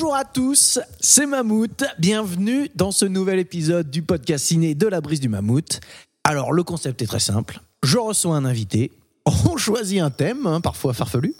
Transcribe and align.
Bonjour 0.00 0.16
à 0.16 0.24
tous, 0.24 0.78
c'est 0.98 1.26
Mammouth. 1.26 1.84
Bienvenue 1.98 2.70
dans 2.74 2.90
ce 2.90 3.04
nouvel 3.04 3.38
épisode 3.38 3.90
du 3.90 4.00
podcast 4.00 4.46
ciné 4.46 4.74
de 4.74 4.86
la 4.86 5.02
brise 5.02 5.20
du 5.20 5.28
Mammouth. 5.28 5.78
Alors, 6.24 6.54
le 6.54 6.62
concept 6.62 7.02
est 7.02 7.06
très 7.06 7.20
simple. 7.20 7.60
Je 7.82 7.98
reçois 7.98 8.34
un 8.34 8.46
invité, 8.46 8.92
on 9.26 9.58
choisit 9.58 10.00
un 10.00 10.08
thème, 10.08 10.46
hein, 10.46 10.62
parfois 10.62 10.94
farfelu, 10.94 11.34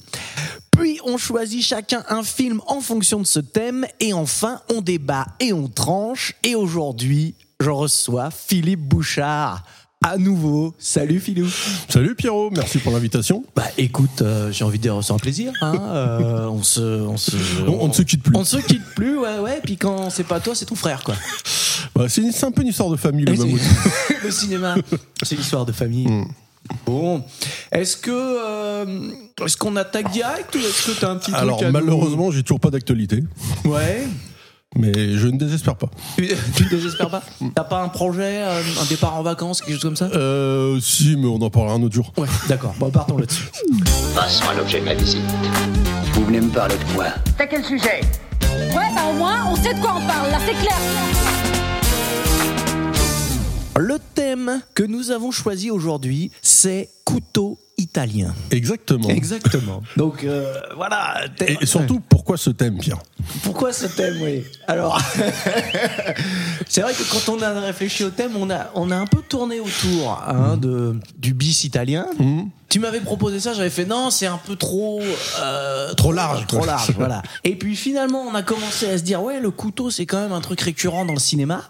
puis 0.72 1.00
on 1.06 1.16
choisit 1.16 1.64
chacun 1.64 2.04
un 2.10 2.22
film 2.22 2.60
en 2.66 2.82
fonction 2.82 3.18
de 3.20 3.26
ce 3.26 3.40
thème, 3.40 3.86
et 3.98 4.12
enfin, 4.12 4.60
on 4.68 4.82
débat 4.82 5.24
et 5.40 5.54
on 5.54 5.66
tranche. 5.66 6.34
Et 6.42 6.54
aujourd'hui, 6.54 7.34
je 7.60 7.70
reçois 7.70 8.30
Philippe 8.30 8.86
Bouchard. 8.86 9.64
À 10.02 10.16
nouveau, 10.16 10.72
salut 10.78 11.20
Philou. 11.20 11.46
Salut 11.90 12.14
Pierrot, 12.14 12.48
merci 12.56 12.78
pour 12.78 12.90
l'invitation. 12.94 13.44
Bah 13.54 13.64
écoute, 13.76 14.22
euh, 14.22 14.50
j'ai 14.50 14.64
envie 14.64 14.78
de 14.78 14.82
dire 14.82 14.98
c'est 15.02 15.12
un 15.12 15.18
plaisir. 15.18 15.52
Hein, 15.60 15.74
euh, 15.78 16.46
on 16.46 16.62
se, 16.62 16.80
on 16.80 17.18
se, 17.18 17.36
On, 17.66 17.82
on 17.82 17.88
ne 17.88 17.92
se 17.92 18.00
quitte 18.00 18.22
plus. 18.22 18.34
On 18.34 18.42
se 18.46 18.56
quitte 18.56 18.82
plus, 18.96 19.18
ouais, 19.18 19.38
ouais. 19.40 19.60
Puis 19.62 19.76
quand 19.76 20.08
c'est 20.08 20.24
pas 20.24 20.40
toi, 20.40 20.54
c'est 20.54 20.64
ton 20.64 20.74
frère, 20.74 21.04
quoi. 21.04 21.14
Bah, 21.94 22.06
c'est 22.08 22.22
une- 22.22 22.32
c'est 22.32 22.46
un 22.46 22.50
peu 22.50 22.62
une 22.62 22.68
histoire 22.68 22.88
de 22.88 22.96
famille, 22.96 23.26
le 23.26 23.34
mammouth. 23.36 23.60
le 24.24 24.30
cinéma, 24.30 24.74
c'est 25.22 25.36
l'histoire 25.36 25.66
de 25.66 25.72
famille. 25.72 26.06
Mm. 26.08 26.28
Bon, 26.86 27.22
est-ce 27.70 27.98
que 27.98 28.10
euh, 28.10 29.10
est-ce 29.44 29.58
qu'on 29.58 29.76
attaque 29.76 30.10
direct 30.12 30.54
ou 30.54 30.58
est-ce 30.60 30.92
que 30.92 30.98
t'as 30.98 31.10
un 31.10 31.16
petit 31.16 31.34
Alors 31.34 31.58
truc 31.58 31.68
à 31.68 31.72
nous- 31.72 31.78
malheureusement, 31.78 32.30
j'ai 32.30 32.42
toujours 32.42 32.60
pas 32.60 32.70
d'actualité, 32.70 33.22
ouais. 33.66 34.04
Mais 34.76 34.92
je 35.16 35.26
ne 35.26 35.36
désespère 35.38 35.76
pas. 35.76 35.88
Tu, 36.16 36.28
tu 36.54 36.64
te 36.68 36.74
désespères 36.74 37.10
pas? 37.10 37.22
T'as 37.54 37.64
pas 37.64 37.82
un 37.82 37.88
projet, 37.88 38.42
euh, 38.42 38.60
un 38.80 38.84
départ 38.86 39.16
en 39.16 39.22
vacances, 39.22 39.60
quelque 39.60 39.72
chose 39.74 39.82
comme 39.82 39.96
ça? 39.96 40.06
Euh, 40.14 40.78
si, 40.80 41.16
mais 41.16 41.26
on 41.26 41.36
en 41.42 41.50
parlera 41.50 41.74
un 41.74 41.82
autre 41.82 41.94
jour. 41.94 42.12
Ouais, 42.16 42.28
d'accord. 42.48 42.74
Bon, 42.78 42.90
partons 42.90 43.18
là-dessus. 43.18 43.48
Passons 44.14 44.48
à 44.48 44.54
l'objet 44.54 44.80
de 44.80 44.84
ma 44.84 44.94
visite. 44.94 45.22
Vous 46.14 46.24
venez 46.24 46.40
me 46.40 46.50
parler 46.50 46.76
de 46.76 46.94
quoi? 46.94 47.06
T'as 47.36 47.46
quel 47.46 47.64
sujet? 47.64 48.00
Ouais, 48.42 48.88
bah 48.94 49.02
au 49.10 49.14
moins, 49.14 49.46
on 49.50 49.56
sait 49.56 49.74
de 49.74 49.80
quoi 49.80 49.94
on 49.96 50.06
parle, 50.06 50.30
là, 50.30 50.38
c'est 50.46 50.54
clair. 50.54 51.49
Le 53.78 53.98
thème 54.14 54.60
que 54.74 54.82
nous 54.82 55.10
avons 55.10 55.30
choisi 55.30 55.70
aujourd'hui, 55.70 56.30
c'est 56.42 56.90
couteau 57.04 57.58
italien. 57.78 58.34
Exactement. 58.50 59.08
Exactement. 59.08 59.82
Donc 59.96 60.22
euh, 60.24 60.54
voilà. 60.76 61.22
thème- 61.36 61.56
Et, 61.60 61.66
surtout, 61.66 62.00
pourquoi 62.00 62.36
ce 62.36 62.50
thème, 62.50 62.78
Pierre? 62.78 62.98
Pourquoi 63.42 63.72
ce 63.72 63.86
thème, 63.86 64.18
oui? 64.20 64.44
Alors, 64.68 65.00
c'est 66.68 66.82
vrai 66.82 66.92
que 66.92 67.02
quand 67.10 67.32
on 67.32 67.40
a 67.42 67.58
réfléchi 67.60 68.04
au 68.04 68.10
thème, 68.10 68.32
on 68.36 68.50
a, 68.50 68.70
on 68.74 68.90
a 68.90 68.96
un 68.96 69.06
peu 69.06 69.22
tourné 69.22 69.60
autour 69.60 70.22
hein, 70.26 70.56
de, 70.58 70.96
du 71.16 71.32
bis 71.32 71.64
italien. 71.64 72.06
Tu 72.68 72.80
m'avais 72.80 73.00
proposé 73.00 73.40
ça, 73.40 73.54
j'avais 73.54 73.70
fait 73.70 73.86
non, 73.86 74.10
c'est 74.10 74.26
un 74.26 74.38
peu 74.38 74.56
trop 74.56 75.00
euh, 75.40 75.94
Trop 75.94 76.12
large, 76.12 76.46
trop 76.46 76.64
large, 76.66 76.92
voilà. 76.96 77.22
Et 77.44 77.56
puis 77.56 77.76
finalement, 77.76 78.20
on 78.22 78.34
a 78.34 78.42
commencé 78.42 78.88
à 78.90 78.98
se 78.98 79.02
dire 79.02 79.22
ouais, 79.22 79.40
le 79.40 79.50
couteau, 79.50 79.90
c'est 79.90 80.06
quand 80.06 80.20
même 80.20 80.32
un 80.32 80.40
truc 80.42 80.60
récurrent 80.60 81.04
dans 81.06 81.14
le 81.14 81.18
cinéma. 81.18 81.62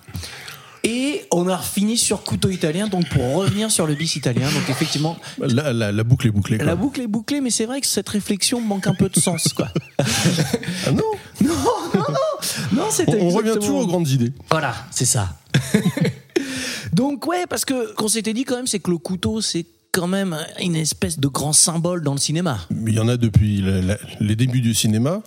Et 0.83 1.25
on 1.31 1.47
a 1.49 1.59
fini 1.59 1.99
sur 1.99 2.23
couteau 2.23 2.49
italien, 2.49 2.89
donc 2.89 3.07
pour 3.11 3.35
revenir 3.35 3.71
sur 3.71 3.87
le 3.87 3.95
bis 3.95 4.17
italien, 4.17 4.51
donc 4.51 4.69
effectivement, 4.71 5.19
la, 5.39 5.73
la- 5.75 5.93
la 5.93 6.05
boucle 6.05 6.27
est 6.27 6.31
bouclée. 6.31 6.57
quoi. 6.57 6.65
la 6.67 6.75
boucle 6.75 7.01
est 7.03 7.07
bouclée, 7.07 7.41
mais 7.43 7.51
c'est 7.51 7.67
vrai 7.67 7.81
que 7.83 7.87
cette 7.87 8.09
réflexion 8.09 8.61
manque 8.63 8.87
un 8.87 8.95
peu 8.95 9.09
de 9.11 9.21
sens, 9.21 9.53
quoi. 9.53 9.69
Ah 9.99 10.91
non 10.93 11.03
non, 11.43 11.55
non, 11.55 12.01
non, 12.01 12.05
non, 12.73 12.83
On, 12.87 12.91
c'était 12.91 13.21
on 13.21 13.29
revient 13.29 13.55
toujours 13.61 13.81
aux 13.81 13.87
grandes 13.87 14.09
idées. 14.09 14.33
Voilà, 14.51 14.75
c'est 14.91 15.05
ça. 15.05 15.37
Donc 16.93 17.27
ouais, 17.27 17.47
parce 17.49 17.65
que 17.65 17.95
qu'on 17.95 18.09
s'était 18.09 18.33
dit 18.33 18.45
quand 18.45 18.57
même, 18.57 18.67
c'est 18.67 18.81
que 18.81 18.91
le 18.91 18.99
couteau, 18.99 19.41
c'est 19.41 19.67
quand 19.93 20.07
même 20.07 20.37
une 20.61 20.77
espèce 20.77 21.19
de 21.19 21.27
grand 21.29 21.53
symbole 21.53 22.03
dans 22.03 22.13
le 22.13 22.19
cinéma. 22.19 22.59
Il 22.87 22.95
y 22.95 23.01
en 23.01 23.09
a 23.09 23.17
depuis 23.17 23.61
la- 23.61 23.81
la- 23.83 23.99
les 24.21 24.37
débuts 24.37 24.61
du 24.61 24.73
cinéma. 24.75 25.21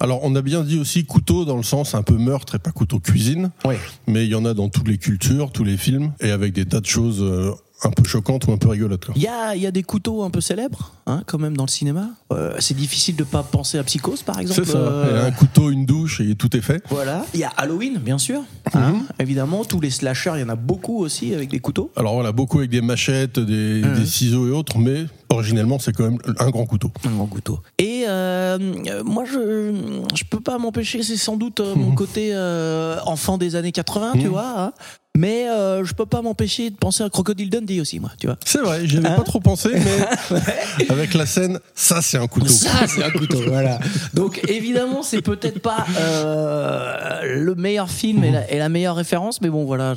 Alors, 0.00 0.20
on 0.22 0.34
a 0.34 0.42
bien 0.42 0.62
dit 0.62 0.78
aussi 0.78 1.04
couteau 1.04 1.44
dans 1.44 1.56
le 1.56 1.62
sens 1.62 1.94
un 1.94 2.02
peu 2.02 2.16
meurtre 2.18 2.56
et 2.56 2.58
pas 2.58 2.72
couteau 2.72 2.98
cuisine. 3.00 3.50
Oui. 3.64 3.76
Mais 4.06 4.24
il 4.24 4.30
y 4.30 4.34
en 4.34 4.44
a 4.44 4.52
dans 4.54 4.68
toutes 4.68 4.88
les 4.88 4.98
cultures, 4.98 5.50
tous 5.50 5.64
les 5.64 5.76
films, 5.78 6.12
et 6.20 6.30
avec 6.30 6.52
des 6.52 6.66
tas 6.66 6.80
de 6.80 6.86
choses 6.86 7.22
euh, 7.22 7.52
un 7.84 7.90
peu 7.90 8.04
choquantes 8.04 8.46
ou 8.46 8.52
un 8.52 8.56
peu 8.58 8.68
rigolotes. 8.68 9.06
quoi. 9.06 9.14
Il 9.16 9.22
y 9.22 9.26
a, 9.26 9.54
il 9.56 9.62
y 9.62 9.66
a 9.66 9.70
des 9.70 9.82
couteaux 9.82 10.22
un 10.22 10.30
peu 10.30 10.40
célèbres, 10.40 10.92
hein, 11.06 11.22
quand 11.26 11.38
même 11.38 11.56
dans 11.56 11.64
le 11.64 11.70
cinéma. 11.70 12.10
Euh, 12.32 12.54
c'est 12.60 12.76
difficile 12.76 13.16
de 13.16 13.24
pas 13.24 13.42
penser 13.42 13.78
à 13.78 13.82
Psychose, 13.84 14.22
par 14.22 14.38
exemple. 14.38 14.64
C'est 14.64 14.70
ça. 14.72 14.78
Euh, 14.78 15.06
Il 15.10 15.16
y 15.16 15.18
a 15.20 15.24
un 15.24 15.30
couteau, 15.32 15.70
une 15.70 15.84
douche 15.86 16.20
et 16.20 16.34
tout 16.36 16.56
est 16.56 16.60
fait. 16.60 16.82
Voilà. 16.90 17.24
Il 17.34 17.40
y 17.40 17.44
a 17.44 17.48
Halloween, 17.56 17.98
bien 17.98 18.18
sûr. 18.18 18.42
hein, 18.74 19.02
Évidemment, 19.18 19.64
tous 19.64 19.80
les 19.80 19.90
slashers, 19.90 20.32
il 20.36 20.40
y 20.40 20.44
en 20.44 20.48
a 20.48 20.54
beaucoup 20.56 20.98
aussi 20.98 21.34
avec 21.34 21.48
des 21.50 21.58
couteaux. 21.60 21.90
Alors 21.96 22.14
voilà, 22.14 22.30
beaucoup 22.32 22.58
avec 22.58 22.70
des 22.70 22.80
machettes, 22.82 23.38
des, 23.40 23.82
Mhm. 23.82 23.98
des 23.98 24.06
ciseaux 24.06 24.46
et 24.46 24.50
autres, 24.50 24.78
mais 24.78 25.04
originellement 25.30 25.78
c'est 25.78 25.92
quand 25.96 26.04
même 26.04 26.18
un 26.38 26.50
grand 26.50 26.66
couteau. 26.66 26.90
Un 27.06 27.10
grand 27.10 27.26
couteau. 27.26 27.58
Et 27.78 28.04
euh, 28.06 28.58
euh, 28.86 29.02
moi, 29.04 29.24
je 29.24 29.72
je 30.14 30.24
peux 30.24 30.40
pas 30.40 30.58
m'empêcher, 30.58 31.02
c'est 31.02 31.16
sans 31.16 31.36
doute 31.36 31.60
mon 31.60 31.92
côté 31.96 32.30
euh, 32.32 32.98
enfant 33.06 33.38
des 33.38 33.56
années 33.56 33.72
80, 33.72 34.12
tu 34.20 34.28
vois. 34.28 34.54
hein. 34.60 34.72
Mais 35.18 35.46
euh, 35.48 35.84
je 35.84 35.92
peux 35.92 36.06
pas 36.06 36.22
m'empêcher 36.22 36.70
de 36.70 36.76
penser 36.76 37.04
à 37.04 37.10
Crocodile 37.10 37.50
Dundee 37.50 37.80
aussi, 37.80 38.00
moi, 38.00 38.10
tu 38.18 38.26
vois. 38.26 38.36
C'est 38.44 38.60
vrai, 38.60 38.86
j'y 38.86 38.96
avais 38.96 39.08
Hein 39.08 39.16
pas 39.16 39.22
trop 39.24 39.40
pensé, 39.40 39.68
mais 39.74 40.86
avec 40.88 41.12
la 41.14 41.26
scène, 41.26 41.60
ça 41.74 42.00
c'est 42.00 42.16
un 42.18 42.26
couteau. 42.26 42.48
Ça, 42.48 42.86
c'est 42.86 43.02
un 43.04 43.10
couteau, 43.10 43.42
voilà. 43.46 43.78
Donc, 44.14 44.40
évidemment, 44.48 45.02
c'est 45.02 45.20
peut-être 45.20 45.60
pas 45.60 45.84
euh, 45.98 47.20
le 47.40 47.54
meilleur 47.54 47.90
film 47.90 48.24
et 48.24 48.30
la, 48.30 48.50
et 48.50 48.58
la 48.58 48.68
meilleure 48.70 48.96
référence, 48.96 49.40
mais 49.42 49.50
bon, 49.50 49.64
voilà. 49.66 49.94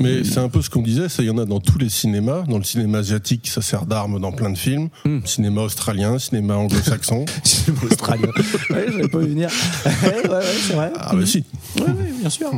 Mais 0.00 0.24
c'est 0.24 0.38
un 0.40 0.48
peu 0.48 0.60
ce 0.60 0.70
qu'on 0.70 0.82
disait, 0.82 1.08
ça 1.08 1.22
il 1.22 1.26
y 1.26 1.30
en 1.30 1.38
a 1.38 1.44
dans 1.44 1.60
tous 1.60 1.78
les 1.78 1.88
cinémas. 1.88 2.42
Dans 2.48 2.58
le 2.58 2.64
cinéma 2.64 2.98
asiatique, 2.98 3.48
ça 3.48 3.62
sert 3.62 3.86
d'arme 3.86 4.20
dans 4.20 4.32
plein 4.32 4.50
de 4.50 4.58
films. 4.58 4.88
Hmm. 5.04 5.20
Cinéma 5.24 5.62
australien, 5.62 6.18
cinéma 6.18 6.56
anglo-saxon. 6.56 7.24
C'est 7.44 7.72
australien. 7.84 8.28
ouais, 8.70 8.86
je 8.88 8.96
vais 8.98 9.08
pas 9.08 9.18
venir. 9.18 9.50
ouais, 9.86 9.92
ouais, 10.02 10.28
ouais, 10.30 10.40
c'est 10.66 10.72
vrai. 10.74 10.90
ah 10.98 11.14
bah 11.14 11.26
si, 11.26 11.44
Ouais, 11.78 11.82
ouais, 11.86 12.12
bien 12.20 12.30
sûr. 12.30 12.50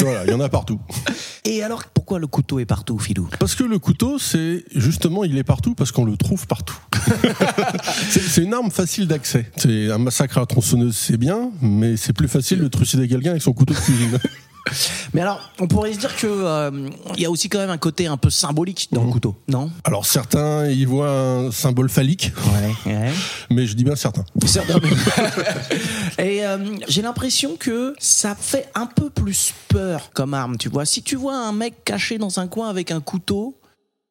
voilà, 0.00 0.24
il 0.26 0.30
y 0.30 0.34
en 0.34 0.40
a 0.40 0.48
partout. 0.48 0.78
Et 1.44 1.62
alors, 1.62 1.84
pourquoi 1.84 2.18
le 2.18 2.26
couteau 2.26 2.58
est 2.58 2.64
partout, 2.64 2.98
Philou? 2.98 3.28
Parce 3.38 3.54
que 3.54 3.64
le 3.64 3.78
couteau, 3.78 4.18
c'est 4.18 4.64
justement, 4.74 5.24
il 5.24 5.36
est 5.36 5.44
partout 5.44 5.74
parce 5.74 5.92
qu'on 5.92 6.04
le 6.04 6.16
trouve 6.16 6.46
partout. 6.46 6.78
c'est 8.10 8.42
une 8.42 8.54
arme 8.54 8.70
facile 8.70 9.06
d'accès. 9.06 9.50
C'est 9.56 9.90
un 9.90 9.98
massacre 9.98 10.38
à 10.38 10.40
la 10.40 10.46
tronçonneuse, 10.46 10.96
c'est 10.96 11.16
bien, 11.16 11.50
mais 11.60 11.96
c'est 11.96 12.12
plus 12.12 12.28
facile 12.28 12.60
de 12.60 12.68
trucider 12.68 13.08
quelqu'un 13.08 13.30
avec 13.30 13.42
son 13.42 13.52
couteau 13.52 13.74
de 13.74 13.78
cuisine. 13.78 14.18
Mais 15.12 15.20
alors, 15.20 15.40
on 15.60 15.68
pourrait 15.68 15.92
se 15.92 15.98
dire 15.98 16.16
que 16.16 16.26
euh, 16.26 16.88
il 17.16 17.20
y 17.20 17.26
a 17.26 17.30
aussi 17.30 17.48
quand 17.48 17.58
même 17.58 17.70
un 17.70 17.78
côté 17.78 18.06
un 18.06 18.16
peu 18.16 18.30
symbolique 18.30 18.88
dans 18.92 19.04
le 19.04 19.10
couteau, 19.10 19.36
non? 19.46 19.70
Alors 19.84 20.06
certains 20.06 20.66
y 20.68 20.84
voient 20.86 21.10
un 21.10 21.50
symbole 21.52 21.88
phallique, 21.90 22.32
Ouais. 22.86 22.92
ouais. 22.92 23.12
mais 23.50 23.66
je 23.66 23.74
dis 23.74 23.84
bien 23.84 23.94
certains. 23.96 24.24
Et 26.18 26.44
euh, 26.46 26.58
j'ai 26.88 27.02
l'impression 27.02 27.56
que 27.58 27.94
ça 27.98 28.34
fait 28.34 28.68
un 28.74 28.86
peu 28.86 29.10
plus 29.10 29.52
peur 29.68 30.10
comme 30.14 30.34
arme, 30.34 30.56
tu 30.56 30.68
vois. 30.68 30.86
Si 30.86 31.02
tu 31.02 31.16
vois 31.16 31.36
un 31.36 31.52
mec 31.52 31.84
caché 31.84 32.18
dans 32.18 32.40
un 32.40 32.46
coin 32.48 32.68
avec 32.68 32.90
un 32.90 33.00
couteau, 33.00 33.58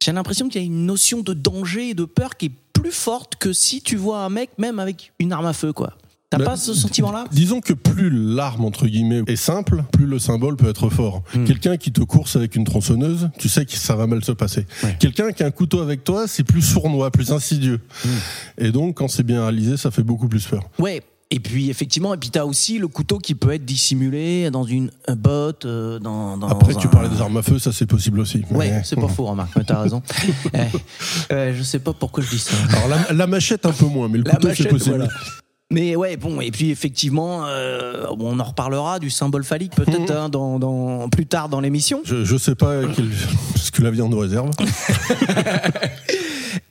j'ai 0.04 0.12
l'impression 0.12 0.50
qu'il 0.50 0.62
y 0.62 0.64
a 0.64 0.68
une 0.68 0.86
notion 0.86 1.22
de 1.22 1.34
danger 1.34 1.90
et 1.90 1.94
de 1.94 2.06
peur 2.06 2.38
qui 2.38 2.48
est 2.48 2.52
plus 2.74 2.92
forte 2.92 3.36
que 3.38 3.54
si 3.54 3.82
tu 3.82 3.96
vois 3.96 4.20
un 4.20 4.30
mec 4.30 4.52
même 4.58 4.80
avec 4.80 5.14
une 5.20 5.32
arme 5.32 5.46
à 5.46 5.54
feu, 5.54 5.74
quoi. 5.74 5.94
T'as 6.34 6.40
Bah, 6.40 6.52
pas 6.52 6.58
ce 6.58 6.74
sentiment-là? 6.74 7.26
Disons 7.32 7.62
que 7.62 7.74
plus 7.74 8.10
l'arme 8.10 8.66
entre 8.66 8.88
guillemets 8.88 9.22
est 9.28 9.36
simple, 9.36 9.84
plus 9.92 10.06
le 10.08 10.18
symbole 10.20 10.56
peut 10.56 10.68
être 10.70 10.90
fort. 10.90 11.22
Quelqu'un 11.46 11.78
qui 11.78 11.92
te 11.92 12.02
course 12.02 12.36
avec 12.36 12.56
une 12.56 12.64
tronçonneuse, 12.64 13.30
tu 13.38 13.50
sais 13.50 13.66
que 13.66 13.74
ça 13.78 13.96
va 13.96 14.08
mal 14.08 14.24
se 14.26 14.32
passer. 14.32 14.66
Quelqu'un 15.00 15.32
qui 15.32 15.44
a 15.44 15.46
un 15.46 15.52
couteau 15.52 15.82
avec 15.82 16.04
toi, 16.04 16.26
c'est 16.28 16.44
plus 16.44 16.62
sournois, 16.62 17.12
plus 17.12 17.32
insidieux. 17.32 17.80
Et 18.58 18.72
donc 18.72 18.96
quand 18.98 19.08
c'est 19.08 19.24
bien 19.24 19.42
réalisé, 19.42 19.78
ça 19.78 19.92
fait 19.92 20.04
beaucoup 20.04 20.28
plus 20.28 20.46
peur. 20.46 20.64
Ouais. 20.80 21.04
Et 21.32 21.40
puis 21.40 21.72
effectivement, 21.72 22.14
et 22.14 22.18
puis 22.18 22.30
t'as 22.30 22.44
aussi 22.46 22.78
le 22.78 22.88
couteau 22.88 23.18
qui 23.18 23.34
peut 23.34 23.52
être 23.54 23.66
dissimulé 23.66 24.52
dans 24.52 24.66
une 24.66 24.92
euh, 25.10 25.16
botte, 25.16 25.66
euh, 25.66 25.98
dans, 25.98 26.38
dans 26.38 26.48
Après, 26.48 26.76
tu 26.76 26.88
parlais 26.88 27.10
des 27.10 27.22
armes 27.22 27.38
à 27.38 27.42
feu, 27.42 27.58
ça 27.58 27.72
c'est 27.72 27.88
possible 27.88 28.20
aussi. 28.20 28.44
Ouais, 28.52 28.70
Mais- 28.70 28.82
c'est 28.84 28.96
pas 28.98 29.08
faux, 29.08 29.26
remarque, 29.26 29.52
mais 29.56 29.64
t'as 29.64 29.82
raison. 29.82 30.04
Eh, 30.54 30.58
euh, 31.34 31.54
je 31.56 31.64
sais 31.64 31.80
pas 31.80 31.94
pourquoi 31.94 32.24
je 32.24 32.30
dis 32.30 32.38
ça. 32.40 32.54
Alors 32.74 32.88
la, 32.88 33.14
la 33.14 33.26
machette 33.28 33.66
un 33.66 33.72
peu 33.72 33.86
moins, 33.86 34.10
mais 34.10 34.20
le 34.20 34.26
La 34.26 34.32
couteau 34.36 34.50
c'est 34.56 34.68
possible. 34.68 34.96
voilà. 34.98 35.10
Mais 35.74 35.96
ouais, 35.96 36.18
bon, 36.18 36.40
et 36.40 36.52
puis 36.52 36.70
effectivement, 36.70 37.46
euh, 37.48 38.06
on 38.20 38.40
en 38.40 38.44
reparlera 38.44 39.00
du 39.00 39.10
symbole 39.10 39.44
phallique 39.44 39.74
peut-être 39.76 40.12
hein, 40.12 40.30
dans, 40.30 40.60
dans- 40.60 41.10
plus 41.10 41.26
tard 41.26 41.50
dans 41.50 41.60
l'émission. 41.60 42.02
Je, 42.06 42.24
je 42.24 42.38
sais 42.38 42.56
pas 42.56 42.82
quel- 42.96 43.10
ce 43.56 43.72
que 43.72 43.82
la 43.82 43.92
vie 43.92 44.02
en 44.02 44.10
nous 44.10 44.20
réserve. 44.20 44.52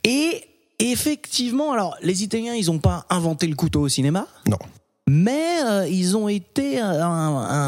Et 0.04 0.42
effectivement, 0.78 1.72
alors 1.72 1.96
les 2.02 2.22
Italiens, 2.22 2.54
ils 2.54 2.70
ont 2.70 2.78
pas 2.78 3.06
inventé 3.10 3.46
le 3.46 3.54
couteau 3.54 3.80
au 3.82 3.88
cinéma, 3.88 4.26
Non. 4.48 4.58
Mais 5.14 5.44
euh, 5.66 5.86
ils 5.90 6.16
ont 6.16 6.26
été 6.28 6.80
un, 6.80 6.96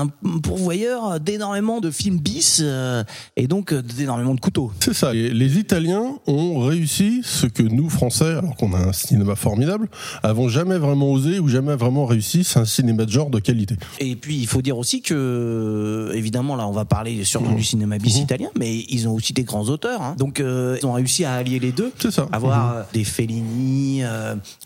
un 0.03 0.07
pourvoyeur 0.43 1.21
d'énormément 1.21 1.81
de 1.81 1.91
films 1.91 2.19
bis 2.19 2.61
euh, 2.63 3.05
et 3.37 3.47
donc 3.47 3.73
euh, 3.73 3.83
d'énormément 3.83 4.35
de 4.35 4.41
couteaux. 4.41 4.73
C'est 4.81 4.95
ça. 4.95 5.15
Et 5.15 5.29
les 5.29 5.59
Italiens 5.59 6.15
ont 6.27 6.61
réussi 6.61 7.21
ce 7.23 7.47
que 7.47 7.63
nous, 7.63 7.91
Français, 7.91 8.31
alors 8.39 8.57
qu'on 8.57 8.73
a 8.73 8.79
un 8.79 8.93
cinéma 8.95 9.35
formidable, 9.37 9.89
avons 10.23 10.49
jamais 10.49 10.79
vraiment 10.79 11.13
osé 11.13 11.39
ou 11.39 11.49
jamais 11.49 11.77
vraiment 11.77 12.07
réussi. 12.07 12.45
C'est 12.45 12.59
un 12.61 12.65
cinéma 12.65 13.05
de 13.05 13.11
genre 13.11 13.29
de 13.29 13.41
qualité. 13.41 13.77
Et 14.01 14.17
puis 14.17 14.37
il 14.39 14.47
faut 14.47 14.63
dire 14.63 14.79
aussi 14.79 15.03
que, 15.03 16.11
évidemment, 16.15 16.57
là 16.57 16.67
on 16.67 16.73
va 16.73 16.85
parler 16.87 17.25
surtout 17.25 17.51
Mhm. 17.51 17.57
du 17.57 17.65
cinéma 17.65 17.99
bis 17.99 18.17
Mhm. 18.17 18.23
italien, 18.23 18.49
mais 18.59 18.85
ils 18.89 19.07
ont 19.07 19.13
aussi 19.15 19.35
des 19.35 19.45
grands 19.45 19.69
auteurs. 19.69 20.01
hein. 20.01 20.15
Donc 20.19 20.41
euh, 20.41 20.79
ils 20.81 20.87
ont 20.87 20.93
réussi 20.95 21.25
à 21.27 21.35
allier 21.35 21.59
les 21.59 21.73
deux. 21.73 21.93
C'est 21.99 22.11
ça. 22.11 22.27
Avoir 22.33 22.77
euh, 22.77 22.83
des 22.95 23.05
Fellini, 23.05 24.03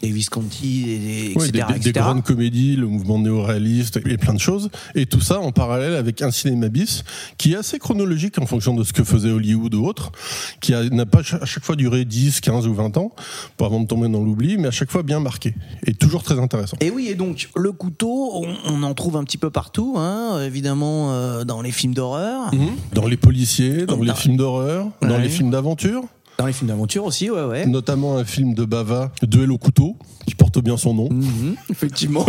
des 0.02 0.10
Visconti, 0.10 0.84
des, 0.84 0.98
des- 0.98 1.32
Oui, 1.36 1.48
etc. 1.48 1.50
des, 1.68 1.74
des- 1.74 1.80
des 1.80 1.88
etc. 1.88 2.04
grandes 2.04 2.22
comédies, 2.22 2.67
le 2.76 2.86
mouvement 2.86 3.18
néo-réaliste 3.18 3.98
et 4.06 4.16
plein 4.16 4.34
de 4.34 4.40
choses. 4.40 4.70
Et 4.94 5.06
tout 5.06 5.20
ça 5.20 5.40
en 5.40 5.52
parallèle 5.52 5.94
avec 5.94 6.22
un 6.22 6.30
cinéma 6.30 6.68
bis 6.68 7.04
qui 7.38 7.52
est 7.52 7.56
assez 7.56 7.78
chronologique 7.78 8.38
en 8.38 8.46
fonction 8.46 8.74
de 8.74 8.84
ce 8.84 8.92
que 8.92 9.04
faisait 9.04 9.30
Hollywood 9.30 9.74
ou 9.74 9.84
autre, 9.86 10.12
qui 10.60 10.72
n'a 10.72 11.06
pas 11.06 11.20
à 11.40 11.44
chaque 11.46 11.64
fois 11.64 11.76
duré 11.76 12.04
10, 12.04 12.40
15 12.40 12.66
ou 12.66 12.74
20 12.74 12.96
ans, 12.96 13.12
pas 13.56 13.66
avant 13.66 13.80
de 13.80 13.86
tomber 13.86 14.08
dans 14.08 14.22
l'oubli, 14.22 14.58
mais 14.58 14.68
à 14.68 14.72
chaque 14.72 14.90
fois 14.90 15.02
bien 15.02 15.20
marqué. 15.20 15.54
Et 15.86 15.94
toujours 15.94 16.22
très 16.22 16.38
intéressant. 16.38 16.76
Et 16.80 16.90
oui, 16.90 17.08
et 17.08 17.14
donc 17.14 17.48
le 17.56 17.72
couteau, 17.72 18.30
on, 18.34 18.54
on 18.66 18.82
en 18.82 18.94
trouve 18.94 19.16
un 19.16 19.24
petit 19.24 19.38
peu 19.38 19.50
partout, 19.50 19.94
hein, 19.98 20.40
évidemment 20.44 21.12
euh, 21.12 21.44
dans 21.44 21.62
les 21.62 21.72
films 21.72 21.94
d'horreur, 21.94 22.52
Mhm. 22.52 22.68
Dans 22.94 23.06
les 23.06 23.16
policiers, 23.16 23.86
dans 23.86 23.96
Dans- 23.96 24.02
les 24.04 24.14
films 24.14 24.36
d'horreur, 24.36 24.88
dans 25.02 25.18
les 25.18 25.28
films 25.28 25.50
d'aventure, 25.50 26.02
dans 26.38 26.46
les 26.46 26.52
films 26.52 26.68
d'aventure 26.68 27.04
aussi, 27.04 27.30
ouais, 27.30 27.44
ouais. 27.44 27.66
notamment 27.66 28.16
un 28.16 28.24
film 28.24 28.54
de 28.54 28.64
Bava, 28.64 29.10
Duel 29.22 29.50
au 29.50 29.58
couteau, 29.58 29.96
qui 30.24 30.36
porte 30.36 30.60
bien 30.60 30.76
son 30.76 30.94
nom. 30.94 31.08
Mhm, 31.10 31.56
effectivement. 31.70 32.24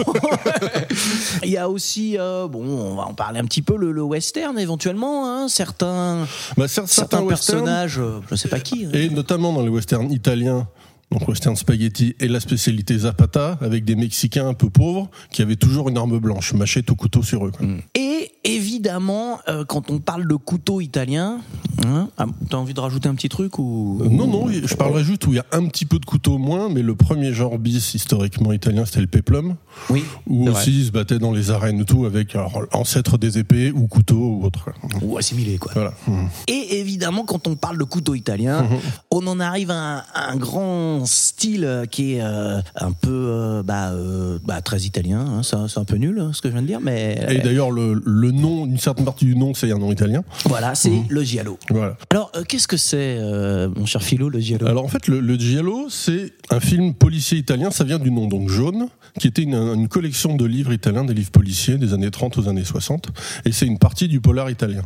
Il 1.44 1.50
y 1.52 1.58
a 1.58 1.70
aussi, 1.70 2.18
euh, 2.18 2.48
bon, 2.48 2.64
on 2.66 2.96
va 2.96 3.04
en 3.04 3.14
parler 3.14 3.40
un 3.40 3.46
petit 3.46 3.62
peu, 3.62 3.78
le, 3.78 3.92
le 3.92 4.02
western 4.02 4.58
éventuellement, 4.58 5.28
hein, 5.30 5.48
certains, 5.48 6.28
Bah, 6.58 6.68
certains, 6.68 6.88
certains 6.88 7.26
personnages, 7.28 8.00
euh, 8.00 8.20
je 8.32 8.36
sais 8.36 8.50
pas 8.50 8.60
qui. 8.60 8.86
hein. 8.86 8.90
Et 8.94 9.10
notamment 9.10 9.54
dans 9.54 9.62
les 9.62 9.70
westerns 9.70 10.12
italiens, 10.12 10.68
donc 11.12 11.28
western 11.28 11.56
spaghetti 11.56 12.16
et 12.20 12.28
la 12.28 12.40
spécialité 12.40 12.98
Zapata, 12.98 13.58
avec 13.62 13.86
des 13.86 13.96
Mexicains 13.96 14.48
un 14.48 14.54
peu 14.56 14.70
pauvres 14.72 15.10
qui 15.32 15.42
avaient 15.44 15.56
toujours 15.56 15.90
une 15.90 15.98
arme 15.98 16.18
blanche, 16.20 16.54
machette 16.54 16.90
ou 16.92 16.96
couteau 16.96 17.22
sur 17.24 17.46
eux. 17.46 17.52
Et 17.96 18.32
évidemment, 18.44 19.40
euh, 19.48 19.66
quand 19.66 19.92
on 19.92 20.00
parle 20.00 20.28
de 20.28 20.36
couteau 20.36 20.82
italien, 20.82 21.40
hein, 21.86 22.08
ah, 22.18 22.26
t'as 22.50 22.58
envie 22.58 22.74
de 22.74 22.80
rajouter 22.80 23.10
un 23.10 23.16
petit 23.16 23.30
truc 23.30 23.60
ou 23.60 24.00
Euh, 24.04 24.10
Non, 24.10 24.28
non, 24.28 24.48
je 24.50 24.76
parlerai 24.76 25.04
juste 25.04 25.26
où 25.28 25.32
il 25.34 25.38
y 25.38 25.40
a 25.40 25.46
un 25.52 25.66
petit 25.68 25.86
peu 25.86 26.00
de 26.00 26.06
couteau 26.06 26.38
moins, 26.38 26.70
mais 26.70 26.82
le 26.82 26.96
premier 26.96 27.34
genre 27.34 27.58
bis 27.58 27.94
historiquement 27.94 28.52
italien, 28.54 28.86
c'était 28.86 29.02
le 29.02 29.08
peplum, 29.08 29.56
Oui. 29.90 30.04
où 30.28 30.48
aussi 30.50 30.80
ils 30.80 30.86
se 30.88 30.92
battaient 30.92 31.20
dans 31.20 31.32
les 31.32 31.52
arènes 31.52 31.80
et 31.82 31.86
tout 31.86 32.06
avec 32.06 32.36
alors, 32.36 32.62
ancêtre 32.74 33.18
des 33.18 33.38
épées 33.38 33.72
ou 33.72 33.88
couteau 33.88 34.16
ou 34.40 34.46
autre. 34.46 34.70
Ou 35.02 35.18
assimilé 35.18 35.58
quoi. 35.58 35.72
Voilà. 35.74 35.94
Mhm. 36.08 36.28
Et 36.48 36.80
évidemment, 36.80 37.24
quand 37.26 37.48
on 37.48 37.56
parle 37.56 37.78
de 37.78 37.84
couteau 37.84 38.16
italien, 38.16 38.68
on 39.12 39.26
en 39.28 39.40
arrive 39.40 39.72
à 39.72 39.76
un, 39.76 39.98
à 40.14 40.32
un 40.32 40.36
grand 40.38 41.06
style 41.06 41.66
euh, 41.66 41.86
qui 41.86 42.14
est 42.16 42.22
euh, 42.22 42.62
un 42.76 42.92
peu 42.92 43.10
euh, 43.12 43.64
bah, 43.64 43.90
euh, 43.92 44.40
bah, 44.46 44.62
très 44.62 44.82
italien. 44.82 45.20
hein. 45.22 45.44
C'est 45.44 45.56
un- 45.56 45.68
c'est 45.68 45.80
un 45.80 45.86
peu 45.86 45.96
nul 45.98 46.20
hein, 46.20 46.32
ce 46.34 46.42
que 46.42 46.48
je 46.50 46.54
viens 46.54 46.62
de 46.62 46.68
dire, 46.68 46.80
mais 46.82 47.20
Et 47.30 47.40
d'ailleurs, 47.40 47.72
le, 47.72 48.02
le 48.06 48.29
nom, 48.32 48.66
une 48.66 48.78
certaine 48.78 49.06
partie 49.06 49.26
du 49.26 49.36
nom, 49.36 49.54
c'est 49.54 49.72
un 49.72 49.78
nom 49.78 49.92
italien. 49.92 50.24
voilà, 50.46 50.76
c'est 50.76 50.92
le 51.10 51.24
giallo. 51.24 51.58
Voilà. 51.70 51.98
Alors, 52.10 52.32
euh, 52.36 52.44
qu'est-ce 52.44 52.68
que 52.68 52.78
c'est, 52.78 53.18
euh, 53.20 53.70
mon 53.76 53.86
cher 53.86 54.02
Philo, 54.02 54.30
le 54.30 54.40
giallo? 54.40 54.68
Alors 54.68 54.86
en 54.86 54.88
fait, 54.88 55.08
le, 55.08 55.20
le 55.20 55.36
Giallo, 55.38 55.88
c'est 55.90 56.34
un 56.50 56.60
film 56.60 56.94
policier 56.94 57.38
italien, 57.38 57.72
ça 57.72 57.84
vient 57.84 58.00
du 58.00 58.12
nom 58.12 58.28
donc 58.28 58.50
jaune, 58.50 58.88
qui 59.20 59.28
était 59.28 59.42
une, 59.44 59.56
une 59.56 59.88
collection 59.88 60.36
de 60.36 60.46
livres 60.46 60.74
italiens, 60.74 61.04
des 61.06 61.14
livres 61.14 61.32
policiers 61.32 61.78
des 61.78 61.94
années 61.94 62.12
30 62.12 62.38
aux 62.38 62.48
années 62.48 62.64
60, 62.66 63.10
et 63.46 63.52
c'est 63.52 63.66
une 63.66 63.80
partie 63.80 64.08
du 64.08 64.20
polar 64.22 64.50
italien. 64.50 64.84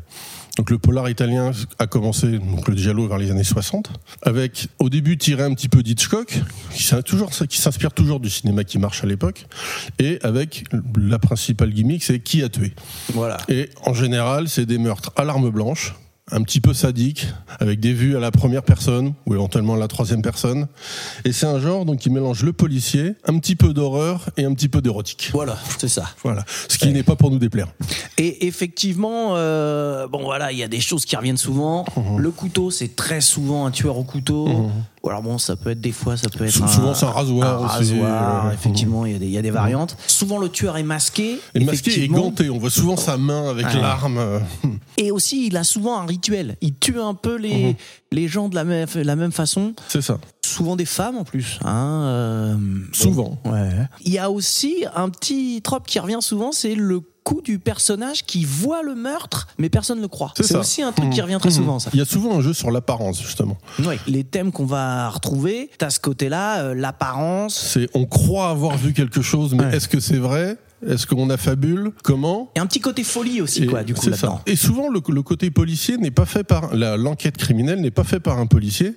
Donc 0.58 0.70
le 0.70 0.78
polar 0.78 1.10
italien 1.10 1.52
a 1.80 1.88
commencé, 1.88 2.38
donc 2.38 2.68
le 2.68 2.76
Giallo 2.78 3.08
vers 3.08 3.18
les 3.18 3.32
années 3.32 3.44
60, 3.44 3.90
avec 4.22 4.68
au 4.78 4.90
début 4.90 5.18
tiré 5.18 5.42
un 5.44 5.54
petit 5.56 5.68
peu 5.68 5.82
d'Hitchcock, 5.82 6.40
qui 6.72 6.84
s'in- 6.84 7.02
toujours- 7.02 7.32
qui 7.32 7.58
s'inspire 7.60 7.92
toujours 7.92 8.20
du 8.20 8.30
cinéma 8.30 8.64
qui 8.64 8.78
marche 8.78 9.04
à 9.04 9.08
l'époque, 9.08 9.48
et 9.98 10.20
avec 10.22 10.66
la 10.96 11.18
principale 11.18 11.72
gimmick, 11.74 12.04
c'est 12.04 12.20
qui 12.20 12.44
a 12.44 12.50
tué. 12.50 12.74
Voilà. 13.14 13.40
Et 13.50 13.72
en 13.84 13.96
général, 13.96 14.48
c'est 14.48 14.68
des 14.68 14.78
meurtres 14.78 15.12
à 15.16 15.24
l'arme 15.24 15.50
blanche, 15.50 15.96
un 16.31 16.42
petit 16.42 16.62
peu 16.62 16.74
sadiques, 16.74 17.28
avec 17.60 17.80
des 17.80 17.94
vues 17.94 18.16
à 18.16 18.20
la 18.20 18.31
première 18.31 18.64
personne 18.64 19.14
ou 19.25 19.34
éventuellement 19.34 19.74
à 19.74 19.78
la 19.78 19.88
troisième 19.88 20.22
personne. 20.22 20.68
Et 21.25 21.34
c'est 21.34 21.46
un 21.46 21.60
genre 21.60 21.86
donc 21.86 22.00
qui 22.00 22.10
mélange 22.10 22.44
le 22.44 22.54
policier, 22.54 23.16
un 23.25 23.38
petit 23.40 23.56
peu 23.56 23.74
d'horreur 23.74 24.30
et 24.38 24.46
un 24.46 24.54
petit 24.54 24.70
peu 24.70 24.81
d'érotique. 24.81 25.30
Voilà, 25.34 25.58
c'est 25.78 25.90
ça. 25.90 26.06
Voilà, 26.24 26.46
ce 26.70 26.78
qui 26.78 26.90
n'est 26.94 27.04
pas 27.04 27.16
pour 27.16 27.30
nous 27.30 27.40
déplaire. 27.40 27.68
Et 28.18 28.48
effectivement, 28.48 29.36
euh, 29.36 30.08
bon 30.08 30.24
voilà, 30.24 30.52
il 30.52 30.58
y 30.58 30.64
a 30.64 30.68
des 30.68 30.80
choses 30.80 31.06
qui 31.06 31.16
reviennent 31.16 31.38
souvent. 31.38 31.86
Mhm. 31.98 32.20
Le 32.20 32.31
couteau, 32.31 32.72
c'est 32.72 32.96
très 32.96 33.22
souvent 33.22 33.66
un 33.66 33.72
tueur 33.72 33.98
au 33.98 34.04
couteau. 34.04 34.48
Ou 34.48 34.72
alors 35.10 35.22
bon, 35.22 35.38
ça 35.38 35.56
peut 35.58 35.72
être 35.72 35.82
des 35.82 35.92
fois, 35.92 36.16
ça 36.16 36.30
peut 36.30 36.46
être 36.46 36.52
souvent, 36.52 36.94
c'est 36.94 37.06
un 37.06 37.10
rasoir 37.12 37.62
un 37.62 37.66
aussi, 37.66 38.00
rasoir, 38.00 38.46
euh, 38.48 38.52
effectivement, 38.52 39.06
il 39.06 39.12
y 39.12 39.16
a 39.16 39.20
des, 39.20 39.26
il 39.26 39.32
y 39.32 39.38
a 39.38 39.42
des 39.42 39.52
variantes. 39.52 39.98
Souvent, 40.08 40.38
le 40.38 40.48
tueur 40.50 40.78
est 40.78 40.84
masqué. 40.84 41.40
Et 41.56 41.60
masqué 41.64 42.04
et 42.04 42.08
ganté, 42.08 42.50
on 42.50 42.58
voit 42.58 42.70
souvent 42.70 42.96
sa 42.96 43.18
main 43.18 43.50
avec 43.50 43.66
l'arme. 43.74 44.42
Et 44.98 45.12
aussi, 45.12 45.48
il 45.48 45.58
a 45.58 45.64
souvent 45.66 46.00
un 46.00 46.06
rituel. 46.06 46.56
Il 46.62 46.76
tue 46.76 47.00
un 47.02 47.16
peu 47.16 47.36
les, 47.36 47.54
Mhm. 47.70 47.74
les 48.12 48.28
gens 48.28 48.48
de 48.50 48.56
la 48.56 48.64
même, 48.64 48.88
la 48.96 49.16
même 49.16 49.32
façon. 49.32 49.74
C'est 49.88 50.02
ça. 50.02 50.20
Souvent 50.46 50.76
des 50.76 50.86
femmes 50.86 51.18
en 51.18 51.24
plus. 51.24 51.60
Hein, 51.66 52.02
euh, 52.04 52.58
Souvent. 52.94 53.42
Ouais. 53.46 53.72
Il 54.06 54.14
y 54.14 54.20
a 54.20 54.30
aussi 54.32 54.86
un 54.96 55.10
petit 55.10 55.62
trope 55.64 55.86
qui 55.88 56.00
revient 56.00 56.20
souvent, 56.22 56.52
c'est 56.52 56.76
le 56.76 57.02
coup 57.24 57.42
du 57.42 57.60
personnage 57.60 58.24
qui 58.25 58.44
voit 58.46 58.84
le 58.84 58.96
meurtre, 58.96 59.48
mais 59.58 59.70
personne 59.70 59.98
ne 59.98 60.02
le 60.02 60.08
croit. 60.08 60.34
C'est 60.36 60.56
aussi 60.56 60.81
un 60.81 60.92
truc 60.92 61.10
qui 61.10 61.20
Mhm. 61.20 61.24
revient 61.25 61.38
très 61.40 61.50
Mhm. 61.50 61.56
souvent, 61.56 61.80
ça. 61.80 61.90
Il 61.94 62.00
y 62.00 62.02
a 62.02 62.06
souvent 62.06 62.38
un 62.38 62.42
jeu 62.42 62.54
sur 62.54 62.70
l'apparence, 62.72 63.22
justement. 63.22 63.58
Ouais. 63.86 63.98
Les 64.08 64.24
thèmes 64.24 64.52
qu'on 64.52 64.66
va 64.66 65.10
retrouver, 65.10 65.70
t'as 65.78 65.90
ce 65.90 66.00
côté-là, 66.00 66.60
euh, 66.64 66.74
l'apparence. 66.75 67.56
C'est 67.74 67.88
on 67.94 68.06
croit 68.06 68.50
avoir 68.50 68.78
vu 68.78 68.94
quelque 68.94 69.22
chose, 69.22 69.54
mais 69.54 69.66
Ouais. 69.66 69.75
est-ce 69.78 69.88
que 69.88 70.00
c'est 70.00 70.18
vrai? 70.18 70.58
Est-ce 70.86 71.08
qu'on 71.08 71.30
a 71.30 71.38
fabule 71.38 71.92
Comment? 72.04 72.52
Et 72.56 72.60
un 72.60 72.66
petit 72.66 72.81
côté 72.81 73.06
folie 73.06 73.40
aussi, 73.40 73.64
Et 73.64 73.68
quoi, 73.68 73.84
du 73.84 73.94
coup, 73.94 74.10
là-dedans. 74.10 74.42
Et 74.46 74.58
souvent, 74.58 74.90
le, 74.90 75.02
le 75.08 75.22
côté 75.22 75.50
policier 75.50 75.96
n'est 75.98 76.12
pas 76.12 76.26
fait 76.26 76.44
par 76.44 76.76
l'enquête 76.76 77.38
criminelle 77.38 77.80
n'est 77.80 77.90
pas 77.92 78.04
fait 78.04 78.19
par 78.19 78.38
un 78.38 78.48
policier. 78.48 78.94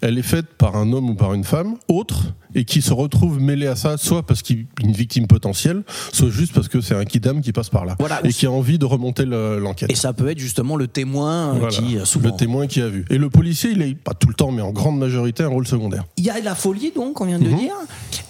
Elle 0.00 0.16
est 0.16 0.22
faite 0.22 0.46
par 0.56 0.76
un 0.76 0.92
homme 0.92 1.10
ou 1.10 1.14
par 1.16 1.34
une 1.34 1.42
femme 1.42 1.76
autre 1.88 2.34
et 2.54 2.64
qui 2.64 2.82
se 2.82 2.92
retrouve 2.92 3.40
mêlé 3.40 3.66
à 3.66 3.76
ça, 3.76 3.96
soit 3.96 4.24
parce 4.24 4.42
qu'il 4.42 4.60
est 4.60 4.66
une 4.82 4.92
victime 4.92 5.26
potentielle, 5.26 5.82
soit 6.12 6.30
juste 6.30 6.52
parce 6.54 6.68
que 6.68 6.80
c'est 6.80 6.94
un 6.94 7.04
kidam 7.04 7.40
qui 7.40 7.52
passe 7.52 7.68
par 7.70 7.84
là 7.84 7.96
Voilà. 7.98 8.20
et 8.24 8.32
qui 8.32 8.46
a 8.46 8.50
envie 8.50 8.78
de 8.78 8.84
remonter 8.84 9.24
le- 9.24 9.58
l'enquête. 9.58 9.90
Et 9.90 9.94
ça 9.94 10.12
peut 10.12 10.28
être 10.28 10.38
justement 10.38 10.76
le 10.76 10.86
témoin 10.88 11.54
euh, 11.54 11.58
Voilà. 11.58 11.74
qui, 11.76 11.96
euh, 11.98 12.04
souvent. 12.04 12.30
le 12.30 12.36
témoin 12.36 12.66
qui 12.66 12.80
a 12.80 12.88
vu. 12.88 13.04
Et 13.10 13.18
le 13.18 13.30
policier, 13.30 13.70
il 13.72 13.82
est 13.82 13.94
pas 13.94 14.14
tout 14.14 14.28
le 14.28 14.34
temps, 14.34 14.50
mais 14.50 14.62
en 14.62 14.72
grande 14.72 14.98
majorité, 14.98 15.42
un 15.42 15.48
rôle 15.48 15.66
secondaire. 15.66 16.04
Il 16.16 16.24
y 16.24 16.30
a 16.30 16.40
la 16.40 16.54
folie, 16.54 16.92
donc, 16.94 17.20
on 17.20 17.26
vient 17.26 17.38
de 17.38 17.44
le 17.44 17.50
Mhm. 17.50 17.58
dire. 17.58 17.74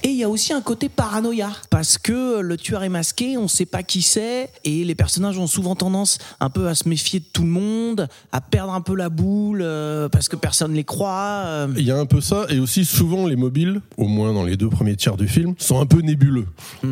Et 0.02 0.08
il 0.08 0.16
y 0.16 0.24
a 0.24 0.28
aussi 0.28 0.52
un 0.52 0.60
côté 0.60 0.88
paranoïa. 0.88 1.50
Parce 1.70 1.98
que 1.98 2.40
le 2.40 2.56
tueur 2.56 2.82
est 2.84 2.88
masqué, 2.88 3.36
on 3.38 3.44
ne 3.44 3.48
sait 3.48 3.66
pas 3.66 3.82
qui 3.82 4.02
c'est. 4.02 4.50
Et 4.64 4.84
les 4.84 4.94
personnages 4.94 5.38
ont 5.38 5.46
souvent 5.46 5.74
tendance 5.74 6.18
un 6.40 6.50
peu 6.50 6.68
à 6.68 6.74
se 6.74 6.88
méfier 6.88 7.20
de 7.20 7.24
tout 7.32 7.42
le 7.42 7.48
monde, 7.48 8.08
à 8.32 8.40
perdre 8.40 8.72
un 8.74 8.80
peu 8.80 8.94
la 8.94 9.08
boule, 9.08 9.60
euh, 9.62 10.08
parce 10.08 10.28
que 10.28 10.36
personne 10.36 10.70
ne 10.72 10.76
les 10.76 10.84
croit. 10.84 11.42
euh. 11.46 11.68
Il 11.76 11.84
y 11.84 11.90
a 11.90 11.98
un 11.98 12.06
peu 12.06 12.20
ça, 12.20 12.46
et 12.50 12.58
aussi 12.58 12.84
souvent 12.84 13.26
les 13.26 13.36
mobiles, 13.36 13.80
au 13.96 14.06
moins 14.14 14.32
dans 14.32 14.44
les 14.44 14.56
deux 14.56 14.68
premiers 14.68 14.96
tiers 14.96 15.16
du 15.16 15.28
film, 15.28 15.54
sont 15.58 15.80
un 15.80 15.86
peu 15.86 16.00
nébuleux. 16.00 16.46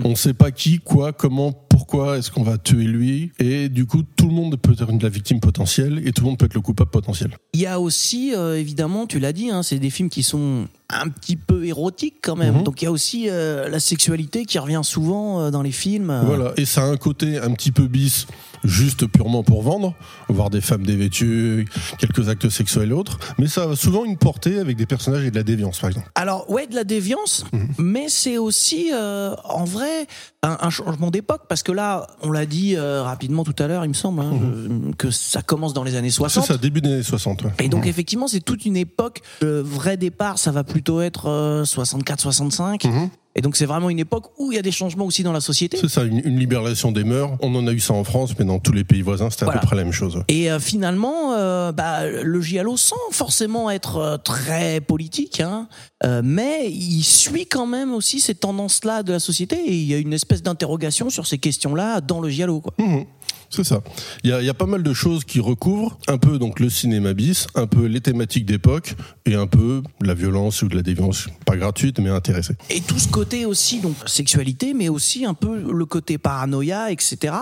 On 0.04 0.10
ne 0.10 0.14
sait 0.14 0.34
pas 0.34 0.50
qui, 0.50 0.78
quoi, 0.78 1.12
comment, 1.12 1.52
pourquoi 1.52 2.18
est-ce 2.18 2.30
qu'on 2.30 2.42
va 2.42 2.58
tuer 2.58 2.84
lui, 2.84 3.32
et 3.38 3.68
du 3.68 3.86
coup 3.86 4.02
tout 4.16 4.26
le 4.26 4.34
monde 4.34 4.56
peut 4.56 4.72
être 4.72 5.02
la 5.02 5.08
victime 5.08 5.40
potentielle, 5.40 6.02
et 6.06 6.12
tout 6.12 6.22
le 6.22 6.30
monde 6.30 6.38
peut 6.38 6.46
être 6.46 6.54
le 6.54 6.60
coupable 6.60 6.90
potentiel. 6.90 7.36
Il 7.54 7.60
y 7.60 7.66
a 7.66 7.80
aussi, 7.80 8.34
euh, 8.34 8.58
évidemment, 8.58 9.06
tu 9.06 9.18
l'as 9.18 9.32
dit, 9.32 9.50
hein, 9.50 9.62
c'est 9.62 9.78
des 9.78 9.90
films 9.90 10.08
qui 10.08 10.22
sont 10.22 10.66
un 10.90 11.08
petit 11.08 11.36
peu 11.36 11.64
érotiques 11.64 12.16
quand 12.22 12.36
même. 12.36 12.58
Mhm. 12.58 12.62
Donc 12.64 12.82
il 12.82 12.84
y 12.84 12.88
a 12.88 12.92
aussi 12.92 13.28
euh, 13.28 13.68
la 13.68 13.80
sexualité 13.80 14.44
qui 14.44 14.58
revient 14.58 14.82
souvent 14.82 15.40
euh, 15.40 15.50
dans 15.50 15.62
les 15.62 15.72
films. 15.72 16.22
Voilà, 16.24 16.52
et 16.56 16.64
ça 16.64 16.82
a 16.82 16.86
un 16.86 16.96
côté 16.96 17.38
un 17.38 17.52
petit 17.52 17.72
peu 17.72 17.86
bis, 17.86 18.26
juste 18.64 19.06
purement 19.06 19.42
pour 19.42 19.62
vendre, 19.62 19.94
voir 20.28 20.50
des 20.50 20.60
femmes 20.60 20.84
dévêtues, 20.86 21.66
quelques 21.98 22.28
actes 22.28 22.48
sexuels 22.48 22.90
et 22.90 22.92
autres, 22.94 23.18
mais 23.38 23.46
ça 23.46 23.64
a 23.70 23.76
souvent 23.76 24.04
une 24.04 24.16
portée 24.16 24.58
avec 24.58 24.76
des 24.76 24.86
personnages 24.86 25.24
et 25.24 25.30
de 25.30 25.36
la 25.36 25.42
déviance, 25.42 25.78
par 25.80 25.90
exemple. 25.90 26.10
Alors 26.14 26.48
ouais, 26.50 26.66
de 26.66 26.74
la 26.74 26.84
déviance, 26.84 27.44
Mhm. 27.52 27.68
mais 27.78 28.06
c'est 28.08 28.38
aussi 28.38 28.90
euh, 28.92 29.34
en 29.44 29.64
vrai 29.64 30.06
un, 30.42 30.56
un 30.60 30.70
changement 30.70 31.10
d'époque 31.10 31.42
parce 31.48 31.62
que 31.62 31.72
là, 31.72 32.06
on 32.22 32.30
l'a 32.30 32.46
dit 32.46 32.76
euh, 32.76 33.02
rapidement 33.02 33.44
tout 33.44 33.54
à 33.58 33.66
l'heure, 33.66 33.84
il 33.84 33.88
me 33.88 33.94
semble, 33.94 34.20
hein, 34.20 34.32
euh, 34.42 34.92
que 34.98 35.10
ça 35.10 35.42
commence 35.42 35.72
dans 35.74 35.84
les 35.84 35.96
années 35.96 36.08
Mhm. 36.08 36.10
C'est 36.12 36.16
60. 36.16 36.46
ça, 36.46 36.56
début 36.56 36.80
des 36.80 36.92
années 36.92 37.02
60. 37.02 37.42
ouais. 37.44 37.50
Et 37.60 37.68
donc 37.68 37.86
effectivement, 37.86 38.26
c'est 38.28 38.40
toute 38.40 38.64
une 38.64 38.76
époque. 38.76 39.20
Le 39.40 39.60
vrai 39.60 39.96
départ, 39.96 40.38
ça 40.38 40.50
va 40.50 40.64
plutôt 40.64 41.00
être 41.00 41.62
64-65. 41.64 42.86
Et 43.34 43.40
donc 43.40 43.56
c'est 43.56 43.64
vraiment 43.66 43.88
une 43.88 43.98
époque 43.98 44.26
où 44.38 44.52
il 44.52 44.56
y 44.56 44.58
a 44.58 44.62
des 44.62 44.70
changements 44.72 45.06
aussi 45.06 45.22
dans 45.22 45.32
la 45.32 45.40
société. 45.40 45.78
C'est 45.80 45.88
ça, 45.88 46.02
une, 46.04 46.18
une 46.24 46.38
libération 46.38 46.92
des 46.92 47.02
mœurs. 47.04 47.30
On 47.40 47.54
en 47.54 47.66
a 47.66 47.72
eu 47.72 47.80
ça 47.80 47.94
en 47.94 48.04
France, 48.04 48.34
mais 48.38 48.44
dans 48.44 48.58
tous 48.58 48.72
les 48.72 48.84
pays 48.84 49.00
voisins, 49.02 49.30
c'était 49.30 49.46
Voilà. 49.46 49.60
à 49.60 49.62
peu 49.62 49.66
près 49.68 49.76
la 49.76 49.84
même 49.84 49.92
chose. 49.92 50.22
Et 50.28 50.50
euh, 50.52 50.58
finalement, 50.60 51.32
euh, 51.32 51.72
bah, 51.72 52.06
le 52.06 52.40
giallo, 52.42 52.76
sans 52.76 52.96
forcément 53.10 53.70
être 53.70 53.96
euh, 53.96 54.16
très 54.18 54.80
politique, 54.82 55.40
hein, 55.40 55.68
euh, 56.04 56.20
mais 56.22 56.70
il 56.70 57.02
suit 57.02 57.46
quand 57.46 57.66
même 57.66 57.94
aussi 57.94 58.20
ces 58.20 58.34
tendances-là 58.34 59.02
de 59.02 59.12
la 59.12 59.20
société 59.20 59.56
et 59.56 59.72
il 59.74 59.84
y 59.84 59.94
a 59.94 59.98
une 59.98 60.12
espèce 60.12 60.42
d'interrogation 60.42 61.08
sur 61.08 61.26
ces 61.26 61.38
questions-là 61.38 62.00
dans 62.02 62.20
le 62.20 62.28
giallo. 62.28 62.60
Quoi. 62.60 62.74
Mhm. 62.78 63.04
C'est 63.54 63.64
ça. 63.64 63.82
Il 64.24 64.30
y, 64.30 64.48
a, 64.48 64.54
pas 64.54 64.64
mal 64.64 64.82
de 64.82 64.92
choses 64.94 65.24
qui 65.24 65.38
recouvrent 65.38 65.98
un 66.08 66.16
peu 66.16 66.38
donc 66.38 66.58
le 66.58 66.70
cinéma 66.70 67.12
bis, 67.12 67.46
un 67.54 67.66
peu 67.66 67.84
les 67.84 68.00
thématiques 68.00 68.46
d'époque 68.46 68.94
et 69.26 69.34
un 69.34 69.46
peu 69.46 69.82
la 70.00 70.14
violence 70.14 70.62
ou 70.62 70.68
de 70.68 70.74
la 70.76 70.82
déviance, 70.82 71.28
pas 71.44 71.56
gratuite 71.56 71.98
mais 71.98 72.08
intéressée. 72.08 72.54
Et 72.70 72.80
tout 72.80 72.98
ce 72.98 73.08
côté 73.08 73.44
aussi, 73.44 73.80
donc 73.80 73.96
sexualité, 74.06 74.72
mais 74.72 74.88
aussi 74.88 75.26
un 75.26 75.34
peu 75.34 75.70
le 75.70 75.84
côté 75.84 76.16
paranoïa, 76.16 76.90
etc. 76.90 77.34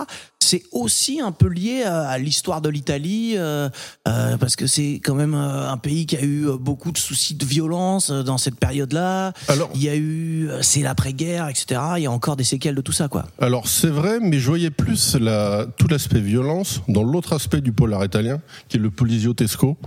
C'est 0.51 0.63
aussi 0.73 1.21
un 1.21 1.31
peu 1.31 1.47
lié 1.47 1.83
à, 1.83 2.09
à 2.09 2.17
l'histoire 2.17 2.59
de 2.59 2.67
l'Italie, 2.67 3.35
euh, 3.37 3.69
euh, 4.05 4.35
parce 4.35 4.57
que 4.57 4.67
c'est 4.67 4.99
quand 5.01 5.15
même 5.15 5.33
euh, 5.33 5.69
un 5.71 5.77
pays 5.77 6.05
qui 6.05 6.17
a 6.17 6.23
eu 6.23 6.47
beaucoup 6.59 6.91
de 6.91 6.97
soucis 6.97 7.35
de 7.35 7.45
violence 7.45 8.11
dans 8.11 8.37
cette 8.37 8.55
période-là. 8.55 9.31
Alors- 9.47 9.69
il 9.75 9.81
y 9.81 9.87
a 9.87 9.95
eu, 9.95 10.49
c'est 10.61 10.81
l'après-guerre, 10.81 11.47
etc. 11.47 11.79
Il 11.95 12.03
y 12.03 12.05
a 12.05 12.11
encore 12.11 12.35
des 12.35 12.43
séquelles 12.43 12.75
de 12.75 12.81
tout 12.81 12.91
ça, 12.91 13.07
quoi. 13.07 13.27
Alors 13.39 13.69
c'est 13.69 13.87
vrai, 13.87 14.19
mais 14.21 14.39
je 14.39 14.47
voyais 14.47 14.71
plus 14.71 15.15
la, 15.15 15.67
tout 15.77 15.87
l'aspect 15.87 16.19
violence 16.19 16.81
dans 16.89 17.03
l'autre 17.03 17.31
aspect 17.31 17.61
du 17.61 17.71
polar 17.71 18.03
italien, 18.03 18.41
qui 18.67 18.75
est 18.75 18.79
le 18.81 18.89
Poliziottesco, 18.91 19.77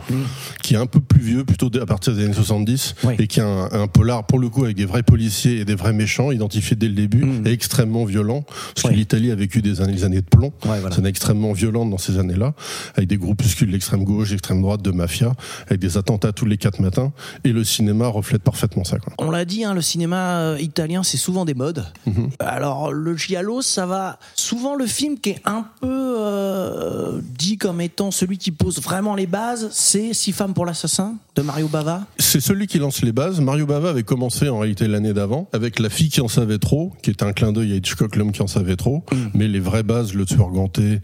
qui 0.62 0.73
est 0.73 0.78
un 0.78 0.87
peu 0.87 1.00
plus 1.00 1.21
vieux, 1.21 1.44
plutôt 1.44 1.71
à 1.78 1.85
partir 1.85 2.14
des 2.14 2.25
années 2.25 2.33
70, 2.33 2.94
Oui. 3.04 3.16
et 3.18 3.26
qui 3.26 3.40
est 3.40 3.42
un, 3.42 3.68
un 3.71 3.87
polar 3.87 4.25
pour 4.26 4.38
le 4.38 4.49
coup 4.49 4.64
avec 4.64 4.78
des 4.78 4.87
vrais 4.87 5.02
policiers 5.02 5.59
et 5.61 5.66
des 5.66 5.75
vrais 5.75 5.92
méchants, 5.92 6.30
identifiés 6.33 6.75
dès 6.75 6.88
le 6.88 6.94
début, 6.94 7.23
Mm. 7.26 7.47
et 7.47 7.50
extrêmement 7.52 8.06
violent, 8.06 8.47
parce 8.75 8.85
Oui. 8.87 8.92
que 8.92 8.97
l'Italie 8.97 9.30
a 9.30 9.35
vécu 9.35 9.61
des 9.61 9.83
années, 9.83 9.92
des 9.92 10.04
années 10.04 10.23
de 10.23 10.26
plomb. 10.26 10.52
Ouais, 10.64 10.80
voilà. 10.80 10.94
C'est 10.94 11.04
extrêmement 11.04 11.52
violente 11.52 11.90
dans 11.90 11.99
ces 11.99 12.18
années-là, 12.18 12.54
avec 12.96 13.08
des 13.08 13.16
groupuscules 13.16 13.70
d'extrême 13.70 14.04
gauche, 14.04 14.30
d'extrême 14.30 14.62
droite, 14.62 14.82
de 14.82 14.90
mafia, 14.90 15.32
avec 15.66 15.80
des 15.80 15.96
attentats 15.96 16.32
tous 16.32 16.46
les 16.46 16.56
quatre 16.58 16.80
matins, 16.80 17.12
et 17.44 17.52
le 17.52 17.64
cinéma 17.64 18.08
reflète 18.08 18.42
parfaitement 18.42 18.84
ça. 18.84 18.99
Quoi. 18.99 19.12
On 19.18 19.30
l'a 19.30 19.44
dit, 19.44 19.64
hein, 19.64 19.75
le 19.75 19.82
cinéma 19.82 20.38
euh, 20.38 20.58
italien, 20.61 21.02
c'est 21.02 21.16
souvent 21.16 21.44
des 21.44 21.54
modes. 21.54 21.87
Mhm. 22.06 22.30
Alors, 22.38 22.92
le 22.92 23.16
giallo, 23.16 23.62
ça 23.62 23.87
va 23.87 24.18
souvent 24.34 24.75
le 24.75 24.87
film 24.87 25.18
qui 25.18 25.30
est 25.30 25.42
un 25.44 25.66
peu 25.80 26.16
euh, 26.18 27.20
dit 27.38 27.58
comme 27.58 27.80
étant 27.80 28.11
celui 28.11 28.38
qui 28.38 28.50
pose 28.50 28.80
vraiment 28.80 29.14
les 29.14 29.26
bases, 29.26 29.68
c'est 29.73 30.12
Six 30.14 30.32
femmes 30.32 30.54
pour 30.54 30.64
l'assassin 30.64 31.16
de 31.34 31.42
Mario 31.42 31.68
Bava. 31.68 32.06
C'est 32.18 32.40
celui 32.40 32.66
qui 32.66 32.78
lance 32.78 33.02
les 33.02 33.12
bases. 33.12 33.40
Mario 33.40 33.66
Bava 33.66 33.90
avait 33.90 34.04
commencé 34.04 34.49
en 34.49 34.58
réalité 34.58 34.87
l'année 34.87 35.12
d'avant 35.12 35.49
avec 35.52 35.78
La 35.78 35.90
fille 35.90 36.08
qui 36.08 36.20
en 36.20 36.28
savait 36.28 36.58
trop, 36.58 36.92
qui 37.02 37.11
est 37.11 37.23
un 37.23 37.32
clin 37.32 37.52
d'œil 37.52 37.73
à 37.73 37.76
Hitchcock, 37.76 38.16
l'homme 38.16 38.32
qui 38.32 38.42
en 38.42 38.46
savait 38.46 38.76
trop. 38.76 39.04
Mais 39.34 39.49
les 39.49 39.61
vraies 39.61 39.82
bases, 39.82 40.14
le 40.14 40.25
tueur 40.25 40.43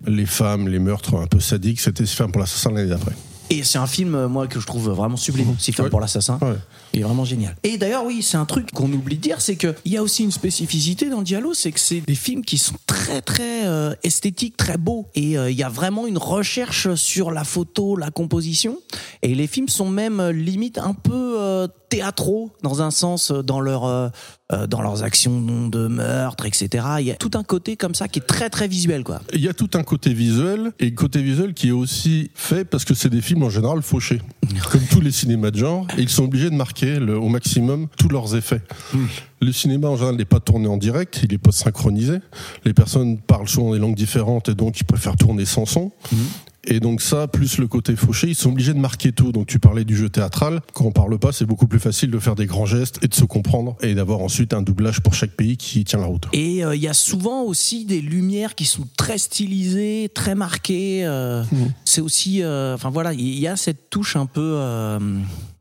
les 0.07 0.27
femmes, 0.27 0.69
les 0.69 0.79
meurtres 0.79 1.15
un 1.21 1.27
peu 1.27 1.41
sadiques, 1.41 1.81
c'était 1.81 2.07
Six 2.07 2.15
femmes 2.15 2.33
pour 2.33 2.41
l'assassin 2.41 2.71
l'année 2.71 2.89
d'après. 2.89 3.13
Et 3.51 3.65
c'est 3.65 3.79
un 3.79 3.87
film, 3.87 4.15
euh, 4.15 4.29
moi, 4.29 4.47
que 4.47 4.61
je 4.61 4.67
trouve 4.67 4.91
vraiment 4.91 5.17
sublime, 5.17 5.55
Six 5.59 5.73
femmes 5.73 5.85
Ouais. 5.87 5.91
pour 5.91 6.01
l'assassin. 6.01 6.39
Ouais. 6.41 6.55
Il 6.93 7.01
est 7.01 7.05
vraiment 7.05 7.25
génial. 7.25 7.57
Et 7.63 7.79
d'ailleurs, 7.79 8.05
oui, 8.05 8.23
c'est 8.23 8.37
un 8.37 8.47
truc 8.47 8.71
qu'on 8.73 8.93
oublie 8.93 9.17
de 9.17 9.21
dire, 9.21 9.41
c'est 9.41 9.57
qu'il 9.57 9.75
y 9.87 9.97
a 9.97 10.03
aussi 10.03 10.25
une 10.25 10.33
spécificité 10.33 11.09
dans 11.09 11.21
le 11.21 11.27
Giallo, 11.27 11.55
c'est 11.55 11.73
que 11.73 11.81
c'est 11.81 12.01
des 12.01 12.15
films 12.15 12.45
qui 12.45 12.59
sont 12.59 12.75
très, 12.87 13.23
très 13.23 13.67
euh, 13.67 13.95
esthétiques, 14.03 14.57
très 14.57 14.77
beaux. 14.77 15.07
Et 15.15 15.39
euh, 15.39 15.51
il 15.51 15.57
y 15.57 15.63
a 15.63 15.69
vraiment 15.69 16.07
une 16.07 16.19
recherche 16.19 16.95
sur 16.95 17.31
la 17.31 17.45
photo, 17.45 17.97
la 17.97 18.11
composition. 18.11 18.79
Et 19.23 19.35
les 19.35 19.47
films 19.47 19.69
sont 19.69 19.89
même 19.89 20.21
euh, 20.21 20.33
limite 20.33 20.79
un 20.79 20.95
peu 20.95 21.37
euh, 21.39 21.69
théâtraux, 21.89 22.51
dans 22.63 22.83
un 22.83 22.91
sens, 22.91 23.33
dans, 23.33 23.61
leur, 23.61 24.13
dans 24.69 24.81
leurs 24.81 25.03
actions 25.03 25.69
de 25.69 25.89
meurtre, 25.89 26.47
etc. 26.47 26.85
Il 27.01 27.07
y 27.07 27.11
a 27.11 27.17
tout 27.17 27.33
un 27.35 27.43
côté 27.43 27.77
comme 27.77 27.97
ça 27.97 28.07
qui 28.07 28.21
est 28.21 28.23
très, 28.23 28.49
très 28.49 28.69
visuel, 28.69 29.03
quoi. 29.03 29.21
Il 29.35 29.41
y 29.41 29.49
a 29.49 29.55
tout 29.55 29.71
un 29.75 29.83
côté 29.83 30.15
visuel, 30.15 30.71
et 30.79 30.95
côté 30.95 31.21
visuel 31.21 31.53
qui 31.53 31.71
est 31.71 31.73
aussi 31.73 32.31
fait 32.37 32.65
parce 32.65 32.85
que 32.85 32.95
c'est 32.95 33.09
des 33.09 33.21
films 33.21 33.43
en 33.43 33.51
général 33.51 33.83
fauchés. 33.83 34.23
Comme 34.71 34.83
tous 34.89 35.01
les 35.01 35.11
cinémas 35.11 35.51
de 35.51 35.59
genre, 35.59 35.85
et 35.99 36.03
ils 36.03 36.09
sont 36.09 36.23
obligés 36.23 36.49
de 36.49 36.55
marquer 36.55 36.80
le- 36.87 37.19
au 37.19 37.29
maximum 37.29 37.89
tous 37.97 38.09
leurs 38.09 38.35
effets. 38.37 38.63
Le 39.41 39.53
cinéma 39.53 39.89
en 39.89 39.97
général 39.97 40.17
n'est 40.17 40.25
pas 40.25 40.41
tourné 40.41 40.69
en 40.69 40.77
direct, 40.77 41.21
il 41.25 41.33
est 41.33 41.39
pas 41.39 41.53
synchronisé. 41.53 42.19
Les 42.65 42.75
personnes 42.75 43.19
parlent 43.19 43.49
souvent 43.49 43.73
des 43.73 43.79
langues 43.79 43.97
différentes 43.97 44.49
et 44.51 44.55
donc 44.55 44.79
ils 44.81 44.85
préfèrent 44.85 45.17
tourner 45.17 45.45
sans 45.47 45.65
son. 45.67 45.93
Et 46.65 46.79
donc 46.79 47.01
ça, 47.01 47.27
plus 47.27 47.57
le 47.57 47.67
côté 47.69 47.97
fauché, 47.97 48.29
ils 48.29 48.35
sont 48.35 48.51
obligés 48.51 48.75
de 48.75 48.79
marquer 48.79 49.13
tout. 49.13 49.33
Donc 49.33 49.47
tu 49.47 49.59
parlais 49.59 49.85
du 49.87 49.97
jeu 49.97 50.11
théâtral. 50.11 50.61
Quand 50.75 50.85
on 50.85 50.93
parle 50.93 51.19
pas, 51.19 51.33
c'est 51.33 51.47
beaucoup 51.47 51.67
plus 51.67 51.79
facile 51.81 52.11
de 52.11 52.19
faire 52.19 52.35
des 52.35 52.45
grands 52.45 52.67
gestes 52.67 52.99
et 53.03 53.09
de 53.09 53.15
se 53.15 53.25
comprendre 53.25 53.77
et 53.81 53.95
d'avoir 53.95 54.21
ensuite 54.21 54.53
un 54.53 54.61
doublage 54.61 55.01
pour 55.01 55.15
chaque 55.15 55.31
pays 55.31 55.57
qui 55.57 55.85
tient 55.85 56.01
la 56.01 56.05
route. 56.05 56.27
Et 56.35 56.63
euh, 56.63 56.77
il 56.77 56.83
y 56.83 56.87
a 56.89 56.93
souvent 56.93 57.45
aussi 57.45 57.87
des 57.87 58.03
lumières 58.03 58.55
qui 58.55 58.67
sont 58.67 58.87
très 58.99 59.17
stylisées, 59.17 60.11
très 60.15 60.35
marquées. 60.35 61.07
euh, 61.07 61.43
C'est 61.87 62.03
aussi, 62.03 62.43
euh, 62.43 62.75
enfin 62.75 62.91
voilà, 62.91 63.15
il 63.15 63.39
y 63.39 63.47
a 63.49 63.57
cette 63.57 63.89
touche 63.89 64.17
un 64.17 64.27
peu 64.27 64.99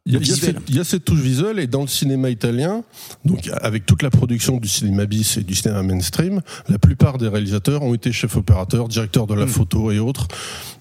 Il 0.09 0.15
y, 0.15 0.17
a, 0.17 0.19
il 0.21 0.27
y 0.27 0.31
a 0.31 0.33
visuelle. 0.33 0.55
cette, 0.55 0.69
il 0.69 0.75
y 0.75 0.79
a 0.79 0.83
cette 0.83 1.05
touche 1.05 1.19
visuelle 1.19 1.59
et 1.59 1.67
dans 1.67 1.81
le 1.81 1.87
cinéma 1.87 2.31
italien, 2.31 2.83
donc 3.25 3.47
avec 3.61 3.85
toute 3.85 4.01
la 4.01 4.09
production 4.09 4.57
du 4.57 4.67
cinéma 4.67 5.05
bis 5.05 5.37
et 5.37 5.43
du 5.43 5.53
cinéma 5.53 5.83
mainstream, 5.83 6.41
la 6.67 6.79
plupart 6.79 7.19
des 7.19 7.27
réalisateurs 7.27 7.83
ont 7.83 7.93
été 7.93 8.11
chefs 8.11 8.35
opérateurs, 8.35 8.87
directeurs 8.87 9.27
de 9.27 9.35
la 9.35 9.45
photo 9.45 9.91
et 9.91 9.99
autres. 9.99 10.27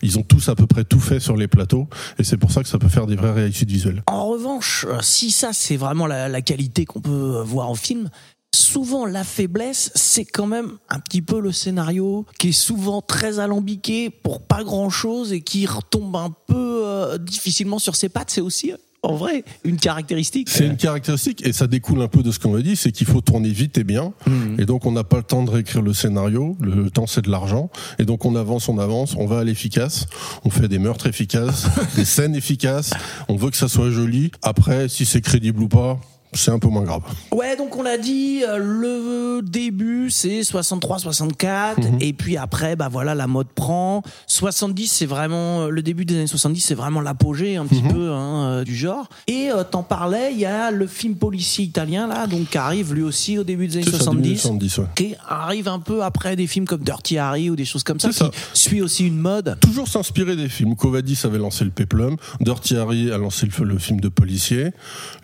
Ils 0.00 0.18
ont 0.18 0.22
tous 0.22 0.48
à 0.48 0.54
peu 0.54 0.66
près 0.66 0.84
tout 0.84 0.98
fait 0.98 1.20
sur 1.20 1.36
les 1.36 1.46
plateaux 1.46 1.88
et 2.18 2.24
c'est 2.24 2.38
pour 2.38 2.52
ça 2.52 2.62
que 2.62 2.68
ça 2.70 2.78
peut 2.78 2.88
faire 2.88 3.06
des 3.06 3.16
vraies 3.16 3.32
réussites 3.32 3.70
visuelles. 3.70 4.02
En 4.06 4.28
revanche, 4.28 4.86
si 5.02 5.30
ça 5.30 5.52
c'est 5.52 5.76
vraiment 5.76 6.06
la, 6.06 6.28
la 6.28 6.40
qualité 6.40 6.86
qu'on 6.86 7.00
peut 7.02 7.42
voir 7.44 7.68
en 7.68 7.74
film, 7.74 8.08
souvent 8.54 9.04
la 9.04 9.24
faiblesse 9.24 9.90
c'est 9.94 10.24
quand 10.24 10.46
même 10.46 10.78
un 10.88 11.00
petit 11.00 11.20
peu 11.20 11.38
le 11.38 11.52
scénario 11.52 12.24
qui 12.38 12.48
est 12.48 12.52
souvent 12.52 13.02
très 13.02 13.40
alambiqué 13.40 14.08
pour 14.08 14.40
pas 14.40 14.64
grand 14.64 14.88
chose 14.88 15.34
et 15.34 15.42
qui 15.42 15.66
retombe 15.66 16.16
un 16.16 16.34
peu 16.46 16.82
euh, 16.86 17.18
difficilement 17.18 17.78
sur 17.78 17.94
ses 17.94 18.08
pattes. 18.08 18.30
C'est 18.30 18.40
aussi 18.40 18.72
euh, 18.72 18.76
en 19.02 19.14
vrai 19.14 19.44
une 19.64 19.76
caractéristique. 19.76 20.48
C'est 20.48 20.66
une 20.66 20.76
caractéristique 20.76 21.46
et 21.46 21.52
ça 21.52 21.66
découle 21.66 22.02
un 22.02 22.08
peu 22.08 22.22
de 22.22 22.30
ce 22.30 22.38
qu'on 22.38 22.54
a 22.56 22.62
dit, 22.62 22.76
c'est 22.76 22.92
qu'il 22.92 23.06
faut 23.06 23.20
tourner 23.20 23.50
vite 23.50 23.78
et 23.78 23.84
bien. 23.84 24.12
Et 24.58 24.66
donc 24.66 24.86
on 24.86 24.92
n'a 24.92 25.04
pas 25.04 25.18
le 25.18 25.22
temps 25.22 25.42
de 25.42 25.50
réécrire 25.50 25.82
le 25.82 25.92
scénario, 25.92 26.56
le, 26.60 26.82
le 26.84 26.90
temps 26.90 27.06
c'est 27.06 27.22
de 27.22 27.30
l'argent. 27.30 27.70
Et 27.98 28.04
donc 28.04 28.24
on 28.24 28.34
avance, 28.36 28.68
on 28.68 28.78
avance, 28.78 29.14
on 29.16 29.26
va 29.26 29.40
à 29.40 29.44
l'efficace, 29.44 30.06
on 30.44 30.50
fait 30.50 30.68
des 30.68 30.78
meurtres 30.78 31.06
efficaces, 31.06 31.66
des 31.96 32.04
scènes 32.04 32.34
efficaces, 32.34 32.92
on 33.28 33.36
veut 33.36 33.50
que 33.50 33.56
ça 33.56 33.68
soit 33.68 33.90
joli. 33.90 34.30
Après, 34.42 34.88
si 34.88 35.06
c'est 35.06 35.20
crédible 35.20 35.62
ou 35.62 35.68
pas, 35.68 35.98
c'est 36.32 36.50
un 36.50 36.58
peu 36.58 36.68
moins 36.68 36.82
grave. 36.82 37.02
Ouais, 37.32 37.56
donc 37.56 37.76
on 37.76 37.82
l'a 37.82 37.98
dit, 37.98 38.42
euh, 38.46 38.58
le 38.58 39.42
début 39.42 40.10
c'est 40.10 40.40
63-64, 40.40 41.76
et 42.00 42.12
puis 42.12 42.36
après, 42.36 42.76
bah 42.76 42.88
voilà, 42.90 43.14
la 43.14 43.26
mode 43.26 43.48
prend. 43.48 44.02
70, 44.26 44.88
c'est 44.88 45.06
vraiment 45.06 45.62
euh, 45.62 45.70
le 45.70 45.82
début 45.82 46.04
des 46.04 46.14
années 46.16 46.26
70, 46.26 46.60
c'est 46.60 46.74
vraiment 46.74 47.00
l'apogée 47.00 47.56
un 47.56 47.66
petit 47.66 47.82
peu 47.82 48.12
hein, 48.12 48.44
euh, 48.44 48.64
du 48.64 48.76
genre. 48.76 49.08
Et 49.26 49.50
euh, 49.50 49.64
t'en 49.64 49.82
parlais, 49.82 50.32
il 50.32 50.38
y 50.38 50.44
a 50.46 50.70
le 50.70 50.86
film 50.86 51.16
policier 51.16 51.64
italien 51.64 52.06
là, 52.06 52.26
donc 52.26 52.50
qui 52.50 52.58
arrive 52.58 52.94
lui 52.94 53.02
aussi 53.02 53.38
au 53.38 53.44
début 53.44 53.66
des 53.66 53.76
années 53.76 53.84
C'est 53.86 53.92
ça, 53.92 54.04
70. 54.04 54.38
70, 54.38 54.78
ouais. 54.78 54.84
Qui 54.94 55.14
arrive 55.26 55.68
un 55.68 55.80
peu 55.80 56.02
après 56.02 56.36
des 56.36 56.46
films 56.46 56.66
comme 56.66 56.82
Dirty 56.82 57.18
Harry 57.18 57.50
ou 57.50 57.56
des 57.56 57.64
choses 57.64 57.82
comme 57.82 58.00
ça, 58.00 58.08
qui 58.08 58.14
ça. 58.14 58.30
suit 58.54 58.82
aussi 58.82 59.06
une 59.06 59.18
mode. 59.18 59.58
Toujours 59.60 59.88
s'inspirer 59.88 60.36
des 60.36 60.48
films. 60.48 60.76
Covadis 60.76 61.20
avait 61.24 61.38
lancé 61.38 61.64
le 61.64 61.70
Peplum, 61.70 62.16
Dirty 62.40 62.76
Harry 62.76 63.10
a 63.10 63.18
lancé 63.18 63.46
le, 63.46 63.64
le 63.64 63.78
film 63.78 64.00
de 64.00 64.08
policier, 64.08 64.70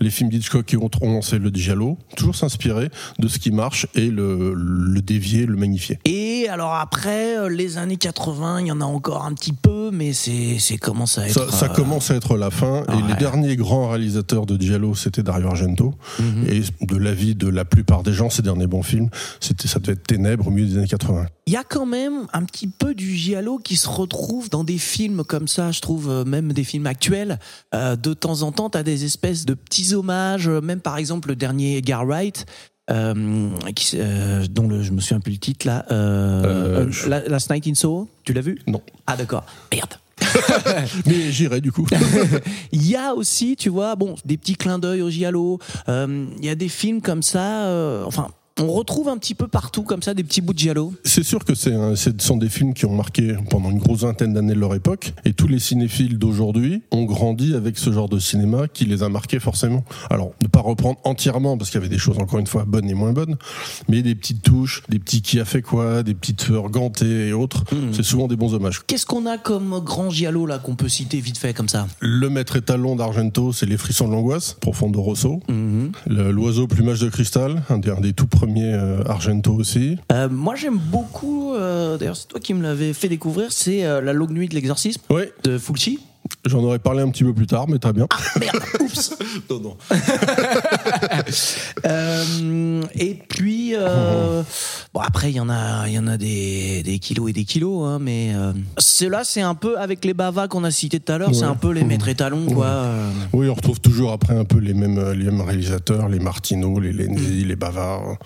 les 0.00 0.11
films 0.11 0.30
d'Hitchcock 0.30 0.64
qui 0.64 0.76
ont, 0.76 0.88
ont 1.03 1.13
lancé 1.13 1.39
le 1.39 1.51
Giallo. 1.51 1.99
Toujours 2.17 2.35
s'inspirer 2.35 2.91
de 3.19 3.29
ce 3.29 3.39
qui 3.39 3.51
marche 3.51 3.87
et 3.95 4.11
le, 4.11 4.55
le 4.55 5.03
dévier, 5.03 5.47
le 5.47 5.57
magnifier. 5.57 5.99
Et 6.05 6.49
alors 6.49 6.75
après, 6.75 7.39
euh, 7.39 7.49
les 7.49 7.79
années 7.79 7.97
80, 7.97 8.61
il 8.61 8.67
y 8.69 8.73
en 8.73 8.81
a 8.81 8.85
encore 8.85 9.25
un 9.25 9.33
petit 9.35 9.53
peu, 9.53 9.91
mais 9.93 10.13
c'est 10.13 10.59
c'est 10.59 10.79
commence 10.79 11.19
à 11.19 11.27
être. 11.27 11.33
Ça, 11.33 11.51
ça 11.51 11.67
euh, 11.67 11.75
commence 11.75 12.11
à 12.11 12.15
être 12.15 12.37
la 12.37 12.51
fin. 12.51 12.85
Et 12.89 12.93
ouais. 12.93 13.09
les 13.09 13.15
derniers 13.15 13.57
grands 13.57 13.89
réalisateurs 13.89 14.47
de 14.47 14.61
Giallo, 14.61 14.95
c'était 14.95 15.23
Dario 15.23 15.49
Argento. 15.49 15.95
Mhm. 16.19 16.47
Et 16.49 16.63
de 16.85 16.97
l'avis 16.97 17.35
de 17.35 17.49
la 17.49 17.65
plupart 17.65 18.03
des 18.03 18.13
gens, 18.13 18.31
ces 18.31 18.43
derniers 18.43 18.67
bons 18.67 18.83
films, 18.83 19.09
c'était, 19.41 19.69
ça 19.69 19.79
devait 19.79 19.93
être 19.93 20.05
Ténèbres 20.07 20.49
au 20.49 20.51
milieu 20.51 20.67
des 20.67 20.79
années 20.79 20.87
80. 20.87 21.27
Il 21.47 21.53
y 21.53 21.57
a 21.57 21.65
quand 21.65 21.87
même 21.87 22.27
un 22.33 22.45
petit 22.45 22.67
peu 22.67 22.95
du 22.95 23.15
giallo 23.15 23.59
qui 23.59 23.77
se 23.77 23.89
retrouve 23.89 24.49
dans 24.49 24.65
des 24.65 24.79
films 24.79 25.25
comme 25.25 25.49
ça, 25.49 25.73
je 25.73 25.81
trouve, 25.81 26.09
euh, 26.09 26.25
même 26.25 26.53
des 26.53 26.65
films 26.65 26.87
actuels. 26.87 27.39
Euh, 27.75 27.97
de 27.97 28.15
temps 28.15 28.43
en 28.43 28.53
temps, 28.53 28.71
tu 28.71 28.79
as 28.79 28.83
des 28.83 29.05
espèces 29.05 29.45
de 29.45 29.55
petits 29.55 29.95
hommages, 29.95 30.49
même 30.49 30.81
par 30.85 30.97
exemple 30.99 31.31
le 31.31 31.35
dernier 31.37 31.79
Edgar 31.79 32.07
Wright. 32.07 32.47
Euh, 32.91 33.49
qui, 33.75 33.97
euh, 33.99 34.45
dont 34.50 34.69
le, 34.69 34.83
je 34.83 34.93
me 34.93 35.00
souviens 35.00 35.19
plus 35.19 35.33
le 35.33 35.38
titre 35.38 35.67
là. 35.67 35.87
Euh, 35.91 36.87
je- 36.91 37.09
La- 37.09 37.26
Last 37.26 37.50
Night 37.50 37.67
in 37.67 37.73
Soho, 37.75 38.11
tu 38.25 38.35
l'as 38.35 38.43
vu? 38.43 38.59
Non. 38.67 38.83
Ah 39.07 39.17
d'accord. 39.17 39.47
Merde. 39.73 39.95
Mais 41.07 41.33
j'irai 41.33 41.62
du 41.62 41.73
coup. 41.73 41.87
Il 42.73 42.87
y 42.87 42.95
a 42.95 43.14
aussi, 43.14 43.57
tu 43.57 43.71
vois, 43.71 43.97
bon, 43.97 44.17
des 44.26 44.37
petits 44.37 44.55
clins 44.57 44.79
d'œil 44.79 45.00
au 45.00 45.09
giallo. 45.09 45.59
Il 45.88 46.45
y 46.45 46.50
a 46.50 46.55
des 46.55 46.69
films 46.69 47.00
comme 47.00 47.23
ça. 47.23 48.03
enfin, 48.05 48.29
on 48.61 48.70
retrouve 48.73 49.08
un 49.08 49.18
petit 49.18 49.34
peu 49.34 49.49
partout 49.49 49.82
comme 49.82 50.02
ça 50.02 50.14
des 50.14 50.23
petits 50.23 50.40
bouts 50.40 50.52
de 50.52 50.58
giallo. 50.58 50.92
C'est 51.04 51.25
sûr 51.25 51.44
que 51.44 51.54
c'est 51.54 51.73
ce 51.96 52.11
sont 52.18 52.37
des 52.37 52.49
films 52.49 52.73
qui 52.73 52.87
ont 52.87 52.94
marqué 52.94 53.34
pendant 53.50 53.70
une 53.70 53.78
grosse 53.78 54.00
vingtaine 54.02 54.32
d'années 54.32 54.54
de 54.54 54.61
leur 54.61 54.75
époque, 54.75 55.12
et 55.25 55.32
tous 55.32 55.49
les 55.49 55.58
cinéphiles 55.58 56.18
d'aujourd'hui 56.18 56.82
ont 56.92 57.04
grandi 57.04 57.54
avec 57.54 57.78
ce 57.78 57.92
genre 57.92 58.08
de 58.08 58.18
cinéma 58.20 58.68
qui 58.68 58.84
les 58.84 59.02
a 59.02 59.08
marqués 59.08 59.40
forcément. 59.40 59.84
Alors, 60.08 60.32
ne 60.42 60.46
pas 60.46 60.61
reprendre 60.61 60.99
entièrement, 61.04 61.58
parce 61.58 61.70
qu'il 61.70 61.80
y 61.80 61.82
avait 61.84 61.92
des 61.92 61.99
choses 61.99 62.18
encore 62.18 62.38
une 62.38 62.46
fois 62.46 62.64
bonnes 62.64 62.88
et 62.88 62.94
moins 62.94 63.12
bonnes, 63.12 63.37
mais 63.88 64.02
des 64.02 64.14
petites 64.14 64.42
touches, 64.42 64.82
des 64.88 65.00
petits 65.00 65.20
qui 65.23 65.40
a 65.40 65.44
fait 65.44 65.62
quoi, 65.62 66.02
des 66.04 66.14
petites 66.14 66.42
fleurs 66.42 66.70
gantées 66.70 67.28
et 67.28 67.32
autres, 67.32 67.64
c'est 67.92 68.04
souvent 68.04 68.28
des 68.28 68.37
bons 68.37 68.54
hommages. 68.54 68.82
Qu'est-ce 68.87 69.06
qu'on 69.06 69.26
a 69.26 69.37
comme 69.37 69.80
grand 69.80 70.11
giallo 70.11 70.46
là 70.46 70.58
qu'on 70.58 70.76
peut 70.76 70.88
citer 70.88 71.18
vite 71.20 71.38
fait 71.38 71.54
comme 71.54 71.68
ça? 71.68 71.88
Le 72.00 72.30
maître 72.30 72.54
étalon 72.56 72.94
d'Argento, 72.94 73.52
c'est 73.52 73.66
Les 73.66 73.76
frissons 73.78 74.06
de 74.06 74.12
l'angoisse, 74.12 74.56
Profondo 74.61 75.00
Rosso. 75.02 75.40
Le- 75.49 76.30
L'oiseau 76.30 76.66
plumage 76.68 77.00
de 77.00 77.08
cristal, 77.08 77.62
un 77.68 77.78
des, 77.78 77.90
un 77.90 78.00
des 78.00 78.12
tout 78.12 78.26
premiers 78.26 78.44
euh, 78.49 79.03
Argento 79.07 79.53
aussi. 79.53 79.99
Euh, 80.13 80.29
Moi 80.29 80.55
j'aime 80.55 80.79
beaucoup, 80.79 81.55
euh, 81.55 81.97
d'ailleurs 81.99 82.17
c'est 82.17 82.29
toi 82.29 82.41
qui 82.41 82.55
me 82.55 82.63
l'avais 82.63 82.93
fait 82.93 83.09
découvrir, 83.09 83.53
c'est 83.53 83.83
La 83.83 84.13
longue 84.13 84.31
nuit 84.31 84.49
de 84.49 84.55
l'exorcisme 84.55 85.03
Oui, 85.11 85.25
de 85.43 85.59
Fulci. 85.59 86.01
J'en 86.47 86.63
aurais 86.63 86.79
parlé 86.79 87.03
un 87.03 87.09
petit 87.11 87.25
peu 87.25 87.33
plus 87.35 87.47
tard, 87.47 87.67
mais 87.69 87.79
très 87.79 87.93
bien. 87.93 88.07
Merde, 88.41 88.57
oups 88.81 89.17
Non, 89.51 89.61
non. 89.61 89.77
Euh, 91.87 92.83
et 92.95 93.15
puis, 93.15 93.75
euh, 93.77 94.43
bon 94.93 95.01
après, 95.01 95.31
il 95.31 95.37
y 95.37 95.41
en 95.41 95.49
a, 95.51 95.89
y 95.89 95.99
en 95.99 96.07
a 96.07 96.17
des, 96.17 96.83
des 96.83 96.99
kilos 96.99 97.29
et 97.31 97.33
des 97.33 97.45
kilos, 97.45 97.87
hein, 97.87 97.99
mais 98.01 98.33
euh, 98.35 98.53
ceux-là, 98.79 99.23
c'est 99.25 99.41
un 99.43 99.55
peu 99.55 99.79
avec 99.79 100.05
les 100.05 100.15
bavas 100.15 100.49
qu'on 100.49 100.65
a 100.65 100.71
cités 100.71 101.01
tout 101.01 101.13
à 101.13 101.19
l'heure, 101.19 101.35
c'est 101.35 101.45
un 101.45 101.55
peu 101.55 101.71
les 101.73 101.85
maîtres 101.85 102.09
étalons, 102.09 102.47
quoi. 102.47 102.67
euh. 102.67 103.11
Oui, 103.33 103.49
on 103.49 103.55
retrouve 103.55 103.81
toujours 103.81 104.13
après 104.13 104.37
un 104.37 104.45
peu 104.45 104.59
les 104.59 104.75
mêmes, 104.75 105.13
les 105.13 105.25
mêmes 105.25 105.41
réalisateurs, 105.41 106.09
les 106.09 106.19
Martino, 106.21 106.81
les 106.81 106.93
Lenzi, 106.93 107.45
les 107.45 107.57
Bavard, 107.57 108.17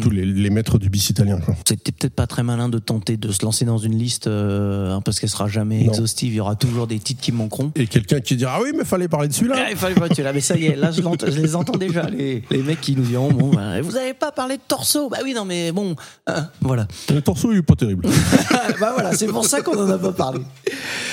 tous 0.00 0.10
les, 0.10 0.24
les 0.24 0.50
maîtres 0.50 0.78
du 0.78 0.88
bis 0.88 1.10
italien. 1.10 1.38
C'était 1.66 1.92
peut-être 1.92 2.14
pas 2.14 2.26
très 2.26 2.42
malin 2.42 2.68
de 2.68 2.78
tenter 2.78 3.16
de 3.16 3.30
se 3.30 3.44
lancer 3.44 3.64
dans 3.64 3.78
une 3.78 3.96
liste, 3.98 4.26
hein, 4.26 5.00
parce 5.04 5.20
qu'elle 5.20 5.30
sera 5.30 5.48
jamais 5.48 5.84
Non. 5.84 5.92
exhaustive. 5.92 6.32
Il 6.32 6.36
y 6.36 6.40
aura 6.40 6.56
toujours 6.56 6.86
des 6.86 6.98
titres 6.98 7.20
qui 7.20 7.32
manqueront. 7.32 7.61
Et 7.76 7.86
quelqu'un 7.86 8.20
qui 8.20 8.36
dira 8.36 8.54
ah 8.56 8.60
oui 8.62 8.70
mais 8.76 8.84
fallait 8.84 9.08
parler 9.08 9.28
de 9.28 9.32
celui-là. 9.32 9.56
Ah, 9.58 9.70
il 9.70 9.76
fallait 9.76 9.94
pas 9.94 10.08
tuer 10.08 10.22
là, 10.22 10.32
mais 10.32 10.40
ça 10.40 10.56
y 10.56 10.66
est, 10.66 10.76
là 10.76 10.90
je, 10.90 11.00
les 11.40 11.56
entends 11.56 11.76
déjà, 11.76 12.08
les, 12.08 12.42
les 12.50 12.62
mecs 12.62 12.80
qui 12.80 12.96
nous 12.96 13.04
diront 13.04 13.30
bon, 13.30 13.50
bah, 13.50 13.80
vous 13.80 13.96
avez 13.96 14.14
pas 14.14 14.32
parlé 14.32 14.56
de 14.56 14.62
torso, 14.66 15.08
bah 15.08 15.18
oui 15.22 15.34
non 15.34 15.44
mais 15.44 15.72
bon, 15.72 15.94
hein, 16.26 16.48
voilà. 16.60 16.86
Le 17.10 17.20
torso 17.20 17.52
il 17.52 17.58
est 17.58 17.62
pas 17.62 17.74
terrible. 17.74 18.06
bah 18.80 18.92
voilà, 18.94 19.12
c'est 19.12 19.26
pour 19.26 19.44
ça 19.44 19.60
qu'on 19.62 19.78
en 19.78 19.90
a 19.90 19.98
pas 19.98 20.12
parlé. 20.12 20.40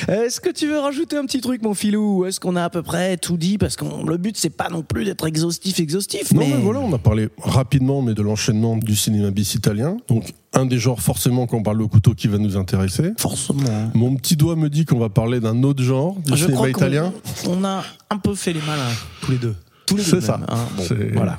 Est-ce 0.07 0.39
que 0.39 0.49
tu 0.49 0.67
veux 0.67 0.79
rajouter 0.79 1.17
un 1.17 1.25
petit 1.25 1.41
truc, 1.41 1.61
mon 1.61 1.73
filou? 1.73 2.19
Ou 2.19 2.25
Est-ce 2.25 2.39
qu'on 2.39 2.55
a 2.55 2.63
à 2.63 2.69
peu 2.69 2.81
près 2.81 3.17
tout 3.17 3.37
dit? 3.37 3.57
Parce 3.57 3.75
que 3.75 3.85
le 4.07 4.17
but, 4.17 4.37
c'est 4.37 4.49
pas 4.49 4.69
non 4.69 4.81
plus 4.81 5.05
d'être 5.05 5.27
exhaustif, 5.27 5.79
exhaustif. 5.79 6.31
non 6.33 6.41
mais... 6.41 6.55
mais 6.55 6.61
voilà, 6.61 6.79
on 6.79 6.93
a 6.93 6.97
parlé 6.97 7.29
rapidement 7.37 8.01
mais 8.01 8.13
de 8.13 8.21
l'enchaînement 8.21 8.77
du 8.77 8.95
cinéma 8.95 9.31
bis 9.31 9.55
italien. 9.55 9.97
Donc 10.07 10.33
un 10.53 10.65
des 10.65 10.79
genres 10.79 10.99
forcément 11.01 11.45
qu'on 11.47 11.61
parle 11.63 11.81
au 11.81 11.87
couteau 11.87 12.13
qui 12.13 12.27
va 12.27 12.37
nous 12.37 12.57
intéresser. 12.57 13.11
Forcément. 13.17 13.91
Mon 13.93 14.15
petit 14.15 14.35
doigt 14.35 14.55
me 14.55 14.69
dit 14.69 14.85
qu'on 14.85 14.99
va 14.99 15.09
parler 15.09 15.39
d'un 15.39 15.63
autre 15.63 15.83
genre 15.83 16.15
du 16.25 16.35
Je 16.35 16.45
cinéma 16.45 16.69
italien. 16.69 17.13
on 17.47 17.63
a 17.63 17.83
un 18.09 18.17
peu 18.17 18.33
fait 18.35 18.53
les 18.53 18.61
malins, 18.61 18.83
tous 19.21 19.31
les 19.31 19.37
deux. 19.37 19.55
Tous 19.85 19.95
les 19.97 20.03
deux. 20.03 20.09
C'est 20.09 20.21
ça. 20.21 20.39
hein. 20.47 20.57
Bon, 20.75 20.83
voilà. 21.13 21.37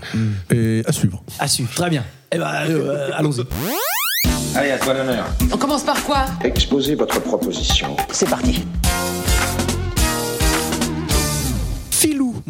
Et 0.52 0.82
à 0.86 0.92
suivre. 0.92 1.22
À 1.38 1.48
suivre. 1.48 1.70
Très 1.74 1.90
bien. 1.90 2.04
Eh 2.32 2.38
ben, 2.38 2.46
euh, 2.68 3.10
allons-y. 3.14 3.42
Allez, 4.56 4.70
à 4.70 4.78
toi 4.78 4.94
l'honneur. 4.94 5.26
On 5.52 5.56
commence 5.56 5.82
par 5.84 6.02
quoi? 6.04 6.26
Exposez 6.42 6.94
votre 6.94 7.20
proposition. 7.20 7.96
C'est 8.12 8.28
parti. 8.28 8.64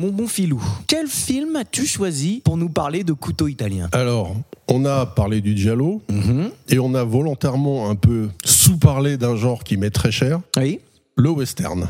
Mon 0.01 0.09
bon 0.13 0.27
Filou, 0.27 0.63
quel 0.87 1.07
film 1.09 1.57
as-tu 1.57 1.85
choisi 1.85 2.41
pour 2.43 2.57
nous 2.57 2.71
parler 2.71 3.05
de 3.05 3.13
couteau 3.13 3.49
italien 3.49 3.87
Alors, 3.93 4.35
on 4.67 4.87
a 4.87 5.05
parlé 5.05 5.43
du 5.43 5.55
giallo 5.55 6.01
Mhm. 6.11 6.51
et 6.71 6.79
on 6.79 6.95
a 6.95 7.05
volontairement 7.05 7.91
un 7.91 7.97
peu 7.97 8.31
sous-parlé 8.43 9.19
d'un 9.19 9.37
genre 9.37 9.63
qui 9.63 9.77
m'est 9.77 9.91
très 9.91 10.11
cher, 10.11 10.41
Oui. 10.57 10.81
le 11.17 11.29
western. 11.29 11.87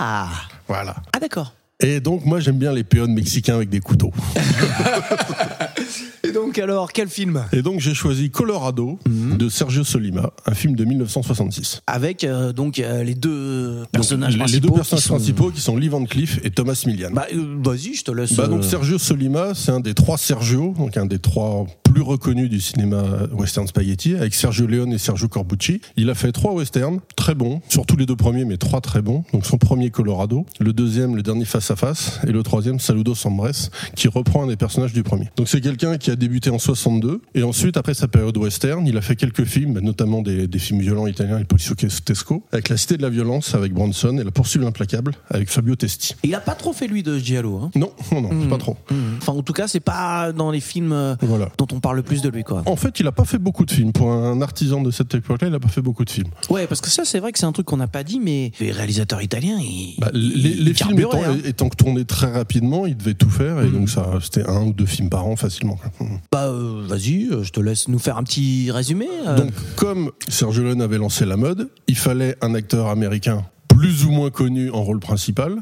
Ah 0.00 0.28
Voilà. 0.66 0.96
Ah 1.14 1.20
d'accord. 1.20 1.52
Et 1.78 2.00
donc 2.00 2.24
moi 2.24 2.40
j'aime 2.40 2.56
bien 2.56 2.72
les 2.72 2.84
péons 2.84 3.06
mexicains 3.06 3.56
avec 3.56 3.68
des 3.68 3.80
couteaux. 3.80 4.12
Et 6.24 6.32
donc 6.32 6.58
alors, 6.58 6.92
quel 6.92 7.08
film? 7.08 7.44
Et 7.52 7.62
donc 7.62 7.80
j'ai 7.80 7.94
choisi 7.94 8.30
Colorado 8.30 8.98
Mhm. 9.08 9.36
de 9.36 9.48
Sergio 9.48 9.84
Solima, 9.84 10.32
un 10.46 10.54
film 10.54 10.74
de 10.74 10.84
1966. 10.84 11.80
Avec 11.86 12.24
euh, 12.24 12.52
donc 12.52 12.78
euh, 12.78 13.02
les 13.04 13.14
deux 13.14 13.84
personnages 13.92 14.34
Donc, 14.34 14.40
principaux. 14.40 14.54
les 14.56 14.60
deux 14.60 14.68
qui 14.68 14.74
personnages 14.74 15.04
sont- 15.04 15.14
principaux 15.14 15.50
qui 15.50 15.60
sont 15.60 15.76
Lee 15.76 15.88
Van 15.88 16.04
Cleef 16.04 16.40
et 16.44 16.50
Thomas 16.50 16.82
Millian. 16.86 17.10
Bah, 17.12 17.26
euh, 17.34 17.56
vas-y, 17.62 17.94
je 17.94 18.04
te 18.04 18.10
laisse. 18.10 18.34
Bah, 18.34 18.46
donc 18.48 18.64
Sergio 18.64 18.98
Solima, 18.98 19.54
c'est 19.54 19.70
un 19.72 19.80
des 19.80 19.94
trois 19.94 20.18
Sergio, 20.18 20.74
donc 20.76 20.96
un 20.96 21.06
des 21.06 21.18
trois 21.18 21.66
plus 21.96 22.02
reconnus 22.02 22.50
du 22.50 22.60
cinéma 22.60 23.02
western 23.32 23.66
spaghetti, 23.66 24.16
avec 24.16 24.34
Sergio 24.34 24.66
Leone 24.66 24.92
et 24.92 24.98
Sergio 24.98 25.28
Corbucci. 25.28 25.80
Il 25.96 26.10
a 26.10 26.14
fait 26.14 26.30
trois 26.30 26.52
westerns, 26.52 27.00
très 27.16 27.34
bons, 27.34 27.62
surtout 27.70 27.96
les 27.96 28.04
deux 28.04 28.16
premiers, 28.16 28.44
mais 28.44 28.58
trois 28.58 28.82
très 28.82 29.00
bons. 29.00 29.24
Donc 29.32 29.46
son 29.46 29.56
premier 29.56 29.88
Colorado, 29.88 30.44
le 30.60 30.74
deuxième, 30.74 31.16
le 31.16 31.22
dernier 31.22 31.46
Face 31.46 31.70
à 31.70 31.76
Face, 31.76 32.20
et 32.28 32.32
le 32.32 32.42
troisième 32.42 32.80
Saludos 32.80 33.14
Hombres, 33.24 33.48
qui 33.94 34.08
reprend 34.08 34.42
un 34.42 34.46
des 34.48 34.56
personnages 34.56 34.92
du 34.92 35.02
premier. 35.04 35.30
Donc 35.36 35.48
c'est 35.48 35.62
quelqu'un 35.62 35.96
qui 35.96 36.10
a 36.10 36.16
débuté 36.16 36.50
en 36.50 36.58
62, 36.58 37.22
et 37.34 37.42
ensuite, 37.42 37.78
après 37.78 37.94
sa 37.94 38.08
période 38.08 38.36
western, 38.36 38.86
il 38.86 38.98
a 38.98 39.00
fait 39.00 39.16
quelques 39.16 39.44
films, 39.44 39.72
bah, 39.72 39.80
notamment 39.80 40.20
des, 40.20 40.46
des 40.48 40.58
films 40.58 40.80
violents 40.80 41.06
italiens, 41.06 41.38
El 41.38 41.46
Policio 41.46 41.74
Tesco, 41.76 42.42
avec 42.52 42.68
La 42.68 42.76
Cité 42.76 42.98
de 42.98 43.02
la 43.02 43.08
Violence, 43.08 43.54
avec 43.54 43.72
Bronson, 43.72 44.18
et 44.18 44.24
La 44.24 44.30
Poursuite 44.32 44.62
implacable, 44.64 45.12
avec 45.30 45.48
Fabio 45.48 45.76
Testi. 45.76 46.14
Il 46.24 46.34
a 46.34 46.40
pas 46.40 46.56
trop 46.56 46.74
fait 46.74 46.88
lui 46.88 47.02
de 47.02 47.16
Giallo. 47.16 47.56
Hein? 47.56 47.70
Non, 47.74 47.90
non, 48.12 48.20
non, 48.20 48.48
pas 48.48 48.58
trop. 48.58 48.76
Enfin, 49.16 49.32
en 49.32 49.40
tout 49.42 49.54
cas, 49.54 49.66
c'est 49.66 49.80
pas 49.80 50.32
dans 50.32 50.50
les 50.50 50.60
films 50.60 50.92
euh, 50.92 51.14
Voilà. 51.22 51.48
dont 51.56 51.66
on 51.72 51.80
parle 51.80 51.85
le 51.94 52.02
plus 52.02 52.22
de 52.22 52.28
lui, 52.28 52.44
quoi. 52.44 52.62
En 52.66 52.76
fait, 52.76 53.00
il 53.00 53.06
a 53.06 53.12
pas 53.12 53.24
fait 53.24 53.38
beaucoup 53.38 53.64
de 53.64 53.70
films. 53.70 53.92
Pour 53.92 54.10
un 54.10 54.40
artisan 54.42 54.82
de 54.82 54.90
cette 54.90 55.14
époque-là, 55.14 55.48
il 55.48 55.54
a 55.54 55.60
pas 55.60 55.68
fait 55.68 55.82
beaucoup 55.82 56.04
de 56.04 56.10
films. 56.10 56.30
Ouais, 56.50 56.66
parce 56.66 56.80
que 56.80 56.88
ça, 56.90 57.04
c'est 57.04 57.20
vrai 57.20 57.32
que 57.32 57.38
c'est 57.38 57.46
un 57.46 57.52
truc 57.52 57.66
qu'on 57.66 57.76
n'a 57.76 57.88
pas 57.88 58.02
dit, 58.04 58.20
mais 58.20 58.52
les 58.60 58.72
réalisateurs 58.72 59.22
italiens, 59.22 59.58
ils. 59.60 59.96
Bah, 59.98 60.10
les 60.12 60.54
les 60.54 60.70
ils 60.70 60.74
films 60.74 60.98
étant, 60.98 61.22
hein. 61.22 61.38
étant 61.44 61.68
tournés 61.68 62.04
très 62.04 62.30
rapidement, 62.32 62.86
il 62.86 62.96
devait 62.96 63.14
tout 63.14 63.30
faire 63.30 63.60
et 63.62 63.68
donc 63.68 63.88
ça, 63.88 64.10
c'était 64.22 64.48
un 64.48 64.62
ou 64.64 64.72
deux 64.72 64.86
films 64.86 65.10
par 65.10 65.26
an 65.26 65.36
facilement. 65.36 65.76
quoi. 65.76 65.90
Bah, 66.32 66.46
euh, 66.46 66.82
vas-y, 66.86 67.28
euh, 67.30 67.42
je 67.42 67.50
te 67.52 67.60
laisse 67.60 67.88
nous 67.88 67.98
faire 67.98 68.16
un 68.18 68.22
petit 68.22 68.70
résumé. 68.70 69.06
euh. 69.26 69.36
Donc, 69.36 69.50
comme 69.76 70.10
Sergio 70.28 70.62
Leone 70.62 70.82
avait 70.82 70.98
lancé 70.98 71.24
la 71.24 71.36
mode, 71.36 71.70
il 71.88 71.96
fallait 71.96 72.36
un 72.40 72.54
acteur 72.54 72.88
américain 72.88 73.44
plus 73.76 74.06
ou 74.06 74.10
moins 74.10 74.30
connu 74.30 74.70
en 74.70 74.82
rôle 74.82 75.00
principal 75.00 75.56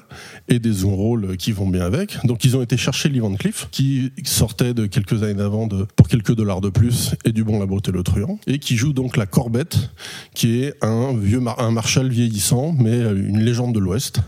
et 0.48 0.60
des 0.60 0.82
rôles 0.84 1.36
qui 1.36 1.50
vont 1.50 1.68
bien 1.68 1.84
avec. 1.84 2.24
Donc 2.24 2.44
ils 2.44 2.56
ont 2.56 2.62
été 2.62 2.76
chercher 2.76 3.08
Lee 3.08 3.18
Van 3.18 3.34
Cleef 3.34 3.66
qui 3.72 4.12
sortait 4.24 4.72
de 4.72 4.86
quelques 4.86 5.24
années 5.24 5.34
d'avant 5.34 5.66
pour 5.96 6.06
quelques 6.06 6.32
dollars 6.34 6.60
de 6.60 6.68
plus 6.68 7.14
et 7.24 7.32
du 7.32 7.42
bon 7.42 7.58
la 7.58 7.66
beauté 7.66 7.90
le 7.90 8.04
truand 8.04 8.38
et 8.46 8.60
qui 8.60 8.76
joue 8.76 8.92
donc 8.92 9.16
la 9.16 9.26
Corbette 9.26 9.90
qui 10.32 10.60
est 10.62 10.74
un 10.80 11.12
vieux 11.16 11.40
mar- 11.40 11.58
un 11.60 11.72
marshal 11.72 12.08
vieillissant 12.08 12.72
mais 12.78 12.92
euh, 12.92 13.16
une 13.16 13.40
légende 13.40 13.74
de 13.74 13.80
l'Ouest 13.80 14.20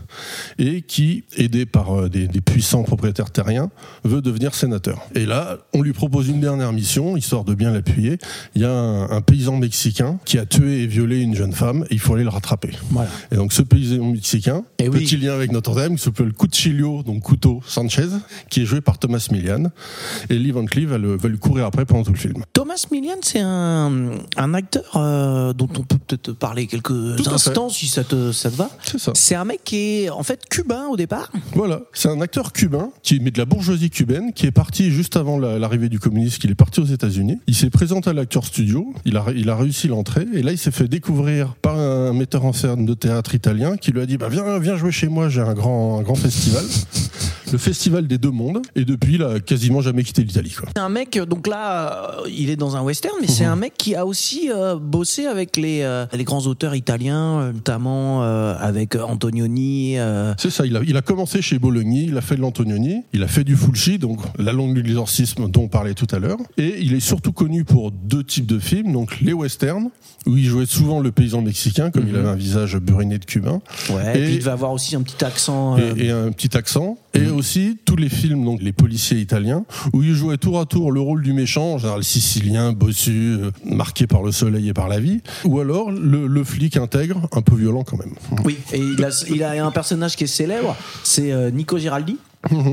et 0.59 0.81
qui 0.81 1.23
aidé 1.37 1.65
par 1.65 1.97
euh, 1.97 2.09
des, 2.09 2.27
des 2.27 2.41
puissants 2.41 2.83
propriétaires 2.83 3.31
terriens 3.31 3.69
veut 4.03 4.21
devenir 4.21 4.53
sénateur. 4.53 4.99
Et 5.15 5.25
là, 5.25 5.59
on 5.73 5.81
lui 5.81 5.93
propose 5.93 6.27
une 6.27 6.41
dernière 6.41 6.73
mission 6.73 7.15
histoire 7.15 7.45
de 7.45 7.53
bien 7.53 7.71
l'appuyer. 7.71 8.17
Il 8.53 8.63
y 8.63 8.65
a 8.65 8.71
un, 8.71 9.09
un 9.11 9.21
paysan 9.21 9.55
mexicain 9.55 10.19
qui 10.25 10.37
a 10.39 10.45
tué 10.45 10.81
et 10.83 10.87
violé 10.87 11.21
une 11.21 11.35
jeune 11.35 11.53
femme 11.53 11.85
et 11.89 11.93
il 11.93 11.99
faut 11.99 12.15
aller 12.15 12.23
le 12.23 12.29
rattraper. 12.29 12.71
Voilà. 12.91 13.09
Et 13.31 13.35
donc 13.35 13.53
ce 13.53 13.61
paysan 13.61 13.76
mexicain, 13.77 14.63
Eh 14.79 14.89
oui. 14.89 14.99
petit 15.03 15.17
lien 15.17 15.33
avec 15.33 15.51
Notre-Dame, 15.51 15.95
qui 15.95 16.03
s'appelle 16.03 16.33
Cuchillo, 16.33 17.03
donc 17.03 17.21
couteau 17.23 17.61
Sanchez, 17.65 18.07
qui 18.49 18.61
est 18.61 18.65
joué 18.65 18.81
par 18.81 18.97
Thomas 18.97 19.25
Millian. 19.31 19.65
Et 20.29 20.37
Lee 20.37 20.51
Van 20.51 20.65
Cleef 20.65 20.89
va, 20.89 20.97
le- 20.97 21.15
va 21.17 21.29
lui 21.29 21.37
courir 21.37 21.65
après 21.65 21.85
pendant 21.85 22.03
tout 22.03 22.11
le 22.13 22.17
film. 22.17 22.43
Thomas 22.53 22.85
Millian, 22.91 23.15
c'est 23.21 23.39
un, 23.41 24.11
un 24.37 24.53
acteur 24.53 24.83
euh, 24.95 25.53
dont 25.53 25.69
on 25.77 25.83
peut 25.83 25.97
peut-être 26.07 26.31
parler 26.33 26.67
quelques 26.67 26.87
Tout 27.17 27.29
instants 27.29 27.69
si 27.69 27.87
ça 27.87 28.03
te, 28.03 28.31
ça 28.31 28.49
te 28.49 28.55
va. 28.55 28.69
C'est 28.83 28.99
ça. 28.99 29.11
C'est 29.15 29.35
un 29.35 29.45
mec 29.45 29.61
qui 29.63 29.77
est 30.03 30.09
en 30.09 30.23
fait 30.23 30.41
cubain 30.49 30.85
au 30.89 30.97
départ. 30.97 31.31
Voilà, 31.53 31.81
c'est 31.93 32.09
un 32.09 32.21
acteur 32.21 32.53
cubain 32.53 32.89
qui 33.03 33.15
est 33.15 33.19
mais 33.19 33.31
de 33.31 33.37
la 33.37 33.45
bourgeoisie 33.45 33.89
cubaine, 33.89 34.33
qui 34.33 34.45
est 34.45 34.51
parti 34.51 34.91
juste 34.91 35.15
avant 35.17 35.37
la- 35.39 35.59
l'arrivée 35.59 35.89
du 35.89 35.99
communisme, 35.99 36.37
qu'il 36.39 36.51
est 36.51 36.55
parti 36.55 36.79
aux 36.79 36.85
États-Unis. 36.85 37.39
Il 37.47 37.55
s'est 37.55 37.69
présenté 37.69 38.09
à 38.09 38.13
l'acteur 38.13 38.45
studio, 38.45 38.93
il 39.05 39.17
a, 39.17 39.25
il 39.35 39.49
a 39.49 39.55
réussi 39.55 39.87
l'entrée, 39.87 40.25
et 40.33 40.41
là 40.41 40.51
il 40.51 40.57
s'est 40.57 40.71
fait 40.71 40.87
découvrir 40.87 41.55
par 41.61 41.77
un 41.77 42.13
metteur 42.13 42.45
en 42.45 42.53
scène 42.53 42.85
de 42.85 42.93
théâtre 42.93 43.35
italien 43.35 43.66
qui 43.75 43.91
lui 43.91 44.01
a 44.01 44.05
dit 44.05 44.17
bah 44.17 44.29
viens 44.29 44.77
jouer 44.77 44.91
chez 44.91 45.07
moi, 45.07 45.27
j'ai 45.27 45.41
un 45.41 45.53
grand 45.53 45.99
un 45.99 46.03
grand 46.03 46.15
festival, 46.15 46.63
le 47.51 47.57
festival 47.57 48.07
des 48.07 48.17
deux 48.17 48.31
mondes, 48.31 48.61
et 48.75 48.85
depuis 48.85 49.15
il 49.15 49.23
a 49.23 49.39
quasiment 49.39 49.81
jamais 49.81 50.03
quitté 50.03 50.23
l'Italie. 50.23 50.53
C'est 50.75 50.79
un 50.81 50.89
mec, 50.89 51.17
donc 51.27 51.47
là, 51.47 52.19
euh, 52.21 52.29
il 52.29 52.49
est 52.49 52.55
dans 52.55 52.75
un 52.75 52.81
western, 52.81 53.15
mais 53.21 53.27
c'est 53.27 53.45
un 53.45 53.55
mec 53.55 53.73
qui 53.77 53.95
a 53.95 54.05
aussi 54.05 54.49
euh, 54.51 54.75
bossé 54.77 55.25
avec 55.25 55.57
les, 55.57 55.81
euh, 55.81 56.05
les 56.13 56.23
grands 56.23 56.45
auteurs 56.47 56.75
italiens, 56.75 57.39
euh, 57.39 57.53
notamment 57.53 58.23
euh, 58.23 58.55
avec 58.59 58.95
euh, 58.95 59.01
Antonioni. 59.03 59.97
euh, 59.97 60.33
C'est 60.37 60.49
ça, 60.49 60.65
il 60.65 60.75
a, 60.75 60.81
il 60.85 60.95
a 60.97 61.01
commencé 61.01 61.41
chez 61.41 61.59
Bologna, 61.59 61.99
il 62.01 62.17
a 62.17 62.21
fait 62.21 62.35
de 62.35 62.41
l'Antonioni, 62.41 63.03
il 63.13 63.23
a 63.23 63.27
fait 63.27 63.43
du 63.43 63.55
Fulci, 63.55 63.97
donc 63.97 64.19
la 64.37 64.53
langue 64.53 64.75
de 64.75 64.81
l'exorcisme 64.81 65.49
dont 65.49 65.63
on 65.63 65.67
parlait 65.67 65.93
tout 65.93 66.07
à 66.11 66.19
l'heure. 66.19 66.37
Et 66.57 66.75
il 66.81 66.93
est 66.93 66.99
surtout 66.99 67.31
connu 67.31 67.63
pour 67.63 67.91
deux 67.91 68.23
types 68.23 68.45
de 68.45 68.59
films, 68.59 68.91
donc 68.93 69.19
les 69.21 69.33
westerns, 69.33 69.89
où 70.25 70.35
il 70.37 70.45
jouait 70.45 70.65
souvent 70.65 70.99
le 70.99 71.11
paysan 71.11 71.41
mexicain, 71.41 71.91
comme 71.91 72.07
il 72.07 72.15
avait 72.15 72.27
un 72.29 72.35
visage 72.35 72.77
buriné 72.77 73.17
de 73.19 73.25
cubain, 73.25 73.61
Ouais, 73.89 74.17
et 74.17 74.19
Et- 74.19 74.23
puis 74.25 74.33
il 74.35 74.39
devait 74.39 74.51
avoir 74.51 74.71
aussi 74.71 74.95
un 74.95 75.01
petit 75.01 75.23
accent. 75.23 75.77
euh, 75.77 75.93
et, 75.97 76.07
et 76.07 76.11
un 76.11 76.31
petit 76.31 76.55
accent. 76.57 76.97
Et 77.17 77.29
aussi 77.29 77.77
tous 77.85 77.95
les 77.95 78.09
films, 78.09 78.43
donc 78.45 78.61
les 78.61 78.71
policiers 78.73 79.17
italiens, 79.19 79.65
où 79.93 80.03
il 80.03 80.13
jouait 80.13 80.37
tour 80.37 80.59
à 80.59 80.65
tour 80.65 80.91
le 80.91 80.99
rôle 81.01 81.21
du 81.23 81.33
méchant, 81.33 81.73
en 81.73 81.77
général 81.77 82.03
sicilien, 82.03 82.73
bossu, 82.73 83.11
euh, 83.39 83.51
marqué 83.65 84.07
par 84.07 84.23
le 84.23 84.31
soleil 84.31 84.69
et 84.69 84.73
par 84.73 84.87
la 84.87 84.99
vie, 84.99 85.21
ou 85.45 85.59
alors 85.59 85.91
le, 85.91 86.27
le 86.27 86.43
flic 86.43 86.77
intègre, 86.77 87.27
un 87.31 87.41
peu 87.41 87.55
violent 87.55 87.83
quand 87.83 87.97
même. 87.97 88.13
Oui, 88.45 88.57
et 88.73 88.79
il 88.79 89.03
a, 89.03 89.09
il 89.29 89.43
a 89.43 89.65
un 89.65 89.71
personnage 89.71 90.15
qui 90.15 90.23
est 90.25 90.27
célèbre, 90.27 90.75
c'est 91.03 91.31
euh, 91.31 91.51
Nico 91.51 91.77
Giraldi. 91.77 92.17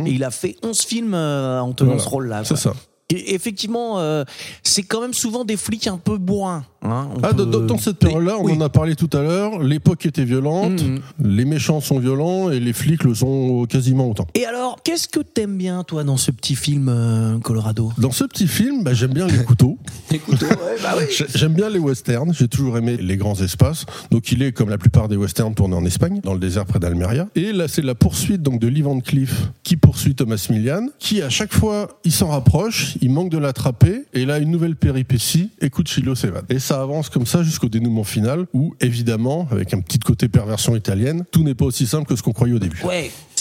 Et 0.07 0.11
il 0.11 0.23
a 0.23 0.31
fait 0.31 0.57
11 0.63 0.79
films 0.83 1.15
euh, 1.15 1.59
en 1.61 1.73
tenant 1.73 1.93
Voilà. 1.93 2.05
ce 2.05 2.09
rôle-là. 2.09 2.45
C'est 2.45 2.57
ça. 2.57 2.75
Et 3.11 3.35
effectivement, 3.35 3.99
euh, 3.99 4.25
c'est 4.63 4.83
quand 4.83 5.01
même 5.03 5.13
souvent 5.15 5.45
des 5.45 5.57
flics 5.59 5.87
un 5.87 5.99
peu 5.99 6.17
bourrins. 6.17 6.65
hein. 6.83 7.09
Ah, 7.23 7.33
peut- 7.35 7.45
dans, 7.45 7.79
cette 7.79 7.99
période-là, 7.99 8.37
on 8.39 8.45
Oui. 8.45 8.53
en 8.55 8.61
a 8.63 8.69
parlé 8.71 8.95
tout 8.97 9.11
à 9.13 9.21
l'heure, 9.23 9.59
l'époque 9.63 10.05
était 10.07 10.25
violente, 10.25 10.83
Mhm. 10.83 11.01
les 11.23 11.45
méchants 11.45 11.81
sont 11.81 11.99
violents 11.99 12.51
et 12.51 12.61
les 12.61 12.73
flics 12.73 13.05
le 13.05 13.15
sont 13.15 13.67
quasiment 13.67 14.09
autant. 14.11 14.27
Et 14.35 14.45
alors, 14.47 14.79
qu'est-ce 14.83 15.07
que 15.09 15.21
t'aimes 15.21 15.57
bien, 15.57 15.83
toi, 15.85 16.03
dans 16.05 16.17
ce 16.17 16.31
petit 16.31 16.55
film 16.57 16.89
euh, 16.89 17.39
Colorado? 17.41 17.93
Dans 17.99 18.11
ce 18.11 18.25
petit 18.25 18.49
film, 18.49 18.83
bah, 18.85 18.95
j'aime 18.95 19.13
bien 19.13 19.27
les 19.27 19.45
couteaux. 19.45 19.79
Écoute, 20.11 20.41
ouais, 20.43 20.49
bah 20.83 20.95
oui. 20.99 21.05
J'ai- 21.17 21.27
J'aime 21.35 21.53
bien 21.55 21.69
les 21.71 21.79
westerns, 21.79 22.33
j'ai 22.35 22.49
toujours 22.49 22.77
aimé 22.79 22.97
les 22.99 23.17
grands 23.19 23.39
espaces. 23.41 23.85
Donc 24.11 24.33
il 24.33 24.43
est 24.43 24.53
comme 24.53 24.69
la 24.71 24.79
plupart 24.79 25.09
des 25.09 25.17
westerns 25.17 25.55
tournés 25.55 25.77
en 25.77 25.85
Espagne, 25.85 26.21
dans 26.23 26.33
le 26.35 26.41
désert 26.41 26.65
près 26.65 26.79
d'Almeria. 26.79 27.29
Et 27.35 27.53
là 27.53 27.69
c'est 27.69 27.83
la 27.83 27.95
poursuite 27.95 28.43
donc 28.43 28.61
de 28.61 28.69
Lee 28.69 28.83
Van 28.83 28.99
Cleef 29.01 29.49
qui 29.63 29.77
poursuit 29.77 30.15
Thomas 30.15 30.47
Millian, 30.51 30.89
qui 30.99 31.23
à 31.23 31.29
chaque 31.31 31.53
fois 31.53 31.89
il 32.05 32.13
s'en 32.13 32.29
rapproche, 32.29 32.94
il 33.01 33.11
manque 33.11 33.31
de 33.31 33.39
l'attraper, 33.39 34.05
et 34.13 34.25
là 34.25 34.39
une 34.39 34.51
nouvelle 34.51 34.77
péripétie, 34.77 35.51
et 35.61 35.71
Cucillo 35.71 36.15
s'évade. 36.15 36.45
Et 36.49 36.59
ça 36.59 36.81
avance 36.81 37.09
comme 37.09 37.27
ça 37.27 37.43
jusqu'au 37.43 37.69
dénouement 37.69 38.05
final, 38.05 38.47
où 38.53 38.75
évidemment, 38.81 39.49
avec 39.51 39.75
un 39.75 39.81
petit 39.81 39.99
côté 39.99 40.29
perversion 40.29 40.77
italienne, 40.77 41.25
tout 41.31 41.43
n'est 41.43 41.55
pas 41.55 41.65
aussi 41.65 41.87
simple 41.87 42.07
que 42.07 42.17
ce 42.17 42.23
qu'on 42.23 42.33
croyait 42.33 42.55
au 42.55 42.59
début. 42.59 42.81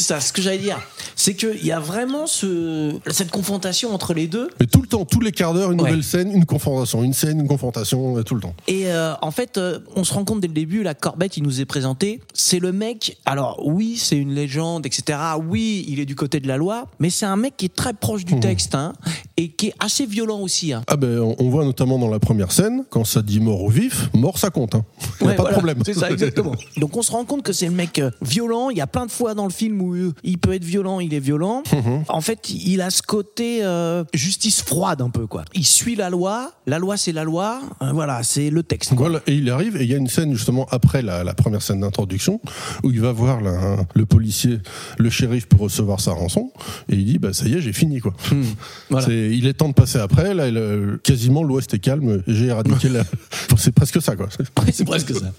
C'est 0.04 0.14
ça, 0.14 0.20
ce 0.20 0.34
que 0.34 0.42
j'allais 0.42 0.58
dire. 0.58 0.80
C'est 1.16 1.36
qu'il 1.36 1.66
y 1.66 1.72
a 1.72 1.80
vraiment 1.80 2.28
ce, 2.28 2.92
cette 3.10 3.32
confrontation 3.32 3.94
entre 3.94 4.14
les 4.14 4.28
deux. 4.28 4.50
Mais 4.60 4.66
tout 4.66 4.82
le 4.82 4.88
temps, 4.88 5.06
tous 5.06 5.20
les 5.22 5.32
quarts 5.32 5.54
d'heure, 5.54 5.72
une 5.72 5.80
Ouais. 5.82 5.90
nouvelle 5.90 6.04
scène, 6.04 6.32
une 6.32 6.46
confrontation, 6.46 7.04
une 7.04 7.14
scène, 7.14 7.40
une 7.40 7.48
confrontation, 7.48 8.18
euh, 8.18 8.24
tout 8.24 8.36
le 8.36 8.42
temps. 8.42 8.54
Et 8.68 8.88
euh, 8.92 9.14
en 9.22 9.32
fait, 9.32 9.58
euh, 9.58 9.80
on 9.96 10.04
se 10.04 10.14
rend 10.14 10.24
compte 10.26 10.42
dès 10.42 10.48
le 10.48 10.54
début, 10.54 10.84
la 10.84 10.94
Corbett, 10.94 11.38
il 11.38 11.44
nous 11.44 11.62
est 11.62 11.66
présenté. 11.66 12.20
C'est 12.34 12.60
le 12.60 12.72
mec. 12.72 13.18
Alors 13.26 13.62
oui, 13.66 13.96
c'est 13.98 14.18
une 14.18 14.34
légende, 14.34 14.86
etc. 14.86 15.18
Oui, 15.48 15.86
il 15.88 16.00
est 16.00 16.06
du 16.06 16.16
côté 16.16 16.40
de 16.40 16.48
la 16.48 16.58
loi, 16.58 16.88
mais 17.00 17.10
c'est 17.10 17.26
un 17.26 17.36
mec 17.36 17.56
qui 17.58 17.66
est 17.66 17.76
très 17.76 17.94
proche 17.94 18.26
du 18.26 18.40
texte, 18.40 18.76
hein, 18.76 18.94
et 19.38 19.50
qui 19.50 19.68
est 19.68 19.74
assez 19.80 20.06
violent 20.06 20.40
aussi. 20.40 20.74
Hein. 20.74 20.84
Ah 20.88 20.96
ben, 20.98 21.20
on- 21.20 21.36
on 21.40 21.50
voit 21.50 21.64
notamment 21.66 21.98
dans 22.00 22.10
la 22.10 22.20
première 22.20 22.52
scène, 22.52 22.84
quand 22.90 23.04
ça 23.06 23.22
dit 23.22 23.40
mort 23.40 23.62
ou 23.64 23.70
vif, 23.70 24.10
mort 24.14 24.38
ça 24.38 24.50
compte. 24.50 24.76
Hein. 24.76 24.84
Ouais, 25.22 25.36
pas 25.36 25.44
voilà, 25.44 25.50
de 25.50 25.54
problème. 25.54 25.78
C'est 25.86 25.94
ça, 25.94 26.10
exactement. 26.12 26.54
Donc 26.78 26.96
on 26.98 27.02
se 27.02 27.12
rend 27.12 27.26
compte 27.26 27.44
que 27.44 27.54
c'est 27.54 27.66
le 27.68 27.72
mec 27.72 28.02
violent. 28.22 28.70
Il 28.70 28.78
y 28.78 28.82
a 28.82 28.88
plein 28.88 29.06
de 29.06 29.12
fois 29.12 29.34
dans 29.34 29.46
le 29.46 29.52
film 29.52 29.82
où 29.82 29.93
euh, 29.94 30.14
il 30.24 30.38
peut 30.38 30.54
être 30.54 30.64
violent, 30.64 31.00
il 31.00 31.14
est 31.14 31.20
violent. 31.20 31.64
Mhm. 31.74 32.04
En 32.08 32.22
fait, 32.22 32.50
il 32.52 32.82
a 32.82 32.90
ce 32.92 33.02
côté 33.02 33.64
euh, 33.64 34.04
justice 34.14 34.62
froide 34.62 35.02
un 35.02 35.10
peu, 35.10 35.26
quoi. 35.28 35.44
Il 35.54 35.66
suit 35.66 35.96
la 35.96 36.10
loi. 36.10 36.54
La 36.68 36.78
loi, 36.80 36.98
c'est 36.98 37.12
la 37.12 37.24
loi. 37.24 37.62
Euh, 37.82 37.92
voilà, 37.92 38.22
c'est 38.24 38.50
le 38.50 38.64
texte. 38.64 38.94
Voilà, 38.96 39.20
et 39.28 39.34
il 39.34 39.50
arrive, 39.50 39.76
et 39.78 39.84
il 39.84 39.90
y 39.90 39.94
a 39.94 39.98
une 39.98 40.08
scène 40.08 40.34
justement 40.34 40.66
après 40.72 41.02
la, 41.02 41.24
la 41.24 41.34
première 41.34 41.62
scène 41.62 41.82
d'introduction, 41.82 42.40
où 42.84 42.92
il 42.92 43.02
va 43.02 43.12
voir 43.12 43.42
la- 43.42 43.78
le 43.96 44.06
policier, 44.06 44.60
le 44.98 45.10
shérif 45.10 45.48
pour 45.48 45.62
recevoir 45.62 46.00
sa 46.00 46.12
rançon, 46.12 46.52
et 46.90 46.96
il 46.96 47.06
dit, 47.06 47.18
bah 47.20 47.34
ça 47.34 47.48
y 47.48 47.54
est, 47.56 47.62
j'ai 47.62 47.74
fini 47.74 48.00
quoi. 48.00 48.14
Hmm. 48.32 48.44
Voilà. 48.90 49.06
C'est- 49.08 49.32
il 49.32 49.46
est 49.48 49.54
temps 49.54 49.70
de 49.70 49.74
passer 49.74 49.98
après, 50.00 50.34
là, 50.34 50.50
le- 50.52 51.00
quasiment 51.04 51.44
l'Ouest 51.44 51.74
est 51.74 51.80
calme, 51.80 52.22
j'ai 52.28 52.46
éradiqué 52.48 52.90
la... 52.90 53.04
C'est 53.58 53.72
presque 53.74 54.02
ça 54.02 54.16
quoi. 54.16 54.28
C'est 54.72 54.86
presque 54.86 55.14
ça. 55.16 55.32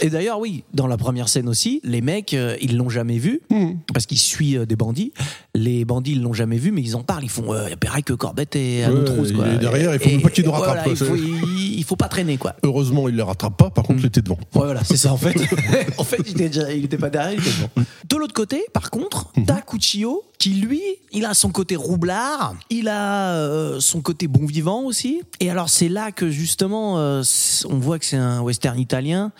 Et 0.00 0.10
d'ailleurs, 0.10 0.38
oui, 0.40 0.64
dans 0.74 0.86
la 0.86 0.96
première 0.96 1.28
scène 1.28 1.48
aussi, 1.48 1.80
les 1.84 2.00
mecs, 2.00 2.34
euh, 2.34 2.56
ils 2.60 2.76
l'ont 2.76 2.88
jamais 2.90 3.18
vu 3.18 3.40
Mhm. 3.50 3.78
Parce 3.92 4.06
qu'il 4.06 4.18
suit 4.18 4.56
euh, 4.56 4.66
des 4.66 4.76
bandits. 4.76 5.12
Les 5.54 5.84
bandits, 5.84 6.12
ils 6.12 6.22
l'ont 6.22 6.32
jamais 6.32 6.58
vu, 6.58 6.72
mais 6.72 6.82
ils 6.82 6.96
en 6.96 7.02
parlent. 7.02 7.24
Ils 7.24 7.30
font, 7.30 7.52
euh, 7.52 7.68
pareil 7.80 8.02
que 8.02 8.12
Corbett 8.12 8.54
est 8.56 8.84
à 8.84 8.92
Ouais, 8.92 9.04
il 9.28 9.54
est 9.54 9.58
derrière, 9.58 9.94
il 9.94 10.00
faut 10.00 10.08
Et- 10.08 10.12
même 10.12 10.22
pas 10.22 10.30
qu'il 10.30 10.44
nous 10.44 10.50
et 10.50 10.54
rattrape, 10.54 10.84
voilà, 10.86 10.90
il, 10.90 10.96
faut, 10.96 11.16
il, 11.16 11.78
il 11.78 11.84
faut 11.84 11.96
pas 11.96 12.08
traîner, 12.08 12.36
quoi. 12.36 12.54
Heureusement, 12.62 13.08
il 13.08 13.12
ne 13.12 13.18
les 13.18 13.22
rattrape 13.22 13.56
pas, 13.56 13.70
par 13.70 13.84
contre, 13.84 14.00
il 14.00 14.06
était 14.06 14.22
devant. 14.22 14.36
Ouais, 14.54 14.64
voilà, 14.64 14.84
c'est 14.84 14.96
ça 14.96 15.12
en 15.12 15.16
fait. 15.16 15.34
en 15.98 16.04
fait, 16.04 16.18
il 16.26 16.32
était, 16.32 16.48
déjà, 16.48 16.72
il 16.72 16.84
était 16.84 16.98
pas 16.98 17.10
derrière, 17.10 17.32
il 17.32 17.40
était 17.40 17.50
devant. 17.50 17.86
De 18.08 18.16
l'autre 18.16 18.34
côté, 18.34 18.64
par 18.72 18.90
contre, 18.90 19.30
t'as 19.46 19.60
Cuccio 19.60 20.22
qui 20.38 20.50
lui, 20.50 20.82
il 21.12 21.24
a 21.24 21.34
son 21.34 21.50
côté 21.50 21.76
roublard, 21.76 22.54
il 22.70 22.88
a 22.88 23.32
euh, 23.34 23.80
son 23.80 24.00
côté 24.00 24.28
bon 24.28 24.46
vivant 24.46 24.82
aussi. 24.82 25.22
Et 25.40 25.50
alors 25.50 25.68
c'est 25.70 25.88
là 25.88 26.12
que 26.12 26.30
justement, 26.30 26.98
euh, 26.98 27.22
on 27.68 27.78
voit 27.78 27.98
que 27.98 28.04
c'est 28.04 28.16
un 28.16 28.40
western 28.40 28.78
italien. 28.78 29.32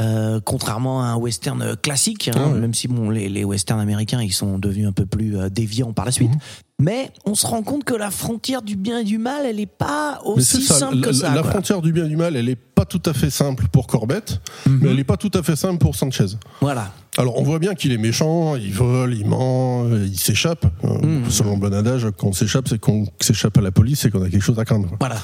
Euh, 0.00 0.40
contrairement 0.44 1.02
à 1.02 1.06
un 1.06 1.16
western 1.16 1.76
classique, 1.76 2.28
hein, 2.28 2.32
Ah 2.36 2.48
ouais. 2.48 2.58
même 2.58 2.74
si 2.74 2.88
bon, 2.88 3.10
les, 3.10 3.28
les 3.28 3.44
westerns 3.44 3.80
américains 3.80 4.22
ils 4.22 4.32
sont 4.32 4.58
devenus 4.58 4.88
un 4.88 4.92
peu 4.92 5.06
plus 5.06 5.36
euh, 5.36 5.48
déviants 5.50 5.92
par 5.92 6.04
la 6.04 6.10
suite. 6.12 6.32
Mais 6.80 7.10
on 7.26 7.34
se 7.34 7.46
rend 7.46 7.62
compte 7.62 7.84
que 7.84 7.94
la 7.94 8.10
frontière 8.10 8.62
du 8.62 8.76
bien 8.76 9.00
et 9.00 9.04
du 9.04 9.18
mal, 9.18 9.42
elle 9.46 9.60
est 9.60 9.66
pas 9.66 10.20
aussi 10.24 10.62
ça, 10.62 10.74
simple 10.74 11.00
que 11.00 11.12
ça. 11.12 11.34
la 11.34 11.42
quoi. 11.42 11.50
frontière 11.52 11.82
du 11.82 11.92
bien 11.92 12.06
et 12.06 12.08
du 12.08 12.16
mal, 12.16 12.36
elle 12.36 12.48
est 12.48 12.56
pas 12.56 12.84
tout 12.86 13.02
à 13.04 13.12
fait 13.12 13.30
simple 13.30 13.66
pour 13.70 13.86
Corbett, 13.86 14.40
mais 14.66 14.90
elle 14.90 14.98
est 14.98 15.04
pas 15.04 15.18
tout 15.18 15.30
à 15.34 15.42
fait 15.42 15.56
simple 15.56 15.78
pour 15.78 15.94
Sanchez. 15.94 16.26
Voilà. 16.60 16.92
Alors 17.18 17.38
on 17.38 17.42
voit 17.42 17.58
bien 17.58 17.74
qu'il 17.74 17.90
est 17.92 17.98
méchant, 17.98 18.54
il 18.54 18.72
vole, 18.72 19.14
il 19.14 19.26
ment, 19.26 19.84
euh, 19.84 20.06
il 20.06 20.16
s'échappe. 20.18 20.64
Euh, 20.84 21.20
Selon 21.28 21.54
le 21.54 21.60
bon 21.60 21.74
adage, 21.74 22.06
quand 22.16 22.28
on 22.28 22.32
s'échappe, 22.32 22.68
c'est 22.68 22.78
qu'on 22.78 23.04
s'échappe 23.20 23.58
à 23.58 23.60
la 23.60 23.72
police 23.72 24.04
et 24.04 24.10
qu'on 24.10 24.22
a 24.22 24.30
quelque 24.30 24.42
chose 24.42 24.58
à 24.60 24.64
craindre. 24.64 24.88
Voilà. 25.00 25.16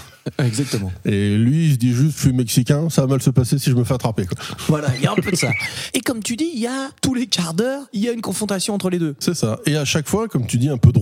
Exactement. 0.45 0.91
Et 1.05 1.37
lui, 1.37 1.67
il 1.69 1.73
se 1.75 1.77
dit 1.79 1.93
juste, 1.93 2.17
je 2.17 2.23
suis 2.23 2.33
mexicain, 2.33 2.91
ça 2.91 3.03
va 3.03 3.07
mal 3.09 3.23
se 3.23 3.31
passer 3.31 3.59
si 3.59 3.71
je 3.71 3.77
me 3.77 3.85
fais 3.85 3.95
attraper. 3.95 4.27
quoi. 4.27 4.37
Voilà, 4.67 4.89
il 4.97 5.03
y 5.05 5.07
a 5.07 5.13
un 5.13 5.15
peu 5.15 5.31
de 5.31 5.37
ça. 5.37 5.51
Et 5.95 6.01
comme 6.01 6.23
tu 6.23 6.35
dis, 6.37 6.51
il 6.53 6.61
y 6.61 6.67
a 6.67 6.91
tous 7.01 7.15
les 7.15 7.29
quarts 7.29 7.55
d'heure, 7.55 7.83
il 7.93 8.01
y 8.01 8.09
a 8.09 8.13
une 8.13 8.21
confrontation 8.21 8.75
entre 8.75 8.91
les 8.91 8.99
deux. 8.99 9.15
C'est 9.21 9.35
ça. 9.37 9.61
Et 9.67 9.77
à 9.77 9.85
chaque 9.85 10.09
fois, 10.09 10.27
comme 10.27 10.47
tu 10.47 10.59
dis, 10.59 10.69
un 10.69 10.79
peu 10.79 10.91
de 10.93 10.99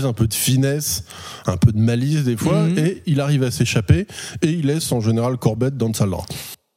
un 0.00 0.12
peu 0.12 0.26
de 0.26 0.34
finesse, 0.34 1.04
un 1.46 1.56
peu 1.56 1.72
de 1.72 1.78
malice 1.78 2.24
des 2.24 2.36
fois, 2.36 2.62
Mhm. 2.62 2.78
et 2.78 3.02
il 3.06 3.20
arrive 3.20 3.42
à 3.42 3.50
s'échapper, 3.50 4.06
et 4.42 4.50
il 4.50 4.66
laisse 4.66 4.90
en 4.92 5.00
général 5.00 5.36
Corbett 5.36 5.76
dans 5.76 5.88
le 5.88 5.94
salle 5.94 6.10
d'ordre. 6.10 6.26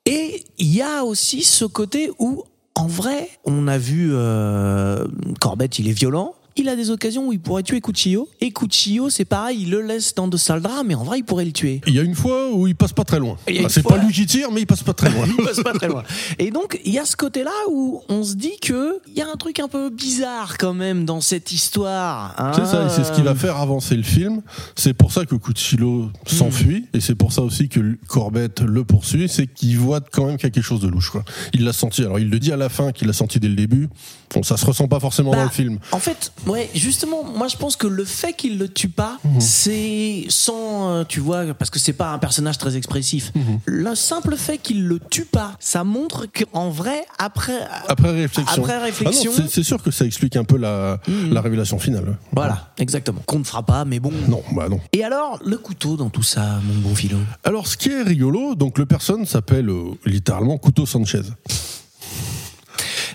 Et 0.05 0.43
il 0.59 0.73
y 0.73 0.81
a 0.81 1.03
aussi 1.03 1.43
ce 1.43 1.65
côté 1.65 2.11
où, 2.19 2.43
en 2.75 2.87
vrai, 2.87 3.29
on 3.45 3.67
a 3.67 3.77
vu 3.77 4.09
euh, 4.13 5.05
Corbett, 5.39 5.79
il 5.79 5.87
est 5.87 5.93
violent. 5.97 6.35
Il 6.57 6.69
a 6.69 6.77
des 6.77 6.89
occasions 6.89 7.27
où 7.27 7.33
il 7.33 7.39
pourrait 7.41 7.63
tuer 7.63 7.81
Cuccio. 7.81 8.29
Et 8.39 8.53
Cuccio, 8.53 9.09
c'est 9.09 9.25
pareil, 9.25 9.63
il 9.63 9.71
le 9.71 9.81
laisse 9.81 10.15
dans 10.15 10.29
de 10.29 10.37
sales 10.37 10.61
draps, 10.61 10.85
mais 10.85 10.95
en 10.95 11.03
vrai, 11.03 11.19
il 11.19 11.23
pourrait 11.23 11.43
le 11.43 11.51
tuer. 11.51 11.81
Il 11.85 11.93
y 11.93 11.99
a 11.99 12.01
une 12.01 12.15
fois 12.15 12.49
où 12.49 12.65
il 12.65 12.75
passe 12.77 12.93
pas 12.93 13.03
très 13.03 13.19
loin. 13.19 13.35
Il 13.49 13.55
y 13.55 13.57
a 13.57 13.59
une 13.61 13.65
Ah, 13.65 13.69
c'est 13.69 13.83
pas 13.83 13.97
lui 13.97 14.13
qui 14.13 14.25
tire, 14.25 14.51
mais 14.53 14.61
il 14.61 14.65
passe 14.65 14.81
pas 14.81 14.93
très 14.93 15.09
loin. 15.09 15.25
il 15.37 15.43
passe 15.43 15.61
pas 15.61 15.73
très 15.73 15.89
loin. 15.89 16.03
Et 16.39 16.51
donc, 16.51 16.79
il 16.85 16.93
y 16.93 16.97
a 16.97 17.03
ce 17.03 17.17
côté-là 17.17 17.51
où 17.69 18.01
on 18.07 18.23
se 18.23 18.35
dit 18.35 18.57
que 18.61 19.01
il 19.05 19.13
y 19.17 19.21
a 19.21 19.27
un 19.29 19.35
truc 19.35 19.59
un 19.59 19.67
peu 19.67 19.89
bizarre 19.89 20.57
quand 20.57 20.73
même 20.73 21.03
dans 21.03 21.19
cette 21.19 21.51
histoire. 21.51 22.35
hein. 22.37 22.53
C'est 22.55 22.65
ça, 22.65 22.85
et 22.85 22.89
c'est 22.89 23.03
ce 23.03 23.11
qui 23.11 23.21
va 23.21 23.35
faire 23.35 23.57
avancer 23.57 23.97
le 23.97 24.03
film. 24.03 24.41
C'est 24.77 24.93
pour 24.93 25.11
ça 25.11 25.25
que 25.25 25.35
Cucillo 25.35 26.09
s'enfuit, 26.25 26.85
et 26.93 27.01
c'est 27.01 27.15
pour 27.15 27.33
ça 27.33 27.41
aussi 27.41 27.67
que 27.67 27.97
Corbett 28.07 28.61
le 28.61 28.85
poursuit, 28.85 29.27
c'est 29.27 29.47
qu'il 29.47 29.77
voit 29.77 29.99
quand 29.99 30.27
même 30.27 30.37
qu'il 30.37 30.45
y 30.45 30.51
a 30.51 30.51
quelque 30.51 30.63
chose 30.63 30.79
de 30.79 30.87
louche. 30.87 31.09
Quoi. 31.09 31.25
Il 31.51 31.65
l'a 31.65 31.73
senti, 31.73 32.01
alors 32.03 32.17
il 32.17 32.29
le 32.29 32.39
dit 32.39 32.53
à 32.53 32.57
la 32.57 32.69
fin 32.69 32.93
qu'il 32.93 33.07
l'a 33.07 33.13
senti 33.13 33.41
dès 33.41 33.49
le 33.49 33.55
début. 33.55 33.89
Bon, 34.33 34.43
ça 34.43 34.57
se 34.57 34.65
ressent 34.65 34.87
pas 34.87 34.99
forcément 34.99 35.31
Bah, 35.31 35.37
dans 35.37 35.43
le 35.43 35.49
film. 35.49 35.79
En 35.91 35.99
fait, 35.99 36.31
ouais, 36.47 36.69
justement, 36.75 37.23
moi 37.23 37.47
je 37.47 37.55
pense 37.57 37.75
que 37.75 37.87
le 37.87 38.03
fait 38.05 38.33
qu'il 38.33 38.57
le 38.57 38.67
tue 38.67 38.89
pas, 38.89 39.17
Mhm. 39.23 39.39
c'est 39.41 40.25
sans, 40.29 40.89
euh, 40.89 41.03
tu 41.07 41.19
vois, 41.19 41.53
parce 41.53 41.69
que 41.69 41.79
c'est 41.79 41.93
pas 41.93 42.11
un 42.11 42.17
personnage 42.19 42.57
très 42.57 42.75
expressif. 42.75 43.31
Mhm. 43.35 43.59
Le 43.65 43.95
simple 43.95 44.35
fait 44.35 44.57
qu'il 44.57 44.87
le 44.87 44.99
tue 44.99 45.25
pas, 45.25 45.55
ça 45.59 45.83
montre 45.83 46.25
qu'en 46.25 46.69
vrai, 46.69 47.05
après, 47.17 47.59
Après 47.87 48.11
réflexion. 48.11 48.63
Après 48.63 48.77
réflexion- 48.77 49.31
Ah 49.37 49.41
non, 49.41 49.47
c'est- 49.49 49.63
sûr 49.63 49.81
que 49.81 49.91
ça 49.91 50.05
explique 50.05 50.35
un 50.35 50.43
peu 50.43 50.57
la, 50.57 50.99
Mhm. 51.07 51.33
la 51.33 51.41
révélation 51.41 51.79
finale. 51.79 52.17
voilà, 52.33 52.73
exactement, 52.77 53.21
qu'on 53.25 53.39
ne 53.39 53.43
fera 53.43 53.63
pas, 53.63 53.85
mais 53.85 53.99
bon. 53.99 54.11
Non, 54.27 54.43
bah 54.53 54.67
non. 54.69 54.79
Et 54.91 55.03
alors, 55.03 55.39
le 55.45 55.57
couteau 55.57 55.95
dans 55.97 56.09
tout 56.09 56.23
ça, 56.23 56.59
mon 56.63 56.89
bon 56.89 56.95
philo? 56.95 57.17
Alors, 57.43 57.67
ce 57.67 57.77
qui 57.77 57.89
est 57.89 58.01
rigolo, 58.03 58.55
donc 58.55 58.77
le 58.77 58.85
personne 58.85 59.25
s'appelle 59.25 59.69
euh, 59.69 59.83
littéralement 60.05 60.57
Couteau 60.57 60.85
Sanchez. 60.85 61.21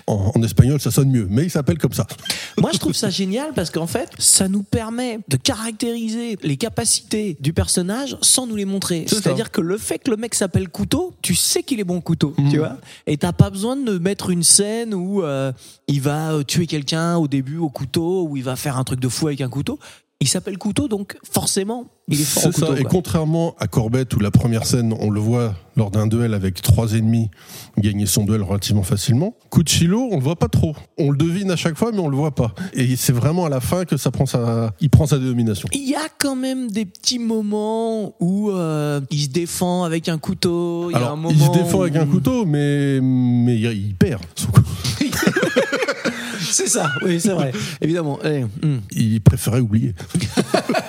En, 0.07 0.31
en 0.35 0.43
espagnol, 0.43 0.79
ça 0.81 0.91
sonne 0.91 1.09
mieux, 1.11 1.27
mais 1.29 1.43
il 1.43 1.49
s'appelle 1.51 1.77
comme 1.77 1.93
ça. 1.93 2.07
Moi, 2.57 2.71
je 2.73 2.79
trouve 2.79 2.93
ça 2.93 3.09
génial 3.09 3.51
parce 3.53 3.69
qu'en 3.69 3.87
fait, 3.87 4.09
ça 4.19 4.47
nous 4.47 4.63
permet 4.63 5.19
de 5.27 5.37
caractériser 5.37 6.37
les 6.43 6.57
capacités 6.57 7.37
du 7.39 7.53
personnage 7.53 8.17
sans 8.21 8.47
nous 8.47 8.55
les 8.55 8.65
montrer. 8.65 9.05
C'est-à-dire 9.07 9.51
que 9.51 9.61
le 9.61 9.77
fait 9.77 9.99
que 9.99 10.11
le 10.11 10.17
mec 10.17 10.33
s'appelle 10.35 10.69
Couteau, 10.69 11.13
tu 11.21 11.35
sais 11.35 11.63
qu'il 11.63 11.79
est 11.79 11.83
bon 11.85 12.01
couteau, 12.01 12.33
Mhm. 12.37 12.49
tu 12.51 12.57
vois. 12.57 12.77
Et 13.07 13.17
t'as 13.17 13.31
pas 13.33 13.49
besoin 13.49 13.75
de 13.75 13.97
mettre 13.97 14.29
une 14.29 14.43
scène 14.43 14.93
où 14.93 15.23
euh, 15.23 15.51
il 15.87 16.01
va 16.01 16.33
euh, 16.33 16.43
tuer 16.43 16.67
quelqu'un 16.67 17.17
au 17.17 17.27
début 17.27 17.57
au 17.57 17.69
couteau, 17.69 18.27
où 18.27 18.37
il 18.37 18.43
va 18.43 18.55
faire 18.55 18.77
un 18.77 18.83
truc 18.83 18.99
de 18.99 19.09
fou 19.09 19.27
avec 19.27 19.41
un 19.41 19.49
couteau. 19.49 19.79
Il 20.19 20.27
s'appelle 20.27 20.59
Couteau, 20.59 20.87
donc 20.87 21.17
forcément, 21.31 21.87
il 22.11 22.21
est 22.21 22.23
fort 22.23 22.47
au 22.47 22.51
C'est 22.51 22.59
ça. 22.59 22.65
couteau. 22.67 22.77
Et 22.79 22.83
contrairement 22.83 23.55
à 23.59 23.67
Corbett, 23.67 24.13
où 24.15 24.19
la 24.19 24.31
première 24.31 24.65
scène, 24.65 24.93
on 24.99 25.09
le 25.09 25.19
voit 25.19 25.55
lors 25.77 25.89
d'un 25.89 26.07
duel 26.07 26.33
avec 26.33 26.61
trois 26.61 26.93
ennemis, 26.93 27.29
gagner 27.77 28.05
son 28.05 28.25
duel 28.25 28.41
relativement 28.41 28.83
facilement, 28.83 29.35
Cucillo, 29.51 30.09
on 30.11 30.17
le 30.17 30.23
voit 30.23 30.35
pas 30.35 30.49
trop. 30.49 30.75
On 30.97 31.11
le 31.11 31.17
devine 31.17 31.49
à 31.51 31.55
chaque 31.55 31.77
fois, 31.77 31.91
mais 31.93 31.99
on 31.99 32.09
le 32.09 32.17
voit 32.17 32.35
pas. 32.35 32.53
Et 32.73 32.95
c'est 32.95 33.13
vraiment 33.13 33.45
à 33.45 33.49
la 33.49 33.61
fin 33.61 33.85
que 33.85 33.97
ça 33.97 34.11
prend 34.11 34.25
sa, 34.25 34.73
il 34.81 34.89
prend 34.89 35.05
sa 35.05 35.17
dénomination. 35.17 35.69
Il 35.73 35.87
y 35.89 35.95
a 35.95 36.07
quand 36.17 36.35
même 36.35 36.69
des 36.69 36.85
petits 36.85 37.19
moments 37.19 38.13
où 38.19 38.51
euh, 38.51 38.99
il 39.11 39.21
se 39.21 39.29
défend 39.29 39.83
avec 39.83 40.09
un 40.09 40.17
couteau. 40.17 40.89
Il 40.91 40.93
y 40.93 40.95
a 40.95 41.11
un 41.11 41.15
moment 41.15 41.29
il 41.29 41.39
se 41.39 41.51
défend 41.51 41.81
avec 41.81 41.95
un 41.95 42.05
couteau, 42.05 42.45
mais, 42.45 42.99
mais 43.01 43.55
il 43.55 43.71
il 43.71 43.95
perd. 43.95 44.21
son 44.35 44.51
coup. 44.51 44.61
C'est 46.51 46.67
ça, 46.67 46.91
oui, 47.03 47.19
c'est 47.19 47.31
vrai, 47.31 47.51
évidemment. 47.79 48.19
Eh, 48.25 48.43
hmm. 48.43 48.79
Il 48.91 49.21
préférait 49.21 49.61
oublier. 49.61 49.93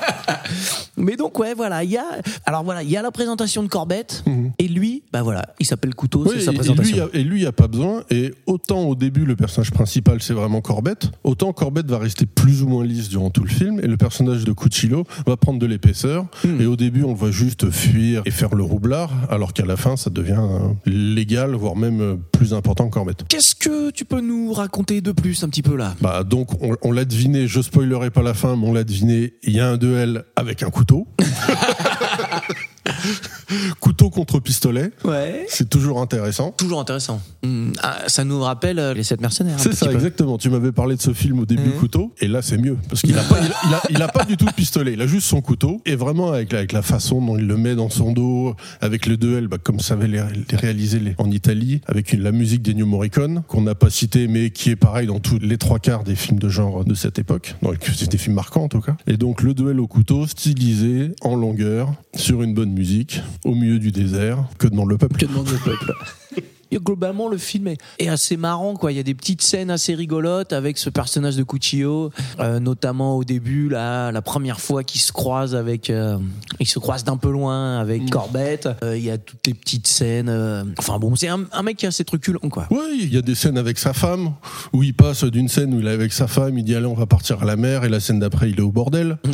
Mais 1.02 1.16
donc, 1.16 1.38
ouais, 1.38 1.52
voilà, 1.54 1.84
il 1.84 1.90
y 1.90 1.96
a. 1.98 2.04
Alors 2.46 2.64
voilà, 2.64 2.82
il 2.82 2.90
y 2.90 2.96
a 2.96 3.02
la 3.02 3.10
présentation 3.10 3.62
de 3.62 3.68
Corbett, 3.68 4.24
et 4.58 4.68
lui, 4.68 5.02
bah 5.12 5.22
voilà, 5.22 5.54
il 5.60 5.66
s'appelle 5.66 5.94
Couteau, 5.94 6.24
Oui, 6.24 6.30
c'est 6.36 6.40
sa 6.40 6.52
et- 6.52 6.54
et 6.54 6.58
lui, 6.58 6.58
présentation. 6.74 7.08
et 7.12 7.22
lui, 7.24 7.40
il 7.42 7.46
a 7.46 7.52
pas 7.52 7.68
besoin. 7.68 8.04
Et 8.10 8.32
autant 8.46 8.82
au 8.84 8.94
début, 8.94 9.24
le 9.24 9.36
personnage 9.36 9.70
principal, 9.72 10.22
c'est 10.22 10.32
vraiment 10.34 10.60
Corbett, 10.60 11.10
autant 11.24 11.52
Corbett 11.52 11.86
va 11.86 11.98
rester 11.98 12.24
plus 12.26 12.62
ou 12.62 12.68
moins 12.68 12.84
lisse 12.84 13.08
durant 13.08 13.30
tout 13.30 13.42
le 13.42 13.50
film. 13.50 13.80
Et 13.80 13.86
le 13.86 13.96
personnage 13.96 14.44
de 14.44 14.52
Cucillo 14.52 15.04
va 15.26 15.36
prendre 15.36 15.58
de 15.58 15.66
l'épaisseur. 15.66 16.26
Hmm. 16.44 16.60
Et 16.60 16.66
au 16.66 16.76
début, 16.76 17.02
on 17.02 17.08
le 17.10 17.16
voit 17.18 17.30
juste 17.30 17.70
fuir 17.70 18.22
et 18.24 18.30
faire 18.30 18.54
le 18.54 18.62
roublard, 18.62 19.10
alors 19.30 19.52
qu'à 19.52 19.64
la 19.66 19.76
fin, 19.76 19.96
ça 19.96 20.10
devient 20.10 20.40
légal, 20.86 21.54
voire 21.54 21.76
même 21.76 22.18
plus 22.32 22.54
important 22.54 22.88
que 22.88 22.94
Corbett. 22.94 23.24
Qu'est-ce 23.28 23.54
que 23.54 23.90
tu 23.90 24.04
peux 24.04 24.20
nous 24.20 24.52
raconter 24.52 25.00
de 25.00 25.12
plus 25.12 25.42
un 25.44 25.48
petit 25.48 25.62
peu 25.62 25.76
là? 25.76 25.94
Bah 26.00 26.24
donc 26.24 26.50
on, 26.62 26.76
on 26.82 26.92
l'a 26.92 27.04
deviné, 27.04 27.46
je 27.46 27.60
spoilerai 27.60 28.10
pas 28.10 28.22
la 28.22 28.34
fin, 28.34 28.56
mais 28.56 28.66
on 28.66 28.72
l'a 28.72 28.84
deviné, 28.84 29.34
il 29.42 29.54
y 29.54 29.60
a 29.60 29.68
un 29.68 29.76
duel 29.76 30.24
avec 30.36 30.62
un 30.62 30.70
couteau. 30.70 30.91
Tu? 30.92 31.06
couteau 33.80 34.10
contre 34.10 34.40
pistolet, 34.40 34.90
Ouais. 35.04 35.46
c'est 35.48 35.68
toujours 35.68 36.00
intéressant. 36.00 36.50
Toujours 36.52 36.80
intéressant. 36.80 37.20
Hmm, 37.44 37.72
ah, 37.82 37.98
ça 38.06 38.24
nous 38.24 38.40
rappelle 38.40 38.78
euh, 38.78 38.94
les 38.94 39.02
sept 39.02 39.20
mercenaires. 39.20 39.58
C'est 39.58 39.74
ça, 39.74 39.86
peu. 39.86 39.92
exactement. 39.94 40.38
Tu 40.38 40.50
m'avais 40.50 40.72
parlé 40.72 40.96
de 40.96 41.00
ce 41.02 41.12
film 41.12 41.38
au 41.40 41.46
début, 41.46 41.62
Mhm. 41.70 41.72
couteau, 41.72 42.12
et 42.20 42.28
là 42.28 42.42
c'est 42.42 42.58
mieux 42.58 42.76
parce 42.88 43.02
qu'il 43.02 43.18
a 43.18 43.22
pas, 43.22 43.38
il, 43.40 43.46
a- 43.52 43.56
il 43.68 43.74
a, 43.74 43.82
il 43.90 44.02
a 44.02 44.08
pas 44.08 44.24
du 44.24 44.36
tout 44.36 44.44
de 44.46 44.52
pistolet. 44.52 44.92
Il 44.94 45.00
a 45.02 45.06
juste 45.06 45.26
son 45.26 45.40
couteau, 45.40 45.80
et 45.86 45.96
vraiment 45.96 46.32
avec, 46.32 46.52
la- 46.52 46.58
avec 46.58 46.72
la 46.72 46.82
façon 46.82 47.24
dont 47.24 47.36
il 47.36 47.46
le 47.46 47.56
met 47.56 47.74
dans 47.74 47.90
son 47.90 48.12
dos, 48.12 48.54
avec 48.80 49.06
le 49.06 49.16
duel, 49.16 49.48
bah, 49.48 49.58
comme 49.62 49.80
ça 49.80 49.94
avait 49.94 50.08
les, 50.08 50.22
les 50.50 50.56
réalisé 50.56 50.98
les- 51.00 51.14
en 51.18 51.30
Italie, 51.30 51.80
avec 51.86 52.12
une- 52.12 52.22
la 52.22 52.32
musique 52.32 52.62
d'Ennio 52.62 52.86
Morricone 52.86 53.42
qu'on 53.48 53.62
n'a 53.62 53.74
pas 53.74 53.90
cité, 53.90 54.28
mais 54.28 54.50
qui 54.50 54.70
est 54.70 54.76
pareil 54.76 55.06
dans 55.06 55.18
tous 55.20 55.38
les 55.40 55.58
trois 55.58 55.78
quarts 55.78 56.04
des 56.04 56.14
films 56.16 56.38
de 56.38 56.48
genre 56.48 56.84
de 56.84 56.94
cette 56.94 57.18
époque. 57.18 57.54
Donc 57.62 57.76
c'est 57.96 58.10
des 58.10 58.18
films 58.18 58.34
marquants 58.36 58.64
en 58.64 58.68
tout 58.68 58.80
cas. 58.80 58.96
Et 59.06 59.16
donc 59.16 59.42
le 59.42 59.54
duel 59.54 59.80
au 59.80 59.86
couteau, 59.86 60.26
stylisé 60.26 61.12
en 61.22 61.34
longueur, 61.34 61.92
sur 62.14 62.42
une 62.42 62.54
bonne 62.54 62.72
musique, 62.72 63.20
au 63.44 63.54
milieu 63.54 63.78
du 63.78 63.90
désert, 63.92 64.44
que 64.58 64.66
demande 64.68 64.90
le 64.90 64.98
peuple. 64.98 65.18
Que 65.18 65.26
demande 65.26 65.48
le 65.48 65.58
peuple? 65.58 65.92
Et 66.74 66.78
globalement, 66.78 67.28
le 67.28 67.36
film 67.36 67.66
est, 67.68 67.76
est 67.98 68.08
assez 68.08 68.38
marrant, 68.38 68.76
quoi. 68.76 68.92
Il 68.92 68.96
y 68.96 68.98
a 68.98 69.02
des 69.02 69.12
petites 69.14 69.42
scènes 69.42 69.70
assez 69.70 69.94
rigolotes 69.94 70.54
avec 70.54 70.78
ce 70.78 70.88
personnage 70.88 71.36
de 71.36 71.42
Cuccio, 71.42 72.10
euh, 72.40 72.60
notamment 72.60 73.18
au 73.18 73.24
début, 73.24 73.68
là, 73.68 74.10
la 74.10 74.22
première 74.22 74.58
fois 74.58 74.82
qu'il 74.82 75.02
se 75.02 75.12
croise 75.12 75.54
avec, 75.54 75.90
euh, 75.90 76.16
il 76.60 76.66
se 76.66 76.78
croise 76.78 77.04
d'un 77.04 77.18
peu 77.18 77.30
loin 77.30 77.78
avec 77.78 78.08
Corbett. 78.08 78.70
Euh, 78.82 78.96
il 78.96 79.04
y 79.04 79.10
a 79.10 79.18
toutes 79.18 79.46
les 79.46 79.52
petites 79.52 79.86
scènes. 79.86 80.30
euh, 80.30 80.64
enfin 80.78 80.98
bon, 80.98 81.14
c'est 81.14 81.28
un, 81.28 81.44
un 81.52 81.62
mec 81.62 81.76
qui 81.76 81.84
a 81.84 81.90
ses 81.90 82.04
truculents, 82.06 82.48
quoi. 82.50 82.68
Oui, 82.70 83.00
il 83.02 83.12
y 83.12 83.18
a 83.18 83.22
des 83.22 83.34
scènes 83.34 83.58
avec 83.58 83.78
sa 83.78 83.92
femme, 83.92 84.32
où 84.72 84.82
il 84.82 84.94
passe 84.94 85.24
d'une 85.24 85.48
scène 85.48 85.74
où 85.74 85.80
il 85.80 85.86
est 85.86 85.90
avec 85.90 86.14
sa 86.14 86.26
femme, 86.26 86.56
il 86.56 86.64
dit 86.64 86.74
allez 86.74 86.86
on 86.86 86.94
va 86.94 87.04
partir 87.04 87.42
à 87.42 87.44
la 87.44 87.56
mer, 87.56 87.84
et 87.84 87.90
la 87.90 88.00
scène 88.00 88.18
d'après 88.18 88.48
il 88.48 88.56
est 88.58 88.62
au 88.62 88.72
bordel. 88.72 89.18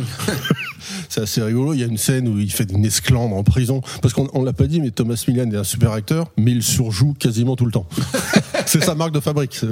C'est 1.09 1.21
assez 1.21 1.41
rigolo. 1.41 1.73
Il 1.73 1.79
y 1.79 1.83
a 1.83 1.87
une 1.87 1.97
scène 1.97 2.27
où 2.27 2.39
il 2.39 2.51
fait 2.51 2.69
une 2.71 2.85
esclandre 2.85 3.35
en 3.35 3.43
prison, 3.43 3.81
parce 4.01 4.13
qu'on 4.13 4.29
on 4.33 4.43
l'a 4.43 4.53
pas 4.53 4.67
dit, 4.67 4.79
mais 4.81 4.91
Thomas 4.91 5.21
Millian 5.27 5.49
est 5.51 5.57
un 5.57 5.63
super 5.63 5.91
acteur, 5.91 6.31
mais 6.37 6.51
il 6.51 6.63
surjoue 6.63 7.13
quasiment 7.17 7.55
tout 7.55 7.65
le 7.65 7.71
temps. 7.71 7.87
c'est 8.65 8.83
sa 8.83 8.95
marque 8.95 9.11
de 9.13 9.19
fabrique. 9.19 9.55
c'est- 9.55 9.67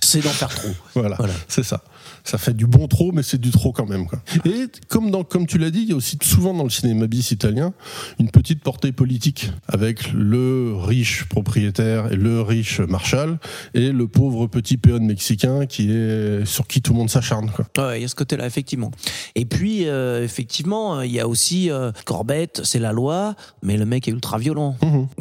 C'est 0.00 0.20
d'en 0.20 0.30
faire 0.30 0.48
trop. 0.50 0.68
Voilà, 0.94 1.16
Voilà. 1.18 1.34
c'est 1.48 1.62
ça. 1.64 1.82
Ça 2.24 2.38
fait 2.38 2.54
du 2.54 2.66
bon 2.66 2.88
trop, 2.88 3.12
mais 3.12 3.22
c'est 3.22 3.40
du 3.40 3.50
trop 3.50 3.72
quand 3.72 3.86
même. 3.86 4.06
Quoi. 4.06 4.18
Et 4.46 4.66
comme, 4.88 5.10
dans, 5.10 5.24
comme 5.24 5.46
tu 5.46 5.58
l'as 5.58 5.70
dit, 5.70 5.82
il 5.82 5.90
y 5.90 5.92
a 5.92 5.96
aussi 5.96 6.18
souvent 6.22 6.54
dans 6.54 6.64
le 6.64 6.70
cinéma 6.70 7.06
bis 7.06 7.30
italien 7.30 7.74
une 8.18 8.30
petite 8.30 8.62
portée 8.62 8.92
politique 8.92 9.50
avec 9.68 10.12
le 10.12 10.74
riche 10.74 11.24
propriétaire 11.24 12.10
et 12.12 12.16
le 12.16 12.40
riche 12.40 12.80
marshal 12.80 13.38
et 13.74 13.92
le 13.92 14.08
pauvre 14.08 14.46
petit 14.46 14.78
péon 14.78 15.00
mexicain 15.00 15.66
qui 15.66 15.90
est 15.90 16.44
sur 16.46 16.66
qui 16.66 16.80
tout 16.80 16.92
le 16.92 16.98
monde 16.98 17.10
s'acharne. 17.10 17.50
Ouais, 17.76 17.98
il 17.98 18.02
y 18.02 18.04
a 18.04 18.08
ce 18.08 18.14
côté-là, 18.14 18.46
effectivement. 18.46 18.90
Et 19.34 19.44
puis, 19.44 19.86
euh, 19.86 20.24
effectivement, 20.24 21.02
il 21.02 21.12
y 21.12 21.20
a 21.20 21.28
aussi 21.28 21.70
euh, 21.70 21.92
Corbett, 22.06 22.62
c'est 22.64 22.78
la 22.78 22.92
loi, 22.92 23.34
mais 23.62 23.76
le 23.76 23.84
mec 23.84 24.08
est 24.08 24.12
ultra 24.12 24.38
violent. 24.38 24.76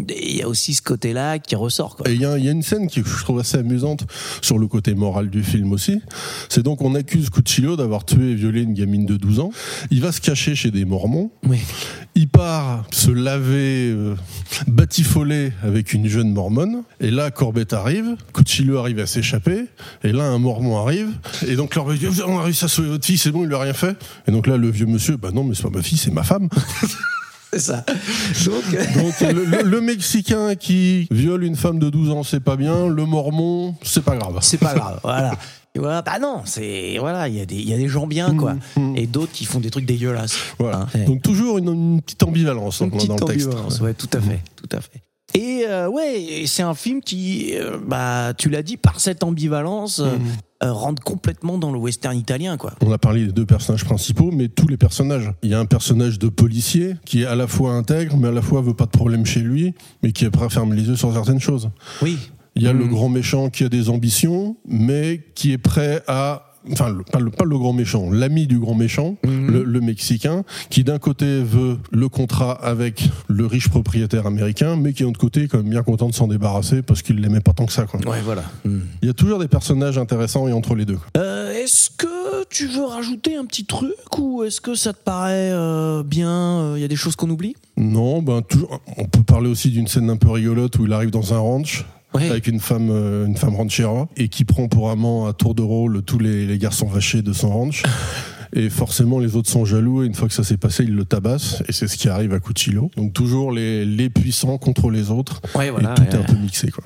Et 0.08 0.32
il 0.32 0.38
y 0.38 0.42
a 0.42 0.48
aussi 0.48 0.74
ce 0.74 0.82
côté-là 0.82 1.40
qui 1.40 1.56
ressort, 1.56 1.98
quoi. 1.98 2.10
Et 2.10 2.14
il 2.14 2.20
y, 2.20 2.24
y 2.24 2.26
a 2.26 2.52
une 2.52 2.64
scène 2.64 2.88
qui 2.88 3.02
je 3.06 3.24
trouve 3.24 3.40
assez 3.40 3.58
amusante 3.58 4.06
sur 4.42 4.58
le 4.58 4.68
côté 4.68 4.94
moral 4.96 5.30
du 5.30 5.44
film 5.44 5.74
aussi. 5.74 6.02
C'est 6.50 6.64
donc 6.64 6.82
on 6.82 6.93
accuse 6.96 7.30
Cucillo 7.30 7.76
d'avoir 7.76 8.06
tué 8.06 8.32
et 8.32 8.36
violé 8.36 8.62
une 8.62 8.74
gamine 8.74 9.06
de 9.06 9.18
12 9.18 9.40
ans. 9.40 9.52
Il 9.92 10.02
va 10.02 10.12
se 10.12 10.22
cacher 10.22 10.56
chez 10.56 10.72
des 10.72 10.86
Mormons. 10.86 11.32
Oui. 11.48 11.60
Il 12.16 12.28
part 12.28 12.86
se 12.92 13.10
laver, 13.12 13.90
euh, 13.92 14.16
batifoler 14.68 15.52
avec 15.64 15.94
une 15.94 16.08
jeune 16.08 16.32
mormone. 16.32 16.84
Et 17.00 17.10
là, 17.12 17.32
Corbett 17.32 17.74
arrive. 17.74 18.16
Cucillo 18.34 18.78
arrive 18.78 19.00
à 19.00 19.08
s'échapper. 19.08 19.66
Et 20.04 20.12
là, 20.12 20.26
un 20.26 20.38
mormon 20.40 20.78
arrive. 20.78 21.10
Et 21.48 21.56
donc, 21.56 21.74
Corbett 21.74 21.98
dit, 22.00 22.08
on 22.26 22.38
a 22.40 22.44
réussi 22.44 22.66
à 22.66 22.68
sauver 22.68 22.90
votre 22.90 23.06
fille, 23.06 23.18
c'est 23.18 23.32
bon, 23.32 23.44
il 23.44 23.48
lui 23.48 23.56
a 23.56 23.60
rien 23.60 23.74
fait. 23.74 23.96
Et 24.28 24.32
donc 24.32 24.48
là, 24.48 24.58
le 24.58 24.70
vieux 24.70 24.86
monsieur, 24.86 25.18
bah 25.18 25.30
non, 25.34 25.44
mais 25.44 25.56
c'est 25.56 25.64
pas 25.64 25.70
ma 25.70 25.82
fille, 25.82 25.98
c'est 25.98 26.12
ma 26.12 26.24
femme. 26.24 26.50
C'est 27.56 27.60
ça. 27.60 27.86
Donc, 28.46 28.64
euh, 28.74 28.86
Donc 29.04 29.22
le, 29.32 29.46
le- 29.46 29.62
le 29.70 29.82
Mexicain 29.82 30.56
qui 30.56 31.08
viole 31.12 31.44
une 31.44 31.56
femme 31.56 31.78
de 31.78 31.92
12 31.92 32.10
ans, 32.10 32.24
c'est 32.24 32.40
pas 32.40 32.56
bien. 32.56 32.88
Le 32.88 33.06
Mormon, 33.06 33.76
c'est 33.84 34.04
pas 34.04 34.16
grave. 34.16 34.40
c'est 34.42 34.58
pas 34.58 34.74
grave. 34.74 35.00
Voilà. 35.04 35.36
Et 35.76 35.80
voilà. 35.80 36.02
Bah 36.04 36.20
non, 36.22 36.42
c'est 36.46 36.98
voilà, 37.00 37.28
il 37.28 37.36
y 37.36 37.42
a 37.42 37.46
des 37.46 37.56
il 37.56 37.68
y 37.68 37.74
a 37.74 37.78
des 37.78 37.88
gens 37.88 38.06
bien 38.08 38.36
quoi, 38.36 38.56
et 38.96 39.08
d'autres 39.08 39.32
qui 39.32 39.46
font 39.46 39.60
des 39.60 39.72
trucs 39.72 39.86
dégueulasses. 39.86 40.38
Voilà. 40.60 40.88
Hein, 40.94 41.00
Donc 41.08 41.22
toujours 41.22 41.58
une, 41.58 41.70
une 41.70 42.02
petite 42.02 42.22
ambivalence 42.24 42.80
Une 42.82 42.90
dans, 42.90 42.96
petite 42.98 43.10
dans 43.10 43.16
le 43.16 43.26
texte. 43.26 43.48
ambivalence, 43.48 43.80
ouais, 43.82 43.94
tout 43.94 44.10
à 44.14 44.22
fait, 44.22 44.40
tout 44.56 44.70
à 44.76 44.82
fait. 44.82 45.02
Et 45.36 45.64
euh, 45.68 45.90
ouais, 45.90 46.22
et 46.22 46.46
c'est 46.46 46.62
un 46.62 46.76
film 46.76 47.02
qui, 47.02 47.54
euh, 47.56 47.80
bah, 47.84 48.34
tu 48.38 48.50
l'as 48.50 48.62
dit, 48.62 48.78
par 48.78 49.00
cette 49.00 49.24
ambivalence, 49.24 49.98
euh, 49.98 50.12
euh, 50.64 50.72
rentre 50.72 51.02
complètement 51.02 51.58
dans 51.58 51.72
le 51.72 51.80
western 51.80 52.16
italien, 52.16 52.56
quoi. 52.56 52.74
On 52.86 52.92
a 52.92 53.00
parlé 53.00 53.26
des 53.26 53.32
deux 53.32 53.46
personnages 53.48 53.84
principaux, 53.84 54.30
mais 54.32 54.48
tous 54.48 54.68
les 54.68 54.78
personnages. 54.78 55.32
Il 55.42 55.50
y 55.50 55.56
a 55.56 55.60
un 55.60 55.66
personnage 55.66 56.20
de 56.20 56.28
policier 56.30 56.98
qui 57.06 57.24
est 57.24 57.26
à 57.26 57.34
la 57.34 57.48
fois 57.48 57.72
intègre, 57.72 58.16
mais 58.16 58.28
à 58.28 58.32
la 58.32 58.44
fois 58.44 58.62
veut 58.62 58.76
pas 58.76 58.86
de 58.86 58.92
problème 58.92 59.26
chez 59.26 59.40
lui, 59.40 59.74
mais 60.04 60.12
qui 60.12 60.24
est 60.26 60.30
prêt 60.30 60.46
à 60.46 60.50
fermer 60.50 60.76
les 60.76 60.84
yeux 60.84 60.96
sur 60.98 61.12
certaines 61.12 61.40
choses. 61.42 61.72
Oui. 62.04 62.20
Il 62.56 62.62
y 62.64 62.68
a 62.68 62.74
le 62.74 62.86
Mhm. 62.86 62.90
grand 62.92 63.10
méchant 63.10 63.50
qui 63.50 63.64
a 63.64 63.70
des 63.70 63.90
ambitions, 63.90 64.56
mais 64.68 65.22
qui 65.36 65.52
est 65.52 65.58
prêt 65.58 66.02
à 66.08 66.50
Enfin, 66.72 66.88
le- 66.90 67.04
pas, 67.04 67.20
le, 67.20 67.30
pas 67.30 67.44
le 67.44 67.58
grand 67.58 67.74
méchant, 67.74 68.10
l'ami 68.10 68.48
du 68.48 68.58
grand 68.58 68.74
méchant, 68.74 69.18
Mhm. 69.26 69.48
le, 69.52 69.64
le 69.66 69.82
Mexicain, 69.82 70.46
qui 70.70 70.86
d'un 70.86 70.98
côté 70.98 71.44
veut 71.44 71.78
le 71.92 72.08
contrat 72.08 72.54
avec 72.54 73.04
le 73.28 73.46
riche 73.46 73.68
propriétaire 73.68 74.28
américain, 74.28 74.78
mais 74.78 74.94
qui 74.94 75.04
d'un 75.04 75.10
autre 75.10 75.20
côté 75.20 75.44
est 75.44 75.48
quand 75.50 75.58
même 75.58 75.68
bien 75.70 75.84
content 75.84 76.08
de 76.08 76.14
s'en 76.14 76.28
débarrasser 76.30 76.82
parce 76.82 77.02
qu'il 77.02 77.18
l'aimait 77.20 77.42
pas 77.42 77.52
tant 77.52 77.66
que 77.66 77.74
ça. 77.74 77.84
Quoi. 77.84 78.00
Ouais, 78.10 78.22
voilà. 78.24 78.44
Hmm. 78.64 78.80
Il 79.02 79.08
y 79.08 79.12
a 79.12 79.14
toujours 79.14 79.40
des 79.40 79.50
personnages 79.50 79.98
intéressants 79.98 80.48
et 80.48 80.54
entre 80.54 80.74
les 80.76 80.86
deux. 80.86 81.00
Euh, 81.18 81.52
est-ce 81.52 81.90
que 81.90 82.46
tu 82.50 82.68
veux 82.68 82.86
rajouter 82.86 83.36
un 83.36 83.44
petit 83.44 83.66
truc 83.66 83.92
ou 84.18 84.46
est-ce 84.46 84.62
que 84.62 84.74
ça 84.74 84.94
te 84.94 85.04
paraît 85.04 85.52
euh, 85.52 86.02
bien 86.02 86.78
Il 86.78 86.82
y 86.82 86.86
a 86.86 86.88
des 86.88 86.96
choses 86.96 87.18
qu'on 87.18 87.30
oublie? 87.30 87.58
Non, 87.76 88.22
ben 88.22 88.42
toujours, 88.42 88.80
on 88.96 89.04
peut 89.04 89.24
parler 89.24 89.50
aussi 89.50 89.70
d'une 89.70 89.88
scène 89.88 90.10
un 90.10 90.16
peu 90.16 90.30
rigolote 90.30 90.80
où 90.80 90.86
il 90.86 90.94
arrive 90.94 91.10
dans 91.10 91.34
un 91.34 91.40
ranch 91.40 91.84
Avec 92.16 92.48
une 92.48 92.60
femme, 92.60 92.90
euh, 92.92 93.26
une 93.26 93.38
femme 93.38 93.56
ranchera 93.56 94.08
et 94.18 94.28
qui 94.28 94.46
prend 94.46 94.68
pour 94.68 94.90
amant 94.90 95.26
à 95.28 95.34
tour 95.34 95.56
de 95.56 95.62
rôle 95.62 96.04
tous 96.04 96.20
les, 96.20 96.46
les 96.46 96.58
garçons 96.58 96.88
vachés 96.88 97.22
de 97.22 97.34
son 97.34 97.50
ranch. 97.50 97.84
Et 98.56 98.70
forcément, 98.70 99.18
les 99.20 99.36
autres 99.36 99.50
sont 99.50 99.66
jaloux 99.66 100.04
et 100.04 100.06
une 100.06 100.14
fois 100.14 100.28
que 100.28 100.34
ça 100.34 100.44
s'est 100.44 100.58
passé, 100.58 100.84
ils 100.84 100.94
le 100.96 101.06
tabassent 101.06 101.64
et 101.68 101.72
c'est 101.72 101.88
ce 101.88 101.98
qui 101.98 102.08
arrive 102.08 102.34
à 102.34 102.40
Cucillo. 102.40 102.92
Donc 102.96 103.12
toujours 103.14 103.52
les, 103.52 103.84
les 103.84 104.10
puissants 104.12 104.58
contre 104.60 104.92
les 104.92 105.10
autres 105.10 105.42
Ouais, 105.56 105.72
voilà. 105.72 105.92
et 105.92 105.96
tout 105.96 106.02
ouais. 106.04 106.10
est 106.10 106.16
un 106.16 106.24
peu 106.24 106.36
mixé 106.36 106.70
quoi. 106.70 106.84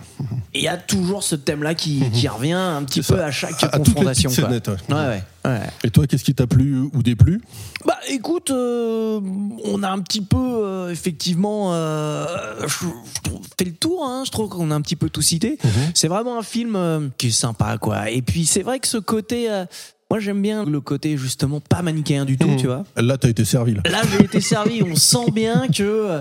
Il 0.54 0.62
y 0.62 0.68
a 0.70 0.78
toujours 0.78 1.24
ce 1.24 1.36
thème-là 1.36 1.76
qui, 1.76 2.04
qui 2.14 2.28
revient 2.30 2.54
un 2.54 2.84
petit 2.84 3.02
peu 3.02 3.18
ça. 3.18 3.26
à 3.26 3.32
chaque 3.32 3.62
À- 3.64 3.68
à 3.68 3.80
confrontation. 3.80 4.30
petites 4.30 4.64
quoi. 4.64 4.74
ouais. 4.96 5.06
Ouais, 5.10 5.22
ouais, 5.46 5.52
ouais. 5.60 5.70
Et 5.84 5.90
toi, 5.92 6.08
qu'est-ce 6.08 6.24
qui 6.24 6.34
t'a 6.34 6.48
plu 6.48 6.80
ou 6.94 7.04
déplu? 7.04 7.42
Bah 7.86 7.98
écoute, 8.10 8.50
euh, 8.52 9.20
on 9.66 9.84
a 9.84 9.90
un 9.90 10.00
petit 10.00 10.22
peu 10.22 10.38
euh, 10.38 10.90
effectivement 10.90 11.74
euh, 11.74 12.26
je- 12.62 12.68
je 12.68 13.22
trouve- 13.24 13.42
fait 13.58 13.66
le 13.66 13.74
tour. 13.74 14.06
Hein, 14.06 14.24
je 14.26 14.32
trouve 14.32 14.50
qu'on 14.50 14.72
a 14.72 14.76
un 14.76 14.82
petit 14.82 14.96
peu 14.96 15.10
tout 15.10 15.22
cité. 15.22 15.58
C'est 15.94 16.08
vraiment 16.08 16.40
un 16.40 16.44
film 16.44 16.76
euh, 16.78 17.08
qui 17.18 17.28
est 17.28 17.32
sympa, 17.32 17.78
quoi. 17.78 18.10
Et 18.10 18.22
puis 18.22 18.46
c'est 18.46 18.62
vrai 18.62 18.80
que 18.80 18.88
ce 18.88 18.98
côté, 18.98 19.50
euh, 19.52 19.66
moi 20.10 20.20
j'aime 20.20 20.42
bien 20.42 20.64
le 20.66 20.80
côté 20.82 21.18
justement 21.18 21.60
pas 21.60 21.82
manichéen 21.82 22.24
du 22.26 22.38
tout, 22.38 22.48
Mhm. 22.48 22.58
tu 22.58 22.68
vois. 22.68 22.84
Là, 22.96 23.18
t'as 23.18 23.30
été 23.30 23.44
servi. 23.46 23.74
Là. 23.76 23.82
Là, 23.90 24.02
j'ai 24.12 24.24
été 24.26 24.40
servi. 24.42 24.82
On 24.84 24.96
sent 24.96 25.32
bien 25.34 25.68
que 25.68 25.84
euh, 25.84 26.20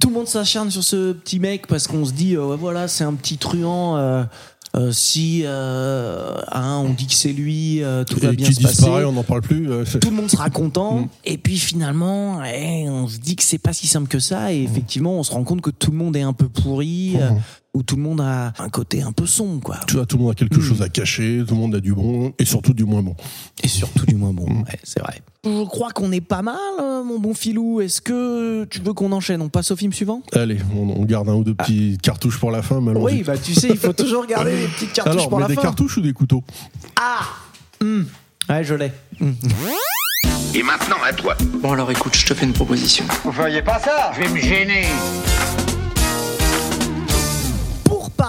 tout 0.00 0.08
le 0.08 0.14
monde 0.14 0.26
s'acharne 0.28 0.70
sur 0.70 0.82
ce 0.82 1.12
petit 1.12 1.38
mec 1.38 1.66
parce 1.66 1.86
qu'on 1.86 2.04
se 2.04 2.12
dit, 2.12 2.34
euh, 2.36 2.46
ouais, 2.46 2.56
voilà, 2.56 2.88
c'est 2.88 3.04
un 3.04 3.14
petit 3.14 3.38
truand. 3.38 3.96
euh, 3.96 4.24
euh, 4.76 4.92
si 4.92 5.42
euh, 5.46 6.34
hein, 6.52 6.82
on 6.84 6.90
dit 6.90 7.06
que 7.06 7.14
c'est 7.14 7.32
lui, 7.32 7.82
euh, 7.82 8.04
tout 8.04 8.18
va 8.20 8.32
et 8.32 8.36
bien 8.36 8.46
qui 8.46 8.54
se 8.54 8.60
passer 8.60 8.76
disparaît, 8.82 9.04
on 9.06 9.12
n'en 9.12 9.22
parle 9.22 9.40
plus. 9.40 9.66
tout 10.00 10.10
le 10.10 10.16
monde 10.16 10.30
sera 10.30 10.50
content. 10.50 11.00
Mm. 11.00 11.08
Et 11.24 11.38
puis 11.38 11.56
finalement, 11.58 12.42
eh, 12.44 12.86
on 12.88 13.08
se 13.08 13.16
dit 13.18 13.34
que 13.34 13.42
c'est 13.42 13.56
pas 13.58 13.72
si 13.72 13.86
simple 13.86 14.08
que 14.08 14.18
ça. 14.18 14.52
Et 14.52 14.62
effectivement, 14.62 15.14
on 15.18 15.22
se 15.22 15.32
rend 15.32 15.42
compte 15.42 15.62
que 15.62 15.70
tout 15.70 15.90
le 15.90 15.96
monde 15.96 16.16
est 16.16 16.22
un 16.22 16.34
peu 16.34 16.48
pourri. 16.48 17.14
euh, 17.16 17.30
où 17.78 17.82
tout 17.84 17.94
le 17.96 18.02
monde 18.02 18.20
a 18.20 18.52
un 18.58 18.68
côté 18.68 19.02
un 19.02 19.12
peu 19.12 19.24
sombre, 19.24 19.62
quoi. 19.62 19.78
Tu 19.86 19.94
vois, 19.94 20.04
tout 20.04 20.16
le 20.16 20.22
monde 20.24 20.32
a 20.32 20.34
quelque 20.34 20.60
chose 20.60 20.82
à 20.82 20.88
cacher, 20.88 21.44
tout 21.46 21.54
le 21.54 21.60
monde 21.60 21.74
a 21.76 21.80
du 21.80 21.94
bon 21.94 22.32
et 22.38 22.44
surtout 22.44 22.72
du 22.74 22.84
moins 22.84 23.02
bon. 23.02 23.14
Et 23.62 23.68
surtout 23.68 24.04
du 24.04 24.16
moins 24.16 24.32
bon, 24.32 24.46
ouais, 24.46 24.78
c'est 24.82 25.00
vrai. 25.00 25.22
Je 25.44 25.64
crois 25.66 25.90
qu'on 25.92 26.10
est 26.10 26.20
pas 26.20 26.42
mal, 26.42 26.56
euh, 26.80 27.04
mon 27.04 27.20
bon 27.20 27.32
filou. 27.34 27.80
Est-ce 27.80 28.00
que 28.00 28.64
tu 28.64 28.80
veux 28.80 28.92
qu'on 28.92 29.12
enchaîne? 29.12 29.40
On 29.40 29.48
passe 29.48 29.70
au 29.70 29.76
film 29.76 29.92
suivant? 29.92 30.22
Allez, 30.32 30.58
on, 30.74 30.90
on 31.00 31.04
garde 31.04 31.28
un 31.28 31.34
ou 31.34 31.44
deux 31.44 31.54
petits 31.54 31.96
cartouches 32.02 32.38
pour 32.40 32.50
la 32.50 32.62
fin, 32.62 32.76
allons-y. 32.78 33.04
Oui, 33.04 33.22
bah 33.22 33.38
tu 33.38 33.54
sais, 33.54 33.68
il 33.70 33.76
faut 33.78 33.92
toujours 33.92 34.26
garder 34.26 34.56
les 34.60 34.66
petites 34.66 34.92
cartouches 34.92 35.14
Alors, 35.14 35.28
pour 35.28 35.38
mais 35.38 35.44
la 35.44 35.48
des 35.48 35.54
fin. 35.54 35.62
cartouches 35.62 35.96
ou 35.98 36.00
des 36.00 36.12
couteaux? 36.12 36.42
Ah 37.00 37.20
Hmm. 37.80 38.02
Ouais, 38.50 38.64
je 38.64 38.74
l'ai. 38.74 38.90
Hmm. 39.20 39.30
Et 40.54 40.62
maintenant, 40.64 40.96
à 41.08 41.12
toi. 41.12 41.36
Bon 41.62 41.72
alors 41.72 41.90
écoute, 41.92 42.16
je 42.16 42.26
te 42.26 42.34
fais 42.34 42.44
une 42.46 42.52
proposition. 42.52 43.04
Vous 43.22 43.30
feriez 43.32 43.62
pas 43.62 43.78
ça? 43.78 44.10
Je 44.16 44.20
vais 44.22 44.28
me 44.28 44.38
gêner. 44.40 44.86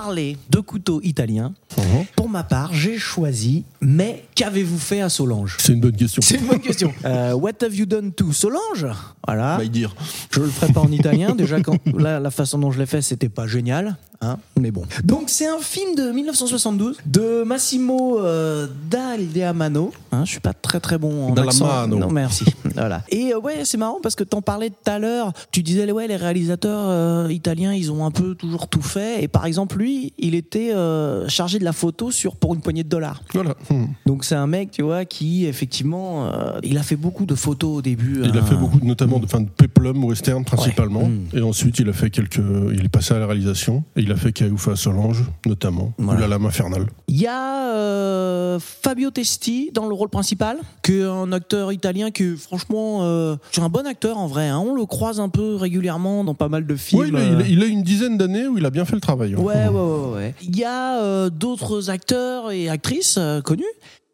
Parler 0.10 0.38
de 0.50 0.60
couteaux 0.60 1.02
italiens, 1.04 1.54
Mhm. 1.78 2.06
pour 2.15 2.30
ma 2.30 2.41
part, 2.43 2.74
j'ai 2.74 2.98
choisi 2.98 3.63
Mais 3.80 4.26
qu'avez-vous 4.34 4.80
fait 4.80 5.02
à 5.02 5.10
Solange? 5.10 5.58
C'est 5.60 5.74
une 5.74 5.82
bonne 5.82 5.95
question. 5.95 6.19
C'est 6.24 6.38
une 6.38 6.48
bonne 6.48 6.60
question. 6.62 6.91
Euh, 7.06 7.34
what 7.34 7.52
have 7.62 7.76
you 7.76 7.86
done 7.86 8.12
to 8.13 8.32
Solange? 8.34 8.88
Voilà. 9.28 9.58
Bah, 9.58 9.65
dire. 9.65 9.95
Je 10.32 10.39
le 10.39 10.48
ferai 10.48 10.74
pas 10.74 10.82
en 10.82 10.91
italien. 10.91 11.36
Déjà, 11.36 11.62
quand, 11.62 11.78
la 11.95 12.32
façon 12.32 12.58
dont 12.58 12.72
je 12.72 12.80
l'ai 12.80 12.88
fait, 12.88 13.04
c'était 13.04 13.30
pas 13.30 13.45
génial. 13.45 13.98
Hein 14.21 14.38
mais 14.60 14.71
bon. 14.71 14.84
Donc, 15.03 15.29
c'est 15.29 15.47
un 15.47 15.60
film 15.60 15.95
de 15.95 16.12
1972 16.12 16.97
de 17.05 17.43
Massimo 17.43 18.19
euh, 18.19 18.67
Dallamano. 18.89 19.93
Hein, 20.12 20.25
je 20.25 20.32
suis 20.32 20.39
pas 20.41 20.53
très 20.53 20.82
très 20.82 20.97
bon 20.97 21.27
en 21.29 21.38
accent. 21.38 21.65
Dallamano. 21.65 21.99
Non, 21.99 22.12
merci. 22.12 22.45
voilà. 22.75 23.03
Et 23.10 23.34
euh, 23.34 23.39
ouais, 23.39 23.63
c'est 23.63 23.77
marrant 23.77 23.99
parce 24.03 24.15
que 24.15 24.25
t'en 24.25 24.41
parlais 24.41 24.69
tout 24.69 24.91
à 24.91 24.99
l'heure. 24.99 25.32
Tu 25.51 25.63
disais, 25.63 25.89
ouais, 25.89 26.08
les 26.08 26.17
réalisateurs 26.17 26.89
euh, 26.89 27.32
italiens, 27.32 27.73
ils 27.73 27.91
ont 27.91 28.05
un 28.05 28.12
peu 28.12 28.36
toujours 28.36 28.67
tout 28.67 28.82
fait. 28.82 29.23
Et 29.23 29.27
par 29.27 29.45
exemple, 29.45 29.77
lui, 29.77 30.13
il 30.17 30.36
était 30.36 30.73
euh, 30.73 31.27
chargé 31.29 31.60
de 31.60 31.63
la 31.63 31.73
photo 31.73 32.12
sur 32.12 32.36
pour 32.36 32.53
une 32.53 32.62
poignée 32.62 32.84
de 32.84 32.89
dollars. 32.89 33.21
Voilà. 33.34 33.55
Hmm. 33.69 33.86
Donc 34.05 34.25
c'est 34.25 34.36
un 34.36 34.47
mec, 34.47 34.71
tu 34.71 34.82
vois, 34.82 35.05
qui 35.05 35.45
effectivement, 35.45 36.25
euh, 36.25 36.60
il 36.63 36.77
a 36.77 36.84
fait 36.84 36.97
beaucoup 36.97 37.25
de 37.25 37.36
photos 37.36 37.77
au 37.77 37.82
début. 37.82 38.21
Il 38.23 38.38
a 38.38 38.41
hein. 38.41 38.45
fait 38.45 38.55
beaucoup, 38.55 38.79
notamment 38.84 39.19
de, 39.19 39.25
enfin, 39.25 39.41
de 39.41 39.49
peplum 39.49 40.03
western 40.03 40.43
principalement. 40.43 41.03
Ouais. 41.03 41.08
Mm. 41.08 41.38
Et 41.38 41.41
ensuite, 41.41 41.79
il 41.79 41.88
a 41.88 41.93
fait 41.93 42.10
quelques. 42.10 42.41
Il 42.73 42.84
est 42.84 42.89
passé 42.89 43.13
à 43.13 43.19
la 43.19 43.27
réalisation. 43.27 43.84
Et 43.95 44.01
il 44.01 44.09
a 44.12 44.15
fait 44.15 44.32
Caoufa 44.34 44.76
Solange, 44.76 45.24
notamment. 45.45 45.93
Voilà. 45.98 46.19
Ou 46.19 46.22
La 46.22 46.28
Lame 46.28 46.45
Infernale. 46.45 46.88
Il 47.08 47.17
y 47.19 47.28
a 47.28 47.74
euh, 47.76 48.60
Fabio 48.60 49.12
Testi 49.12 49.72
dans 49.74 49.88
le 49.88 49.93
rôle 49.93 50.10
principal, 50.10 50.58
qui 50.84 51.00
est 51.00 51.04
un 51.04 51.32
acteur 51.32 51.72
italien 51.72 52.12
qui, 52.12 52.36
franchement, 52.38 53.00
euh, 53.04 53.36
c'est 53.52 53.62
un 53.62 53.69
bon 53.69 53.86
acteur 53.88 54.17
en 54.17 54.28
vrai. 54.28 54.48
hein. 54.48 54.60
On 54.60 54.74
le 54.76 54.86
croise 54.86 55.19
un 55.19 55.30
peu 55.30 55.56
régulièrement 55.56 56.24
dans 56.24 56.34
pas 56.36 56.50
mal 56.50 56.65
de 56.65 56.76
films. 56.76 57.02
Ouais, 57.02 57.08
il, 57.10 57.15
a, 57.15 57.24
il 57.24 57.41
a- 57.41 57.48
il 57.48 57.63
a 57.63 57.65
une 57.65 57.84
dizaine 57.84 58.17
d'années 58.17 58.48
où 58.48 58.58
il 58.58 58.65
a 58.65 58.69
bien 58.69 58.86
fait 58.86 58.95
le 58.95 59.02
travail. 59.02 59.34
hein. 59.34 59.41
Ouais, 59.41 59.67
ouais, 59.67 59.69
ouais, 59.69 60.13
ouais. 60.15 60.36
Il 60.41 60.56
y 60.58 60.63
a 60.63 61.00
euh, 61.02 61.30
d'autres 61.30 61.89
acteurs 61.89 62.52
et 62.52 62.69
actrices 62.69 63.15
euh, 63.17 63.41
connus. 63.41 63.63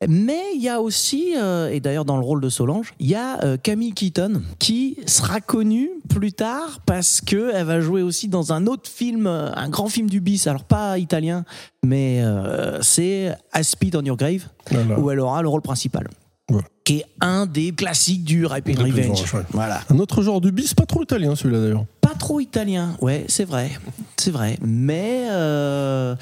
Mais 0.08 0.42
il 0.56 0.62
y 0.62 0.70
a 0.70 0.82
aussi, 0.82 1.34
euh, 1.38 1.70
et 1.72 1.80
d'ailleurs 1.80 2.06
dans 2.06 2.18
le 2.18 2.24
rôle 2.24 2.42
de 2.42 2.50
Solange, 2.50 2.94
il 3.00 3.08
y 3.08 3.16
a 3.16 3.44
euh, 3.44 3.58
Camille 3.58 3.94
Keaton 3.94 4.42
qui 4.60 4.98
sera 5.06 5.42
connue 5.42 5.90
plus 6.10 6.34
tard 6.34 6.80
parce 6.86 7.22
que 7.22 7.52
elle 7.54 7.66
va 7.66 7.82
jouer 7.82 8.02
aussi 8.02 8.28
dans 8.28 8.54
un 8.54 8.68
autre 8.68 8.90
film, 8.90 9.28
euh, 9.28 9.52
un 9.56 9.70
grand 9.70 9.88
film 9.90 10.10
du 10.10 10.22
bis, 10.22 10.48
alors 10.48 10.64
pas 10.64 10.98
italien, 10.98 11.44
mais 11.84 12.22
euh, 12.24 12.82
c'est 12.82 13.36
I 13.56 13.64
Spit 13.64 13.92
on 13.96 14.02
Your 14.04 14.18
Grave, 14.18 14.48
Voilà. 14.72 15.00
où 15.00 15.12
elle 15.12 15.20
aura 15.20 15.42
le 15.42 15.50
rôle 15.50 15.62
principal, 15.62 16.08
Voilà. 16.50 16.66
qui 16.84 16.98
est 17.00 17.06
un 17.22 17.46
des 17.46 17.72
classiques 17.72 18.24
du 18.24 18.46
Rape 18.46 18.70
and 18.70 18.84
Revenge. 18.84 19.34
Ouais. 19.34 19.42
Voilà. 19.52 19.82
Un 19.90 20.00
autre 20.00 20.22
genre 20.22 20.42
de 20.42 20.52
bis, 20.52 20.74
pas 20.74 20.86
trop 20.86 21.04
italien 21.04 21.36
celui-là 21.36 21.62
d'ailleurs. 21.62 21.86
Pas 22.02 22.14
trop 22.14 22.40
italien, 22.40 22.96
ouais, 23.02 23.26
c'est 23.28 23.46
vrai, 23.46 23.72
c'est 24.18 24.32
vrai, 24.32 24.58
mais 24.62 25.26
euh, 25.32 26.16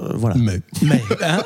euh, 0.00 0.12
voilà. 0.14 0.36
Mais. 0.36 0.60
Mais, 0.82 1.02
hein 1.22 1.42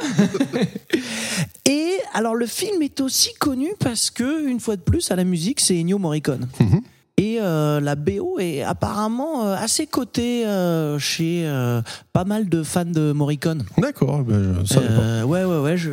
Et 1.67 1.93
alors 2.12 2.35
le 2.35 2.47
film 2.47 2.83
est 2.83 3.01
aussi 3.01 3.35
connu 3.35 3.69
parce 3.81 4.11
que 4.11 4.47
une 4.47 4.61
fois 4.61 4.77
de 4.77 4.83
plus 4.83 5.11
à 5.11 5.17
la 5.17 5.25
musique 5.25 5.61
c'est 5.61 5.79
Ennio 5.79 5.99
Morricone. 5.99 6.49
Mhm. 6.61 6.83
Et 7.17 7.38
euh, 7.40 7.79
la 7.79 7.95
BO 7.95 8.40
est 8.40 8.62
apparemment 8.62 9.53
assez 9.53 9.87
cotée 9.87 10.45
euh, 10.47 10.99
chez 10.99 11.45
euh, 11.47 11.81
pas 12.12 12.25
mal 12.25 12.49
de 12.49 12.64
fans 12.64 12.85
de 12.85 13.12
Morricone. 13.12 13.62
D'accord, 13.79 14.25
ben, 14.25 14.57
je 14.64 14.75
savais 14.75 14.88
pas. 14.88 15.25
Ouais 15.25 15.45
ouais 15.45 15.59
ouais, 15.59 15.77
je, 15.77 15.93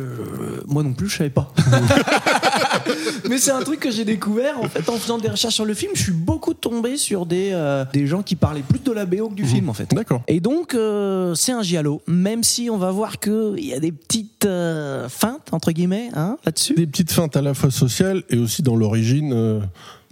moi 0.66 0.82
non 0.82 0.94
plus 0.94 1.08
je 1.08 1.18
savais 1.18 1.30
pas. 1.30 1.52
Mais 3.28 3.38
c'est 3.38 3.50
un 3.50 3.62
truc 3.62 3.80
que 3.80 3.90
j'ai 3.90 4.04
découvert 4.04 4.58
en 4.60 4.68
fait 4.68 4.88
en 4.88 4.96
faisant 4.96 5.18
des 5.18 5.28
recherches 5.28 5.54
sur 5.54 5.64
le 5.64 5.74
film. 5.74 5.92
Je 5.94 6.02
suis 6.02 6.12
beaucoup 6.12 6.54
tombé 6.54 6.96
sur 6.96 7.26
des 7.26 7.50
euh, 7.52 7.84
des 7.92 8.06
gens 8.06 8.22
qui 8.22 8.36
parlaient 8.36 8.62
plus 8.62 8.80
de 8.80 8.92
la 8.92 9.06
BO 9.06 9.28
que 9.28 9.34
du 9.34 9.44
film 9.44 9.68
en 9.68 9.74
fait. 9.74 9.92
D'accord. 9.92 10.22
Et 10.28 10.40
donc, 10.40 10.74
euh, 10.74 11.34
c'est 11.34 11.52
un 11.52 11.62
giallo, 11.62 12.02
même 12.06 12.42
si 12.42 12.70
on 12.70 12.76
va 12.76 12.90
voir 12.90 13.18
qu'il 13.18 13.64
y 13.64 13.74
a 13.74 13.80
des 13.80 13.92
petites 13.92 14.44
euh, 14.44 15.08
feintes, 15.08 15.52
entre 15.52 15.72
guillemets, 15.72 16.10
hein, 16.14 16.36
là-dessus. 16.44 16.74
Des 16.74 16.86
petites 16.86 17.12
feintes 17.12 17.36
à 17.36 17.42
la 17.42 17.54
fois 17.54 17.70
sociales 17.70 18.22
et 18.30 18.38
aussi 18.38 18.62
dans 18.62 18.76
l'origine. 18.76 19.62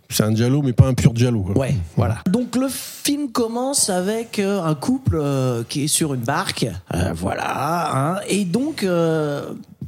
c'est 0.09 0.25
un 0.25 0.33
diallo, 0.33 0.63
mais 0.63 0.73
pas 0.73 0.87
un 0.87 0.95
pur 0.95 1.13
diallo. 1.13 1.43
quoi. 1.43 1.59
Ouais, 1.59 1.75
voilà. 1.97 2.19
Donc 2.29 2.57
le 2.57 2.69
film 2.69 3.31
commence 3.33 3.91
avec 3.91 4.39
euh, 4.39 4.63
un 4.63 4.75
couple 4.75 5.19
euh, 5.21 5.63
qui 5.69 5.85
est 5.85 5.89
sur 5.89 6.15
une 6.15 6.21
barque, 6.21 6.67
euh, 6.95 7.13
voilà, 7.15 7.97
hein, 7.97 8.21
et 8.29 8.45
donc 8.45 8.87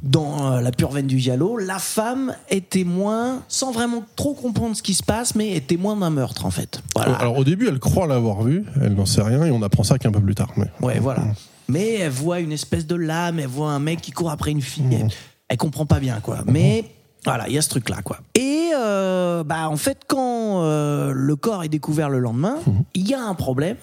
dans 0.03 0.51
euh, 0.51 0.61
la 0.61 0.71
pure 0.71 0.91
veine 0.91 1.07
du 1.07 1.17
giallo, 1.17 1.57
la 1.57 1.79
femme 1.79 2.35
est 2.49 2.69
témoin, 2.69 3.41
sans 3.47 3.71
vraiment 3.71 4.03
trop 4.15 4.33
comprendre 4.33 4.75
ce 4.75 4.83
qui 4.83 4.93
se 4.93 5.03
passe, 5.03 5.33
mais 5.33 5.55
est 5.55 5.67
témoin 5.67 5.95
d'un 5.95 6.09
meurtre 6.09 6.45
en 6.45 6.51
fait. 6.51 6.81
Voilà. 6.95 7.15
Alors 7.15 7.37
au 7.37 7.43
début, 7.43 7.67
elle 7.67 7.79
croit 7.79 8.05
l'avoir 8.05 8.43
vu, 8.43 8.65
elle 8.81 8.93
n'en 8.93 9.05
sait 9.05 9.21
rien 9.21 9.43
et 9.45 9.51
on 9.51 9.61
apprend 9.61 9.83
ça 9.83 9.97
qu'un 9.97 10.11
peu 10.11 10.21
plus 10.21 10.35
tard. 10.35 10.51
Mais... 10.57 10.67
Ouais, 10.81 10.99
voilà. 10.99 11.23
Mais 11.69 11.93
elle 11.95 12.11
voit 12.11 12.41
une 12.41 12.51
espèce 12.51 12.85
de 12.85 12.95
lame, 12.95 13.39
elle 13.39 13.47
voit 13.47 13.71
un 13.71 13.79
mec 13.79 14.01
qui 14.01 14.11
court 14.11 14.29
après 14.29 14.51
une 14.51 14.61
fille. 14.61 14.83
Elle, 14.91 15.07
elle 15.47 15.57
comprend 15.57 15.85
pas 15.85 15.99
bien, 15.99 16.19
quoi. 16.19 16.39
Mais 16.45 16.85
voilà, 17.25 17.47
il 17.47 17.53
y 17.53 17.57
a 17.57 17.61
ce 17.61 17.69
truc-là, 17.69 18.01
quoi. 18.03 18.19
Et 18.35 18.71
euh, 18.75 19.43
bah, 19.43 19.69
en 19.69 19.77
fait, 19.77 20.01
quand 20.07 20.63
euh, 20.63 21.13
le 21.15 21.35
corps 21.35 21.63
est 21.63 21.69
découvert 21.69 22.09
le 22.09 22.19
lendemain, 22.19 22.57
il 22.93 23.07
y 23.07 23.13
a 23.13 23.21
un 23.21 23.35
problème. 23.35 23.77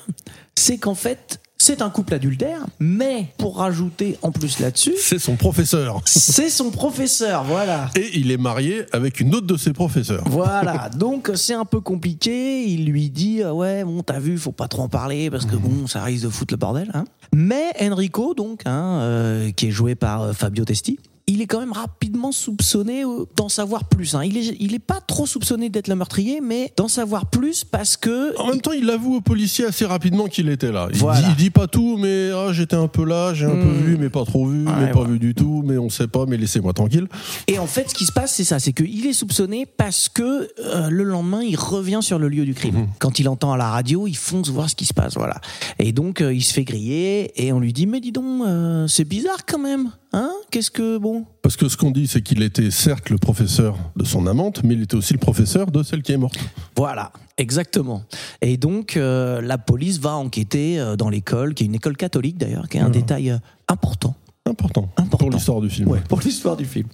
C'est 0.54 0.76
qu'en 0.76 0.94
fait, 0.94 1.40
c'est 1.70 1.82
un 1.82 1.90
couple 1.90 2.14
adultère, 2.14 2.66
mais 2.80 3.26
pour 3.38 3.58
rajouter 3.58 4.18
en 4.22 4.32
plus 4.32 4.58
là-dessus, 4.58 4.94
C'est 4.98 5.20
son 5.20 5.36
professeur. 5.36 6.00
c'est 6.04 6.50
son 6.50 6.72
professeur, 6.72 7.44
voilà. 7.44 7.90
Et 7.94 8.10
il 8.14 8.32
est 8.32 8.36
marié 8.36 8.86
avec 8.90 9.20
une 9.20 9.32
autre 9.36 9.46
de 9.46 9.56
ses 9.56 9.72
professeurs. 9.72 10.24
Voilà, 10.26 10.88
donc 10.96 11.30
c'est 11.36 11.54
un 11.54 11.64
peu 11.64 11.80
compliqué. 11.80 12.64
Il 12.64 12.86
lui 12.86 13.08
dit 13.08 13.44
ah 13.44 13.54
ouais 13.54 13.84
bon 13.84 14.02
t'as 14.02 14.18
vu 14.18 14.36
faut 14.36 14.50
pas 14.50 14.66
trop 14.66 14.82
en 14.82 14.88
parler 14.88 15.30
parce 15.30 15.46
que 15.46 15.54
bon 15.54 15.86
ça 15.86 16.02
risque 16.02 16.24
de 16.24 16.28
foutre 16.28 16.54
le 16.54 16.58
bordel. 16.58 16.90
Hein. 16.92 17.04
Mais 17.32 17.70
Enrico 17.80 18.34
donc 18.34 18.62
hein, 18.66 18.98
euh, 19.02 19.52
qui 19.52 19.68
est 19.68 19.70
joué 19.70 19.94
par 19.94 20.22
euh, 20.22 20.32
Fabio 20.32 20.64
Testi. 20.64 20.98
Il 21.32 21.40
est 21.40 21.46
quand 21.46 21.60
même 21.60 21.72
rapidement 21.72 22.32
soupçonné 22.32 23.04
euh, 23.04 23.24
d'en 23.36 23.48
savoir 23.48 23.84
plus. 23.84 24.14
Hein. 24.16 24.24
Il 24.24 24.36
est 24.36 24.56
il 24.58 24.74
est 24.74 24.78
pas 24.80 25.00
trop 25.00 25.26
soupçonné 25.26 25.68
d'être 25.68 25.86
le 25.86 25.94
meurtrier, 25.94 26.40
mais 26.40 26.72
d'en 26.76 26.88
savoir 26.88 27.26
plus 27.26 27.62
parce 27.62 27.96
que 27.96 28.36
En 28.40 28.48
même 28.48 28.60
temps, 28.60 28.72
il 28.72 28.90
avoue 28.90 29.14
au 29.16 29.20
policier 29.20 29.64
assez 29.66 29.84
rapidement 29.84 30.26
qu'il 30.26 30.48
était 30.48 30.72
là. 30.72 30.88
Il, 30.92 30.98
Voilà. 30.98 31.20
dit, 31.20 31.26
il 31.30 31.36
dit 31.36 31.50
pas 31.50 31.68
tout, 31.68 31.96
mais 31.98 32.30
ah, 32.34 32.52
j'étais 32.52 32.74
un 32.74 32.88
peu 32.88 33.04
là, 33.04 33.32
j'ai 33.32 33.46
un 33.46 33.50
peu 33.50 33.56
Hmm. 33.70 33.82
vu, 33.84 33.96
mais 33.96 34.08
pas 34.10 34.24
trop 34.24 34.44
vu, 34.46 34.66
Ouais, 34.66 34.72
mais 34.80 34.90
pas 34.90 35.04
vu 35.04 35.18
du 35.20 35.34
tout, 35.34 35.62
mais 35.64 35.78
on 35.78 35.88
sait 35.88 36.08
pas, 36.08 36.26
mais 36.26 36.36
laissez-moi 36.36 36.72
tranquille. 36.72 37.06
Et 37.46 37.58
en 37.60 37.66
fait, 37.66 37.90
ce 37.90 37.94
qui 37.94 38.06
se 38.06 38.12
passe, 38.12 38.34
c'est 38.34 38.44
ça, 38.44 38.58
c'est 38.58 38.72
qu'il 38.72 39.06
est 39.06 39.12
soupçonné 39.12 39.66
parce 39.66 40.08
que 40.08 40.48
euh, 40.58 40.88
le 40.90 41.04
lendemain, 41.04 41.42
il 41.42 41.56
revient 41.56 42.00
sur 42.02 42.18
le 42.18 42.28
lieu 42.28 42.44
du 42.44 42.54
crime. 42.54 42.88
Quand 42.98 43.18
il 43.20 43.28
entend 43.28 43.52
à 43.52 43.56
la 43.56 43.68
radio, 43.70 44.06
il 44.08 44.16
fonce 44.16 44.48
voir 44.48 44.68
ce 44.68 44.74
qui 44.74 44.84
se 44.86 44.94
passe, 44.94 45.14
voilà. 45.14 45.40
Et 45.78 45.92
donc, 45.92 46.20
euh, 46.20 46.34
il 46.34 46.42
se 46.42 46.52
fait 46.52 46.64
griller 46.64 47.30
et 47.36 47.52
on 47.52 47.60
lui 47.60 47.72
dit, 47.72 47.86
mais 47.86 48.00
dis 48.00 48.12
donc, 48.12 48.42
euh, 48.46 48.86
c'est 48.88 49.04
bizarre 49.04 49.46
quand 49.46 49.58
même, 49.60 49.90
hein 50.12 50.32
Qu'est-ce 50.50 50.70
que 50.70 50.98
bon? 50.98 51.24
Parce 51.42 51.56
que 51.56 51.68
ce 51.68 51.76
qu'on 51.76 51.90
dit, 51.90 52.06
c'est 52.06 52.22
qu'il 52.22 52.42
était 52.42 52.70
certes 52.70 53.10
le 53.10 53.18
professeur 53.18 53.76
de 53.96 54.04
son 54.04 54.26
amante, 54.26 54.62
mais 54.64 54.74
il 54.74 54.82
était 54.82 54.96
aussi 54.96 55.12
le 55.12 55.18
professeur 55.18 55.70
de 55.70 55.82
celle 55.82 56.02
qui 56.02 56.12
est 56.12 56.16
morte. 56.16 56.36
Voilà, 56.76 57.12
exactement. 57.38 58.02
Et 58.42 58.56
donc, 58.56 58.96
euh, 58.96 59.40
la 59.40 59.58
police 59.58 59.98
va 59.98 60.14
enquêter 60.16 60.78
euh, 60.80 60.96
dans 60.96 61.08
l'école, 61.08 61.54
qui 61.54 61.64
est 61.64 61.66
une 61.66 61.74
école 61.74 61.96
catholique 61.96 62.38
d'ailleurs, 62.38 62.68
qui 62.68 62.76
est 62.76 62.80
un 62.80 62.84
Voilà. 62.84 63.00
détail 63.00 63.30
euh, 63.30 63.38
important. 63.68 64.14
Important, 64.46 64.88
Important. 64.96 65.18
pour 65.18 65.30
l'histoire 65.30 65.60
du 65.60 65.68
film. 65.70 65.88
Ouais, 65.88 66.00
pour 66.08 66.18
l'histoire 66.20 66.56
du 66.56 66.64
film. 66.64 66.88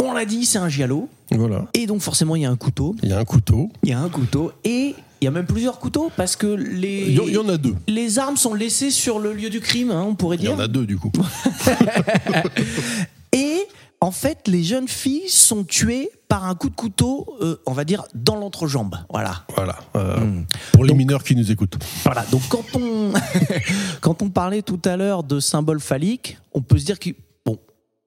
On 0.00 0.12
l'a 0.12 0.24
dit, 0.24 0.46
c'est 0.46 0.58
un 0.58 0.68
giallo. 0.68 1.08
Voilà. 1.32 1.66
Et 1.74 1.86
donc, 1.86 2.00
forcément, 2.00 2.36
il 2.36 2.42
y 2.42 2.46
a 2.46 2.50
un 2.50 2.56
couteau. 2.56 2.94
Il 3.02 3.08
y 3.10 3.12
a 3.12 3.18
un 3.18 3.24
couteau. 3.24 3.68
Il 3.82 3.90
y 3.90 3.92
a 3.92 4.00
un 4.00 4.08
couteau. 4.08 4.52
Et 4.64 4.94
il 5.24 5.26
y 5.26 5.28
a 5.28 5.30
même 5.30 5.46
plusieurs 5.46 5.78
couteaux 5.78 6.12
parce 6.18 6.36
que 6.36 6.46
les. 6.46 7.06
Il 7.08 7.14
y, 7.32 7.38
en- 7.38 7.48
a 7.48 7.56
deux. 7.56 7.74
Les 7.88 8.18
armes 8.18 8.36
sont 8.36 8.52
laissées 8.52 8.90
sur 8.90 9.18
le 9.18 9.32
lieu 9.32 9.48
du 9.48 9.60
crime, 9.60 9.90
hein, 9.90 10.04
on 10.06 10.14
pourrait 10.14 10.36
Il 10.36 10.42
y 10.42 10.46
dire. 10.48 10.54
en 10.54 10.58
a 10.58 10.68
deux 10.68 10.84
du 10.84 10.98
coup. 10.98 11.10
Et 13.32 13.62
en 14.02 14.10
fait, 14.10 14.46
les 14.48 14.62
jeunes 14.62 14.86
filles 14.88 15.28
sont 15.30 15.64
tuées 15.64 16.10
par 16.28 16.44
un 16.44 16.54
coup 16.54 16.68
de 16.68 16.74
couteau, 16.74 17.26
euh, 17.40 17.56
on 17.64 17.72
va 17.72 17.84
dire, 17.84 18.04
dans 18.14 18.36
l'entrejambe. 18.36 18.96
Voilà. 19.10 19.44
Voilà. 19.56 19.76
Euh, 19.96 20.18
Hmm. 20.18 20.44
Pour 20.72 20.84
les 20.84 20.92
mineurs 20.94 21.24
qui 21.24 21.34
nous 21.34 21.50
écoutent. 21.50 21.78
Voilà. 22.04 22.24
Donc 22.30 22.42
quand 22.50 22.64
on 22.74 23.12
quand 24.02 24.20
on 24.22 24.28
parlait 24.28 24.60
tout 24.62 24.80
à 24.84 24.96
l'heure 24.98 25.24
de 25.24 25.40
symboles 25.40 25.80
phalliques, 25.80 26.36
on 26.52 26.60
peut 26.60 26.76
se 26.78 26.84
dire 26.84 26.98
que 26.98 27.10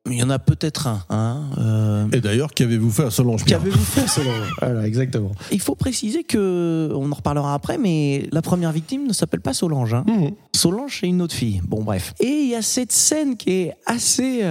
il 0.10 0.18
y 0.18 0.24
en 0.24 0.30
a 0.30 0.40
peut-être 0.40 0.88
un. 0.88 1.04
Hein, 1.10 1.44
euh, 1.58 2.08
Et 2.12 2.22
d'ailleurs, 2.22 2.54
qu'avez-vous 2.54 2.92
fait 2.92 3.06
à 3.06 3.12
Solange 3.12 3.46
Qu'avez-vous 3.46 3.84
fait 3.84 4.08
selon 4.08 4.32
Voilà, 4.62 4.86
exactement. 4.86 5.32
Il 5.52 5.62
faut 5.62 5.76
préciser 5.76 6.24
que, 6.24 6.92
on 6.94 7.12
en 7.12 7.16
reparlera 7.16 7.54
après, 7.54 7.78
mais 7.78 8.28
la 8.32 8.42
première 8.42 8.72
victime 8.72 9.08
ne 9.08 9.14
s'appelle 9.14 9.42
pas 9.42 9.54
Solange. 9.54 9.94
Hein. 9.94 10.04
Mhm. 10.08 10.32
Solange, 10.56 10.98
c'est 11.02 11.08
une 11.08 11.22
autre 11.22 11.36
fille. 11.36 11.62
Bon, 11.68 11.84
bref. 11.84 12.14
Et 12.20 12.28
il 12.28 12.50
y 12.50 12.56
a 12.56 12.62
cette 12.62 12.92
scène 12.92 13.38
qui 13.38 13.52
est 13.52 13.74
assez. 13.86 14.44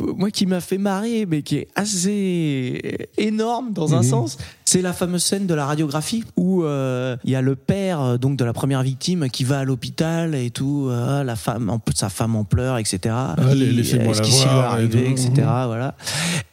Moi 0.00 0.30
qui 0.30 0.46
m'a 0.46 0.60
fait 0.60 0.78
marrer, 0.78 1.26
mais 1.26 1.42
qui 1.42 1.56
est 1.56 1.68
assez 1.74 3.08
énorme 3.18 3.72
dans 3.72 3.94
un 3.94 3.98
Mhm. 3.98 4.02
sens, 4.04 4.38
c'est 4.64 4.80
la 4.80 4.92
fameuse 4.92 5.24
scène 5.24 5.46
de 5.46 5.54
la 5.54 5.66
radiographie 5.66 6.22
où 6.36 6.62
euh, 6.62 7.16
il 7.24 7.30
y 7.30 7.34
a 7.34 7.40
le 7.42 7.56
père 7.56 8.00
euh, 8.00 8.16
donc 8.16 8.36
de 8.36 8.44
la 8.44 8.52
première 8.52 8.82
victime 8.84 9.28
qui 9.28 9.42
va 9.42 9.58
à 9.60 9.64
l'hôpital 9.64 10.34
et 10.36 10.50
tout, 10.50 10.86
euh, 10.88 11.24
la 11.24 11.34
femme, 11.34 11.68
en, 11.68 11.80
sa 11.94 12.08
femme 12.10 12.36
en 12.36 12.44
pleurs, 12.44 12.78
etc. 12.78 13.14
Il- 13.52 13.76
laissez-moi 13.76 14.12
est-ce 14.12 14.22
qu'il 14.22 14.34
va 14.46 14.52
et 14.52 14.64
arriver, 14.66 15.10
etc. 15.10 15.30
Voilà. 15.66 15.96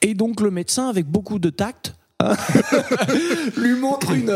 Et 0.02 0.16
donc 0.16 0.42
le 0.42 0.50
médecin, 0.50 0.90
avec 0.90 1.06
beaucoup 1.06 1.38
de 1.38 1.52
tact, 1.52 1.94
hein, 2.22 2.34
lui 3.58 3.76
montre 3.80 4.12
une, 4.12 4.36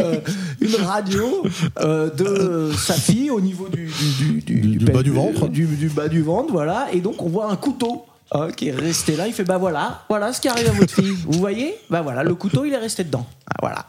une 0.62 0.76
radio 0.76 1.44
euh, 1.80 2.10
de 2.14 2.72
sa 2.78 2.94
fille 2.94 3.32
au 3.32 3.42
niveau 3.42 3.68
du, 3.70 3.90
du, 4.20 4.42
du, 4.42 4.62
Du- 4.62 4.78
du 4.78 4.86
bas 4.86 5.02
du 5.02 5.10
ventre. 5.12 5.48
Du 5.48 5.66
bas 5.96 6.08
du 6.10 6.22
ventre, 6.22 6.52
voilà. 6.52 6.88
Et 6.94 7.02
donc 7.02 7.24
on 7.24 7.30
voit 7.30 7.52
un 7.52 7.56
couteau. 7.56 8.06
Est 8.32 8.72
resté 8.72 9.16
là, 9.16 9.28
il 9.28 9.34
fait 9.34 9.44
bah 9.44 9.58
voilà, 9.58 10.04
voilà 10.08 10.32
ce 10.34 10.40
qui 10.42 10.48
arrive 10.48 10.68
à 10.70 10.72
votre 10.72 10.94
fille. 10.94 11.14
Vous 11.28 11.40
voyez 11.40 11.76
Bah 11.90 12.02
voilà, 12.02 12.24
le 12.24 12.36
couteau 12.36 12.64
il 12.66 12.74
est 12.74 12.78
resté 12.78 13.04
dedans. 13.04 13.26
Ah, 13.48 13.56
voilà. 13.62 13.86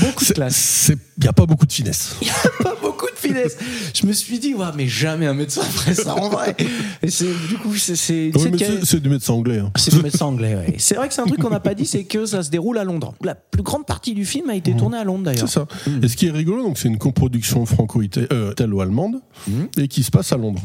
Beaucoup 0.00 0.24
de 0.24 0.32
classe. 0.32 0.92
Il 1.18 1.22
n'y 1.22 1.28
a 1.28 1.32
pas 1.32 1.46
beaucoup 1.46 1.66
de 1.66 1.72
finesse. 1.72 2.14
Pas 2.62 2.76
beaucoup 2.80 3.06
de 3.06 3.16
finesse. 3.18 3.56
Je 3.94 4.06
me 4.06 4.12
suis 4.12 4.38
dit, 4.38 4.54
ouais, 4.54 4.66
mais 4.76 4.86
jamais 4.86 5.26
un 5.26 5.34
médecin 5.34 5.62
ferait 5.62 5.94
ça 5.94 6.14
en 6.14 6.28
vrai. 6.28 6.54
Et 7.02 7.10
c'est, 7.10 7.26
du 7.48 7.56
coup, 7.56 7.74
c'est, 7.76 7.96
c'est, 7.96 8.30
a- 8.34 8.98
du 9.00 9.08
médecin 9.08 9.32
anglais. 9.34 9.58
hein. 9.58 9.72
c'est 9.76 9.92
du 9.94 10.02
médecin 10.02 10.26
anglais, 10.26 10.54
ouais. 10.54 10.74
C'est 10.78 10.94
vrai 10.94 11.08
que 11.08 11.14
c'est 11.14 11.20
un 11.22 11.26
truc 11.26 11.40
qu'on 11.40 11.50
n'a 11.50 11.60
pas 11.60 11.74
dit, 11.74 11.86
c'est 11.86 12.04
que 12.04 12.26
ça 12.26 12.42
se 12.44 12.50
déroule 12.50 12.78
à 12.78 12.84
Londres. 12.84 13.14
La 13.22 13.34
plus 13.34 13.62
grande 13.62 13.86
partie 13.86 14.14
du 14.14 14.24
film 14.24 14.50
a 14.50 14.54
été 14.54 14.74
tournée 14.76 14.98
à 14.98 15.04
Londres 15.04 15.24
d'ailleurs. 15.24 15.48
C'est 15.48 15.54
ça. 15.54 15.66
Et 16.02 16.06
ce 16.08 16.16
qui 16.16 16.26
est 16.28 16.30
rigolo, 16.30 16.62
donc 16.62 16.78
c'est 16.78 16.88
une 16.88 16.98
coproduction 16.98 17.66
franco-italo-allemande 17.66 19.16
Mhm. 19.48 19.68
et 19.78 19.88
qui 19.88 20.02
se 20.04 20.10
passe 20.12 20.32
à 20.32 20.36
Londres. 20.36 20.62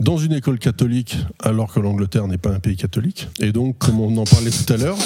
Dans 0.00 0.16
une 0.16 0.32
école 0.32 0.58
catholique, 0.58 1.18
alors 1.40 1.72
que 1.72 1.80
l'Angleterre 1.80 2.26
n'est 2.26 2.38
pas 2.38 2.50
un 2.50 2.58
pays 2.58 2.76
catholique. 2.76 3.28
Et 3.40 3.52
donc, 3.52 3.78
comme 3.78 4.00
on 4.00 4.16
en 4.16 4.24
parlait 4.24 4.50
tout 4.50 4.72
à 4.72 4.76
l'heure, 4.76 4.96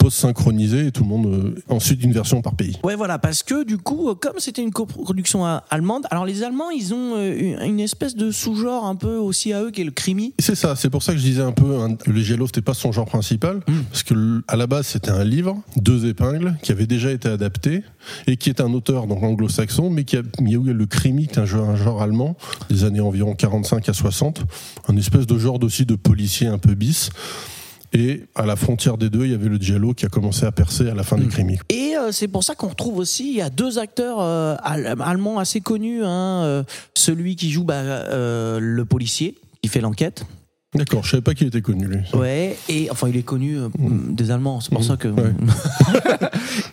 post-synchronisé 0.00 0.86
et 0.86 0.90
tout 0.92 1.02
le 1.02 1.08
monde. 1.08 1.26
euh, 1.26 1.54
ensuite, 1.68 2.02
une 2.02 2.12
version 2.12 2.40
par 2.42 2.54
pays. 2.54 2.78
Ouais, 2.82 2.96
voilà, 2.96 3.18
parce 3.18 3.42
que 3.42 3.64
du 3.64 3.76
coup, 3.78 4.08
euh, 4.08 4.14
comme 4.14 4.38
c'était 4.38 4.62
une 4.62 4.72
coproduction 4.72 5.46
euh, 5.46 5.58
allemande, 5.70 6.06
alors 6.10 6.24
les 6.24 6.42
Allemands, 6.42 6.70
ils 6.70 6.92
ont 6.94 7.14
euh, 7.16 7.64
une- 7.66 7.80
espèce 7.80 8.14
de 8.16 8.30
sous-genre 8.30 8.84
un 8.86 8.94
peu 8.96 9.16
aussi 9.16 9.52
à 9.52 9.62
eux 9.62 9.70
qui 9.70 9.80
est 9.80 9.84
le 9.84 9.90
crimi. 9.90 10.34
C'est 10.38 10.54
ça, 10.54 10.76
c'est 10.76 10.90
pour 10.90 11.02
ça 11.02 11.12
que 11.12 11.18
je 11.18 11.24
disais 11.24 11.42
un 11.42 11.52
peu 11.52 11.78
hein, 11.80 11.96
le 12.06 12.20
giallo 12.20 12.46
c'était 12.46 12.60
pas 12.62 12.74
son 12.74 12.92
genre 12.92 13.06
principal, 13.06 13.60
parce 13.90 14.02
que 14.02 14.42
à 14.48 14.56
la 14.56 14.66
base 14.66 14.86
c'était 14.88 15.10
un 15.10 15.24
livre, 15.24 15.56
deux 15.76 16.06
épingles, 16.06 16.56
qui 16.62 16.72
avait 16.72 16.86
déjà 16.86 17.10
été 17.10 17.28
adapté 17.28 17.82
et 18.26 18.36
qui 18.36 18.48
est 18.50 18.60
un 18.60 18.72
auteur 18.74 19.06
donc 19.06 19.22
anglo-saxon, 19.22 19.88
mais 19.90 20.04
qui 20.04 20.16
a 20.16 20.22
mis 20.40 20.56
où 20.56 20.62
il 20.62 20.68
y 20.68 20.70
a 20.70 20.74
le 20.74 20.86
crimi, 20.86 21.26
qui 21.26 21.34
est 21.36 21.38
un 21.42 21.46
genre, 21.46 21.68
un 21.70 21.76
genre 21.76 22.02
allemand 22.02 22.36
des 22.70 22.84
années 22.84 23.00
environ 23.00 23.34
45 23.34 23.88
à 23.88 23.92
60, 23.92 24.42
un 24.88 24.96
espèce 24.96 25.26
de 25.26 25.38
genre 25.38 25.58
aussi 25.62 25.84
de 25.86 25.94
policier 25.94 26.46
un 26.46 26.58
peu 26.58 26.74
bis. 26.74 27.10
Et 27.92 28.24
à 28.36 28.46
la 28.46 28.54
frontière 28.56 28.96
des 28.98 29.10
deux, 29.10 29.24
il 29.24 29.32
y 29.32 29.34
avait 29.34 29.48
le 29.48 29.56
giallo 29.56 29.94
qui 29.94 30.06
a 30.06 30.08
commencé 30.08 30.46
à 30.46 30.52
percer 30.52 30.88
à 30.88 30.94
la 30.94 31.02
fin 31.02 31.16
du 31.16 31.26
crimi. 31.26 31.58
Et 31.70 31.94
euh, 31.98 32.12
c'est 32.12 32.28
pour 32.28 32.44
ça 32.44 32.54
qu'on 32.54 32.68
retrouve 32.68 32.98
aussi, 32.98 33.30
il 33.30 33.36
y 33.36 33.42
a 33.42 33.50
deux 33.50 33.78
acteurs 33.78 34.18
euh, 34.20 34.54
al- 34.62 34.94
allemands 35.00 35.38
assez 35.40 35.60
connus. 35.60 36.04
Hein, 36.04 36.42
euh, 36.44 36.62
celui 36.94 37.34
qui 37.36 37.50
joue 37.50 37.64
bah, 37.64 37.74
euh, 37.74 38.58
le 38.60 38.84
policier, 38.84 39.34
qui 39.62 39.68
fait 39.68 39.80
l'enquête. 39.80 40.24
D'accord, 40.72 41.02
je 41.02 41.10
savais 41.10 41.20
pas 41.20 41.34
qu'il 41.34 41.48
était 41.48 41.62
connu 41.62 41.84
lui. 41.86 41.98
Ouais, 42.14 42.56
et 42.68 42.88
enfin 42.92 43.08
il 43.08 43.16
est 43.16 43.24
connu 43.24 43.58
euh, 43.58 43.68
des 43.80 44.30
Allemands, 44.30 44.60
c'est 44.60 44.70
pour 44.70 44.82
Mmh. 44.82 44.84
ça 44.84 44.96
que. 44.96 45.08
Ouais. 45.08 45.32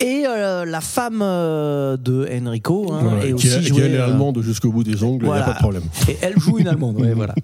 et 0.00 0.24
euh, 0.24 0.64
la 0.64 0.80
femme 0.80 1.18
euh, 1.20 1.96
de 1.96 2.28
Enrico, 2.46 2.92
hein, 2.92 3.18
est 3.24 3.26
qui, 3.34 3.48
aussi 3.48 3.60
qui 3.72 3.80
elle 3.80 3.94
est 3.96 3.98
euh, 3.98 4.04
allemande 4.06 4.40
jusqu'au 4.40 4.70
bout 4.70 4.84
des 4.84 5.02
ongles, 5.02 5.24
il 5.24 5.26
voilà. 5.26 5.40
n'y 5.40 5.50
a 5.50 5.52
pas 5.52 5.54
de 5.54 5.58
problème. 5.62 5.82
Et 6.08 6.16
elle 6.22 6.38
joue 6.38 6.58
une 6.60 6.68
Allemande, 6.68 7.00
ouais, 7.00 7.12
voilà. 7.16 7.34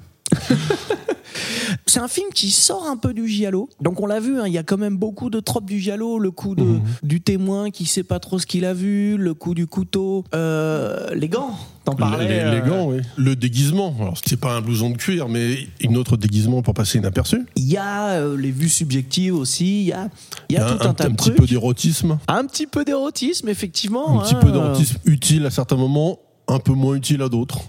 C'est 1.94 2.00
un 2.00 2.08
film 2.08 2.26
qui 2.34 2.50
sort 2.50 2.88
un 2.88 2.96
peu 2.96 3.14
du 3.14 3.28
giallo. 3.28 3.68
Donc 3.80 4.00
on 4.00 4.06
l'a 4.06 4.18
vu, 4.18 4.40
hein, 4.40 4.48
il 4.48 4.52
y 4.52 4.58
a 4.58 4.64
quand 4.64 4.76
même 4.78 4.96
beaucoup 4.96 5.30
de 5.30 5.38
tropes 5.38 5.66
du 5.66 5.78
giallo. 5.78 6.18
Le 6.18 6.32
coup 6.32 6.56
de, 6.56 6.64
Mhm. 6.64 6.82
du 7.04 7.20
témoin 7.20 7.70
qui 7.70 7.86
sait 7.86 8.02
pas 8.02 8.18
trop 8.18 8.40
ce 8.40 8.46
qu'il 8.46 8.64
a 8.64 8.74
vu, 8.74 9.16
le 9.16 9.32
coup 9.32 9.54
du 9.54 9.68
couteau, 9.68 10.24
euh, 10.34 11.14
les 11.14 11.28
gants. 11.28 11.52
T'en 11.84 11.94
parlais. 11.94 12.26
les, 12.26 12.34
les 12.50 12.62
euh, 12.62 12.68
gants, 12.68 12.86
oui. 12.90 12.96
Le 13.16 13.36
déguisement. 13.36 13.94
Alors, 14.00 14.18
c'est 14.26 14.40
pas 14.40 14.54
un 14.56 14.60
blouson 14.60 14.90
de 14.90 14.96
cuir, 14.96 15.28
mais 15.28 15.68
une 15.80 15.96
autre 15.96 16.16
déguisement 16.16 16.62
pour 16.62 16.74
passer 16.74 16.98
inaperçu. 16.98 17.46
Il 17.54 17.70
y 17.70 17.76
a 17.76 18.14
euh, 18.14 18.36
les 18.36 18.50
vues 18.50 18.68
subjectives 18.68 19.36
aussi. 19.36 19.82
Il 19.82 19.86
y 19.86 19.92
a, 19.92 20.08
il 20.48 20.56
y 20.56 20.58
a 20.58 20.64
tout 20.72 20.88
un, 20.88 20.94
tas 20.94 21.04
de 21.04 21.10
petit 21.14 21.26
trucs. 21.26 21.36
peu 21.36 21.46
d'érotisme. 21.46 22.18
Un 22.26 22.44
petit 22.46 22.66
peu 22.66 22.84
d'érotisme, 22.84 23.48
effectivement. 23.48 24.20
Un 24.20 24.24
petit 24.24 24.34
hein. 24.34 24.40
peu 24.42 24.50
d'érotisme 24.50 24.96
utile 25.04 25.46
à 25.46 25.50
certains 25.52 25.76
moments, 25.76 26.18
un 26.48 26.58
peu 26.58 26.72
moins 26.72 26.96
utile 26.96 27.22
à 27.22 27.28
d'autres. 27.28 27.60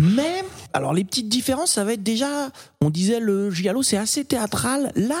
Mais, 0.00 0.44
alors 0.72 0.94
les 0.94 1.04
petites 1.04 1.28
différences, 1.28 1.72
ça 1.72 1.84
va 1.84 1.92
être 1.92 2.02
déjà, 2.02 2.50
on 2.80 2.90
disait 2.90 3.20
le 3.20 3.50
giallo 3.50 3.82
c'est 3.82 3.96
assez 3.96 4.24
théâtral. 4.24 4.92
Là, 4.96 5.20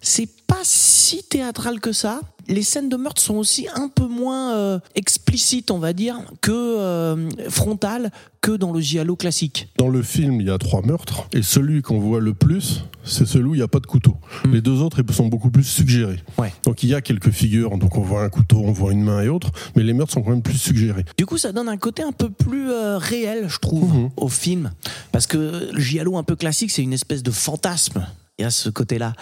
c'est 0.00 0.28
pas 0.46 0.60
si 0.62 1.24
théâtral 1.24 1.80
que 1.80 1.92
ça. 1.92 2.20
Les 2.48 2.62
scènes 2.62 2.88
de 2.88 2.96
meurtre 2.96 3.20
sont 3.22 3.34
aussi 3.36 3.66
un 3.74 3.88
peu 3.88 4.06
moins 4.06 4.54
euh, 4.54 4.78
explicites, 4.94 5.70
on 5.70 5.78
va 5.78 5.92
dire, 5.92 6.16
que 6.40 6.50
euh, 6.52 7.28
frontales 7.48 8.10
que 8.40 8.50
dans 8.52 8.72
le 8.72 8.80
giallo 8.80 9.14
classique. 9.14 9.68
Dans 9.78 9.88
le 9.88 10.02
film, 10.02 10.40
il 10.40 10.48
y 10.48 10.50
a 10.50 10.58
trois 10.58 10.82
meurtres, 10.82 11.28
et 11.32 11.42
celui 11.42 11.80
qu'on 11.80 12.00
voit 12.00 12.18
le 12.20 12.34
plus, 12.34 12.82
c'est 13.04 13.24
celui 13.26 13.50
où 13.50 13.54
il 13.54 13.58
n'y 13.58 13.62
a 13.62 13.68
pas 13.68 13.78
de 13.78 13.86
couteau. 13.86 14.16
Les 14.50 14.60
deux 14.60 14.80
autres 14.80 15.00
ils 15.06 15.14
sont 15.14 15.26
beaucoup 15.28 15.50
plus 15.50 15.62
suggérés. 15.62 16.20
Hmm. 16.36 16.40
Ouais. 16.42 16.52
Donc 16.64 16.82
il 16.82 16.88
y 16.88 16.94
a 16.94 17.00
quelques 17.00 17.30
figures, 17.30 17.78
donc 17.78 17.96
on 17.96 18.00
voit 18.02 18.22
un 18.24 18.28
couteau, 18.28 18.60
on 18.64 18.72
voit 18.72 18.92
une 18.92 19.02
main 19.04 19.22
et 19.22 19.28
autres, 19.28 19.50
mais 19.76 19.84
les 19.84 19.92
meurtres 19.92 20.12
sont 20.14 20.22
quand 20.22 20.30
même 20.30 20.42
plus 20.42 20.58
suggérés. 20.58 21.04
Du 21.16 21.24
coup, 21.26 21.38
ça 21.38 21.52
donne 21.52 21.68
un 21.68 21.76
côté 21.76 22.02
un 22.02 22.10
peu 22.12 22.30
plus 22.30 22.68
euh, 22.70 22.98
réel, 22.98 23.48
je 23.48 23.58
trouve, 23.58 23.92
Mhm. 23.94 24.10
au 24.16 24.28
film. 24.28 24.72
Parce 25.12 25.26
que 25.28 25.70
le 25.72 25.80
giallo 25.80 26.16
un 26.16 26.22
peu 26.24 26.34
classique, 26.34 26.70
c'est 26.72 26.82
une 26.82 26.92
espèce 26.92 27.22
de 27.22 27.30
fantasme. 27.30 28.06
Il 28.38 28.42
y 28.42 28.44
a 28.44 28.50
ce 28.50 28.70
côté-là. 28.70 29.12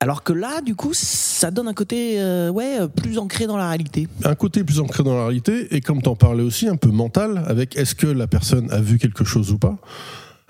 Alors 0.00 0.22
que 0.22 0.32
là, 0.32 0.60
du 0.60 0.76
coup, 0.76 0.92
ça 0.94 1.50
donne 1.50 1.66
un 1.66 1.74
côté 1.74 2.20
euh, 2.20 2.50
ouais, 2.50 2.86
plus 2.88 3.18
ancré 3.18 3.48
dans 3.48 3.56
la 3.56 3.68
réalité. 3.68 4.06
Un 4.24 4.36
côté 4.36 4.62
plus 4.62 4.78
ancré 4.78 5.02
dans 5.02 5.16
la 5.16 5.24
réalité, 5.24 5.74
et 5.74 5.80
comme 5.80 6.02
t'en 6.02 6.14
parlais 6.14 6.44
aussi, 6.44 6.68
un 6.68 6.76
peu 6.76 6.90
mental, 6.90 7.42
avec 7.48 7.76
est-ce 7.76 7.96
que 7.96 8.06
la 8.06 8.28
personne 8.28 8.70
a 8.70 8.80
vu 8.80 8.98
quelque 8.98 9.24
chose 9.24 9.50
ou 9.50 9.58
pas? 9.58 9.76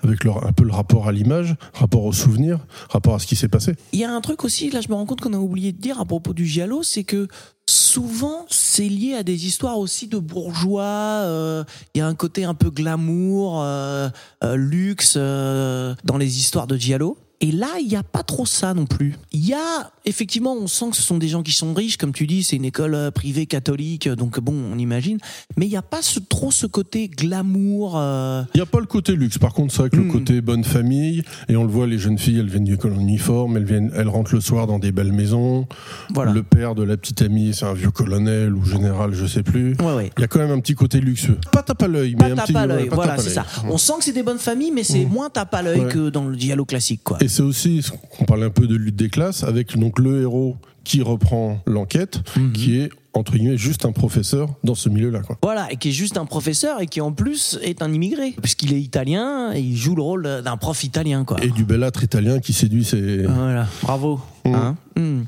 Avec 0.03 0.23
leur, 0.23 0.45
un 0.45 0.53
peu 0.53 0.63
le 0.63 0.71
rapport 0.71 1.07
à 1.07 1.11
l'image, 1.11 1.55
rapport 1.73 2.05
au 2.05 2.13
souvenir, 2.13 2.59
rapport 2.91 3.15
à 3.15 3.19
ce 3.19 3.25
qui 3.25 3.35
s'est 3.35 3.49
passé. 3.49 3.73
Il 3.91 3.99
y 3.99 4.05
a 4.05 4.11
un 4.13 4.21
truc 4.21 4.45
aussi, 4.45 4.69
là 4.69 4.81
je 4.81 4.87
me 4.87 4.93
rends 4.93 5.05
compte 5.05 5.19
qu'on 5.19 5.33
a 5.33 5.37
oublié 5.39 5.73
de 5.73 5.81
dire 5.81 5.99
à 5.99 6.05
propos 6.05 6.33
du 6.33 6.45
giallo, 6.45 6.83
c'est 6.83 7.03
que 7.03 7.27
souvent 7.67 8.45
c'est 8.49 8.87
lié 8.87 9.15
à 9.15 9.23
des 9.23 9.45
histoires 9.45 9.77
aussi 9.77 10.07
de 10.07 10.19
bourgeois, 10.19 10.83
euh, 10.83 11.65
il 11.95 11.97
y 11.97 12.01
a 12.01 12.07
un 12.07 12.15
côté 12.15 12.45
un 12.45 12.53
peu 12.53 12.69
glamour, 12.69 13.61
euh, 13.61 14.09
euh, 14.43 14.55
luxe 14.55 15.17
dans 15.17 16.17
les 16.17 16.37
histoires 16.37 16.67
de 16.67 16.77
giallo. 16.77 17.17
Et 17.41 17.51
là, 17.53 17.67
il 17.79 17.87
n'y 17.87 17.95
a 17.95 18.03
pas 18.03 18.21
trop 18.23 18.45
ça 18.45 18.73
non 18.73 18.85
plus. 18.85 19.15
Il 19.31 19.45
y 19.47 19.53
a, 19.53 19.91
effectivement, 20.05 20.53
on 20.59 20.67
sent 20.67 20.87
que 20.91 20.97
ce 20.97 21.01
sont 21.01 21.17
des 21.17 21.29
gens 21.29 21.41
qui 21.41 21.53
sont 21.53 21.73
riches, 21.73 21.95
comme 21.95 22.11
tu 22.11 22.27
dis, 22.27 22.43
c'est 22.43 22.57
une 22.57 22.65
école 22.65 22.95
euh, 22.95 23.11
privée 23.11 23.45
catholique, 23.45 24.09
donc 24.09 24.39
bon, 24.41 24.53
on 24.73 24.77
imagine. 24.77 25.19
Mais 25.55 25.65
il 25.65 25.69
n'y 25.69 25.77
a 25.77 25.81
pas 25.81 26.01
ce, 26.01 26.19
trop 26.19 26.51
ce 26.51 26.65
côté 26.65 27.07
glamour. 27.07 27.93
euh, 27.95 28.43
Il 28.53 28.57
n'y 28.57 28.61
a 28.61 28.65
pas 28.65 28.81
le 28.81 28.87
côté 28.87 29.15
luxe, 29.15 29.37
par 29.37 29.53
contre, 29.53 29.73
c'est 29.73 29.79
vrai 29.79 29.89
que 29.89 29.95
le 29.95 30.11
côté 30.11 30.41
bonne 30.41 30.65
famille, 30.65 31.23
et 31.47 31.55
on 31.55 31.63
le 31.63 31.69
voit, 31.69 31.87
les 31.87 31.97
jeunes 31.97 32.17
filles, 32.17 32.39
elles 32.39 32.49
viennent 32.49 32.65
du 32.65 32.73
école 32.73 32.93
en 32.93 32.99
uniforme, 32.99 33.55
elles, 33.55 33.63
viennent, 33.63 33.91
elles 33.95 34.09
rentrent 34.09 34.33
le 34.35 34.41
soir 34.41 34.67
dans 34.67 34.77
des 34.79 34.91
belles 34.91 35.13
maisons. 35.13 35.65
Voilà. 36.13 36.33
Le 36.33 36.43
père 36.43 36.75
de 36.75 36.83
la 36.83 36.97
petite 36.97 37.21
amie, 37.21 37.53
c'est 37.53 37.65
un 37.65 37.73
vieux 37.73 37.91
colonel 37.91 38.53
ou 38.53 38.65
général, 38.65 39.13
je 39.13 39.25
sais 39.25 39.43
plus. 39.43 39.75
Ouais, 39.79 39.93
ouais. 39.95 40.11
Il 40.17 40.21
y 40.21 40.23
a 40.25 40.27
quand 40.27 40.39
même 40.39 40.51
un 40.51 40.59
petit 40.59 40.75
côté 40.75 40.99
luxueux. 40.99 41.37
Pas 41.53 41.63
tape 41.63 41.83
à 41.83 41.87
l'œil, 41.87 42.15
mais 42.19 42.31
un 42.31 42.35
petit 42.35 42.51
pas 42.51 42.67
voilà, 42.91 43.17
c'est 43.17 43.29
ça. 43.29 43.45
On 43.69 43.77
sent 43.77 43.93
que 43.99 44.03
c'est 44.03 44.11
des 44.11 44.23
bonnes 44.23 44.39
familles, 44.39 44.71
mais 44.75 44.83
c'est 44.83 45.05
Mm. 45.05 45.09
moins 45.09 45.29
tape 45.29 45.53
à 45.53 45.61
l'œil 45.61 45.79
Ouais. 45.79 45.87
que 45.93 46.09
dans 46.09 46.25
le 46.25 46.37
giallo 46.37 46.65
classique, 46.65 47.01
quoi. 47.05 47.17
Et 47.21 47.28
c'est 47.29 47.43
aussi, 47.43 47.85
on 48.19 48.25
parlait 48.25 48.45
un 48.45 48.49
peu 48.51 48.67
de 48.67 48.75
lutte 48.75 48.95
des 48.95 49.09
classes, 49.09 49.43
avec 49.43 49.77
donc 49.77 49.99
le 49.99 50.21
héros 50.21 50.57
qui 50.83 51.01
reprend 51.01 51.59
l'enquête, 51.67 52.19
Mhm. 52.35 52.53
qui 52.53 52.77
est, 52.79 52.89
entre 53.13 53.33
guillemets, 53.33 53.57
juste 53.57 53.85
un 53.85 53.91
professeur 53.91 54.49
dans 54.63 54.75
ce 54.75 54.89
milieu-là. 54.89 55.19
Quoi. 55.21 55.37
Voilà, 55.43 55.71
et 55.71 55.75
qui 55.77 55.89
est 55.89 55.93
juste 55.93 56.17
un 56.17 56.25
professeur 56.25 56.81
et 56.81 56.87
qui 56.87 56.99
en 57.01 57.11
plus 57.11 57.59
est 57.61 57.81
un 57.81 57.93
immigré, 57.93 58.33
puisqu'il 58.41 58.73
est 58.73 58.81
italien 58.81 59.51
et 59.53 59.59
il 59.59 59.75
joue 59.77 59.95
le 59.95 60.01
rôle 60.01 60.41
d'un 60.43 60.57
prof 60.57 60.83
italien, 60.83 61.25
quoi. 61.25 61.37
Et 61.43 61.49
du 61.49 61.63
belâtre 61.65 62.03
italien 62.03 62.39
qui 62.39 62.53
séduit 62.53 62.85
ses... 62.85 63.23
Voilà, 63.23 63.67
bravo. 63.83 64.19
Mm. 64.45 64.53
Hein 64.55 64.77
Mm. 64.95 65.21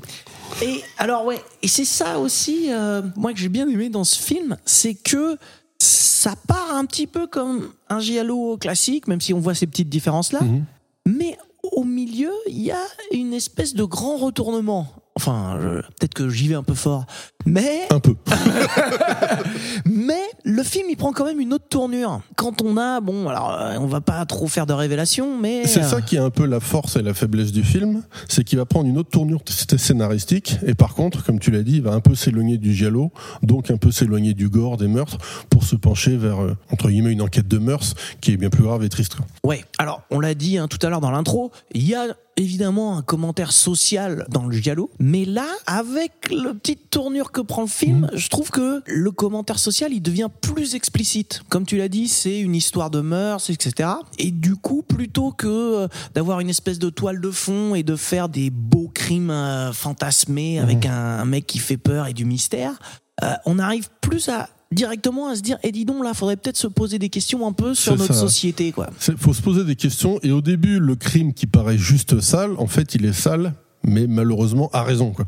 Et 0.62 0.80
alors 0.98 1.24
ouais, 1.24 1.40
et 1.62 1.68
c'est 1.68 1.84
ça 1.86 2.18
aussi, 2.18 2.66
euh, 2.70 3.00
moi 3.16 3.32
que 3.32 3.38
j'ai 3.38 3.48
bien 3.48 3.66
aimé 3.68 3.88
dans 3.88 4.04
ce 4.04 4.20
film, 4.20 4.56
c'est 4.66 4.92
que 4.94 5.38
ça 5.78 6.34
part 6.46 6.74
un 6.74 6.84
petit 6.84 7.06
peu 7.06 7.26
comme 7.26 7.68
un 7.88 8.00
giallo 8.00 8.58
classique, 8.58 9.08
même 9.08 9.20
si 9.20 9.32
on 9.32 9.40
voit 9.40 9.54
ces 9.54 9.66
petites 9.66 9.88
différences 9.88 10.30
là, 10.32 10.40
Mhm. 10.42 10.64
mais 11.06 11.38
au 11.62 11.84
milieu 11.84 12.32
il 12.46 12.60
y 12.60 12.70
a 12.70 12.84
une 13.12 13.32
espèce 13.32 13.74
de 13.74 13.84
grand 13.84 14.16
retournement. 14.16 14.88
Enfin, 15.14 15.58
peut-être 15.98 16.14
que 16.14 16.28
j'y 16.30 16.48
vais 16.48 16.54
un 16.54 16.62
peu 16.62 16.74
fort, 16.74 17.06
Mais, 17.46 17.86
Un 17.90 18.00
peu. 18.00 18.14
mais 19.86 20.22
le 20.44 20.62
film, 20.62 20.86
il 20.90 20.96
prend 20.96 21.12
quand 21.12 21.24
même 21.24 21.40
une 21.40 21.52
autre 21.52 21.68
tournure. 21.68 22.20
Quand 22.36 22.62
on 22.62 22.76
a, 22.76 23.00
bon, 23.00 23.28
alors, 23.28 23.52
euh, 23.52 23.76
on 23.80 23.86
va 23.86 24.00
pas 24.00 24.24
trop 24.26 24.46
faire 24.46 24.66
de 24.66 24.72
révélations, 24.72 25.38
mais. 25.38 25.66
C'est 25.66 25.80
euh, 25.80 25.88
ça 25.88 26.02
qui 26.02 26.16
est 26.16 26.20
un 26.20 26.30
peu 26.30 26.46
la 26.46 26.60
force 26.60 26.96
et 26.96 27.02
la 27.02 27.14
faiblesse 27.14 27.52
du 27.52 27.62
film, 27.62 28.02
c'est 28.28 28.44
qu'il 28.44 28.58
va 28.58 28.64
prendre 28.64 28.88
une 28.88 28.98
autre 28.98 29.10
tournure 29.10 29.42
scénaristique, 29.46 30.58
et 30.66 30.74
par 30.74 30.94
contre, 30.94 31.24
comme 31.24 31.38
tu 31.38 31.50
l'as 31.50 31.62
dit, 31.62 31.76
il 31.76 31.82
va 31.82 31.92
un 31.92 32.00
peu 32.00 32.14
s'éloigner 32.14 32.58
du 32.58 32.74
giallo, 32.74 33.12
donc 33.42 33.70
un 33.70 33.76
peu 33.76 33.90
s'éloigner 33.90 34.34
du 34.34 34.48
gore, 34.48 34.76
des 34.76 34.88
meurtres, 34.88 35.18
pour 35.50 35.64
se 35.64 35.76
pencher 35.76 36.16
vers, 36.16 36.42
euh, 36.42 36.56
entre 36.70 36.88
guillemets, 36.88 37.12
une 37.12 37.22
enquête 37.22 37.48
de 37.48 37.58
mœurs 37.58 37.94
qui 38.20 38.32
est 38.32 38.36
bien 38.36 38.50
plus 38.50 38.62
grave 38.62 38.84
et 38.84 38.88
triste. 38.88 39.16
Ouais, 39.44 39.64
alors 39.78 40.02
on 40.10 40.20
l'a 40.20 40.34
dit 40.34 40.58
hein, 40.58 40.68
tout 40.68 40.78
à 40.82 40.90
l'heure 40.90 41.00
dans 41.00 41.10
l'intro, 41.10 41.52
il 41.74 41.86
y 41.86 41.94
a 41.94 42.06
évidemment 42.36 42.96
un 42.96 43.02
commentaire 43.02 43.52
social 43.52 44.26
dans 44.28 44.46
le 44.46 44.56
giallo, 44.56 44.90
mais 44.98 45.24
là, 45.24 45.46
avec 45.66 46.12
la 46.30 46.54
petite 46.54 46.90
tournure 46.90 47.31
que 47.32 47.40
prend 47.40 47.62
le 47.62 47.68
film, 47.68 48.08
je 48.14 48.28
trouve 48.28 48.50
que 48.50 48.82
le 48.86 49.10
commentaire 49.10 49.58
social, 49.58 49.92
il 49.92 50.00
devient 50.00 50.28
plus 50.40 50.74
explicite. 50.74 51.42
Comme 51.48 51.66
tu 51.66 51.76
l'as 51.76 51.88
dit, 51.88 52.08
c'est 52.08 52.38
une 52.38 52.54
histoire 52.54 52.90
de 52.90 53.00
mœurs, 53.00 53.50
etc. 53.50 53.88
Et 54.18 54.30
du 54.30 54.54
coup, 54.54 54.82
plutôt 54.82 55.32
que 55.32 55.48
euh, 55.48 55.88
d'avoir 56.14 56.40
une 56.40 56.50
espèce 56.50 56.78
de 56.78 56.90
toile 56.90 57.20
de 57.20 57.30
fond 57.30 57.74
et 57.74 57.82
de 57.82 57.96
faire 57.96 58.28
des 58.28 58.50
beaux 58.50 58.90
crimes 58.92 59.30
euh, 59.30 59.72
fantasmés 59.72 60.58
avec 60.60 60.86
un, 60.86 60.92
un 60.92 61.24
mec 61.24 61.46
qui 61.46 61.58
fait 61.58 61.76
peur 61.76 62.06
et 62.06 62.12
du 62.12 62.24
mystère, 62.24 62.78
euh, 63.22 63.32
on 63.46 63.58
arrive 63.58 63.88
plus 64.00 64.28
à 64.28 64.48
directement 64.72 65.28
à 65.28 65.36
se 65.36 65.42
dire, 65.42 65.58
eh 65.62 65.70
dis 65.70 65.84
donc 65.84 66.02
là, 66.02 66.14
faudrait 66.14 66.36
peut-être 66.36 66.56
se 66.56 66.66
poser 66.66 66.98
des 66.98 67.10
questions 67.10 67.46
un 67.46 67.52
peu 67.52 67.74
sur 67.74 67.96
notre 67.96 68.14
ça. 68.14 68.20
société, 68.20 68.72
quoi. 68.72 68.88
Il 69.06 69.18
faut 69.18 69.34
se 69.34 69.42
poser 69.42 69.64
des 69.64 69.76
questions, 69.76 70.18
et 70.22 70.32
au 70.32 70.40
début, 70.40 70.78
le 70.78 70.96
crime 70.96 71.34
qui 71.34 71.46
paraît 71.46 71.76
juste 71.76 72.20
sale, 72.20 72.52
en 72.58 72.66
fait, 72.66 72.94
il 72.94 73.04
est 73.04 73.12
sale, 73.12 73.52
mais 73.84 74.06
malheureusement, 74.06 74.70
a 74.72 74.82
raison. 74.82 75.12
Quoi. 75.12 75.26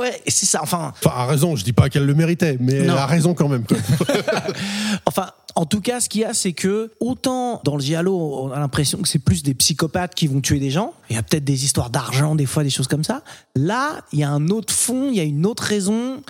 Ouais, 0.00 0.20
c'est 0.26 0.46
ça. 0.46 0.60
Enfin, 0.62 0.92
Enfin, 1.04 1.14
a 1.16 1.26
raison, 1.26 1.56
je 1.56 1.64
dis 1.64 1.72
pas 1.72 1.88
qu'elle 1.88 2.06
le 2.06 2.14
méritait, 2.14 2.56
mais 2.60 2.80
Non. 2.84 2.94
elle 2.94 2.98
a 2.98 3.06
raison 3.06 3.34
quand 3.34 3.48
même. 3.48 3.64
enfin, 5.06 5.28
en 5.54 5.66
tout 5.66 5.80
cas, 5.80 6.00
ce 6.00 6.08
qu'il 6.08 6.22
y 6.22 6.24
a, 6.24 6.32
c'est 6.34 6.52
que 6.52 6.90
autant 7.00 7.60
dans 7.64 7.76
le 7.76 7.82
giallo, 7.82 8.16
on 8.44 8.52
a 8.52 8.58
l'impression 8.58 8.98
que 8.98 9.08
c'est 9.08 9.18
plus 9.18 9.42
des 9.42 9.54
psychopathes 9.54 10.14
qui 10.14 10.26
vont 10.26 10.40
tuer 10.40 10.58
des 10.58 10.70
gens. 10.70 10.94
Il 11.10 11.16
y 11.16 11.18
a 11.18 11.22
peut-être 11.22 11.44
des 11.44 11.64
histoires 11.64 11.90
d'argent, 11.90 12.34
des 12.34 12.46
fois, 12.46 12.62
des 12.62 12.70
choses 12.70 12.88
comme 12.88 13.04
ça. 13.04 13.22
Là, 13.56 14.00
il 14.12 14.18
y 14.20 14.22
a 14.24 14.30
un 14.30 14.48
autre 14.48 14.72
fond, 14.72 15.08
il 15.10 15.16
y 15.16 15.20
a 15.20 15.24
une 15.24 15.44
autre 15.46 15.64
raison. 15.64 16.22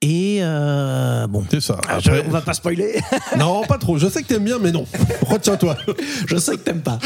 Et 0.00 0.38
euh, 0.42 1.26
bon, 1.26 1.44
C'est 1.50 1.60
ça. 1.60 1.76
Après- 1.88 2.22
on 2.24 2.30
va 2.30 2.40
pas 2.40 2.54
spoiler. 2.54 3.00
Non, 3.36 3.64
pas 3.64 3.78
trop. 3.78 3.98
Je 3.98 4.08
sais 4.08 4.22
que 4.22 4.28
t'aimes 4.28 4.44
bien, 4.44 4.58
mais 4.60 4.70
non. 4.70 4.86
Retiens-toi. 5.26 5.76
Je 6.28 6.36
sais 6.36 6.52
que 6.52 6.58
t'aimes 6.62 6.82
pas. 6.82 7.00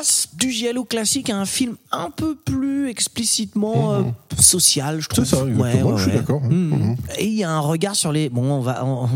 Passe 0.00 0.28
du 0.34 0.50
giallo 0.50 0.84
classique 0.84 1.28
à 1.28 1.36
un 1.36 1.44
film 1.44 1.76
un 1.92 2.08
peu 2.08 2.34
plus 2.34 2.88
explicitement 2.88 3.92
euh, 3.92 4.02
social, 4.38 4.98
je 5.00 5.08
trouve. 5.10 5.24
Mhm. 5.24 5.30
C'est 5.30 5.36
ça, 5.82 5.96
je 5.98 6.02
suis 6.02 6.12
d'accord. 6.12 6.40
Mhm. 6.40 6.50
Mhm. 6.70 6.96
Et 7.18 7.26
il 7.26 7.34
y 7.34 7.44
a 7.44 7.50
un 7.50 7.60
regard 7.60 7.94
sur 7.94 8.10
les. 8.10 8.30
Bon, 8.30 8.50
on 8.50 8.60
va. 8.60 8.82
On, 8.86 9.08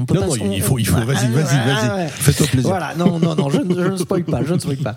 on 0.00 0.04
peut 0.06 0.14
Non, 0.14 0.20
pas. 0.22 0.26
non, 0.28 0.32
on- 0.40 0.52
il 0.52 0.62
faut, 0.62 0.78
il 0.78 0.86
faut. 0.86 0.96
Vas-y, 0.96 1.16
Ah, 1.26 1.28
vas-y, 1.28 1.46
ah, 1.52 1.74
vas-y. 1.74 1.98
ouais. 2.04 2.08
Fais-toi 2.08 2.46
plaisir. 2.46 2.70
Voilà, 2.70 2.94
non, 2.94 3.18
non, 3.18 3.34
non, 3.34 3.50
je, 3.50 3.58
ne- 3.60 3.74
je 3.74 3.88
ne 3.90 3.96
spoil 3.98 4.24
pas, 4.24 4.42
je 4.42 4.54
ne 4.54 4.58
spoil 4.58 4.78
pas. 4.78 4.96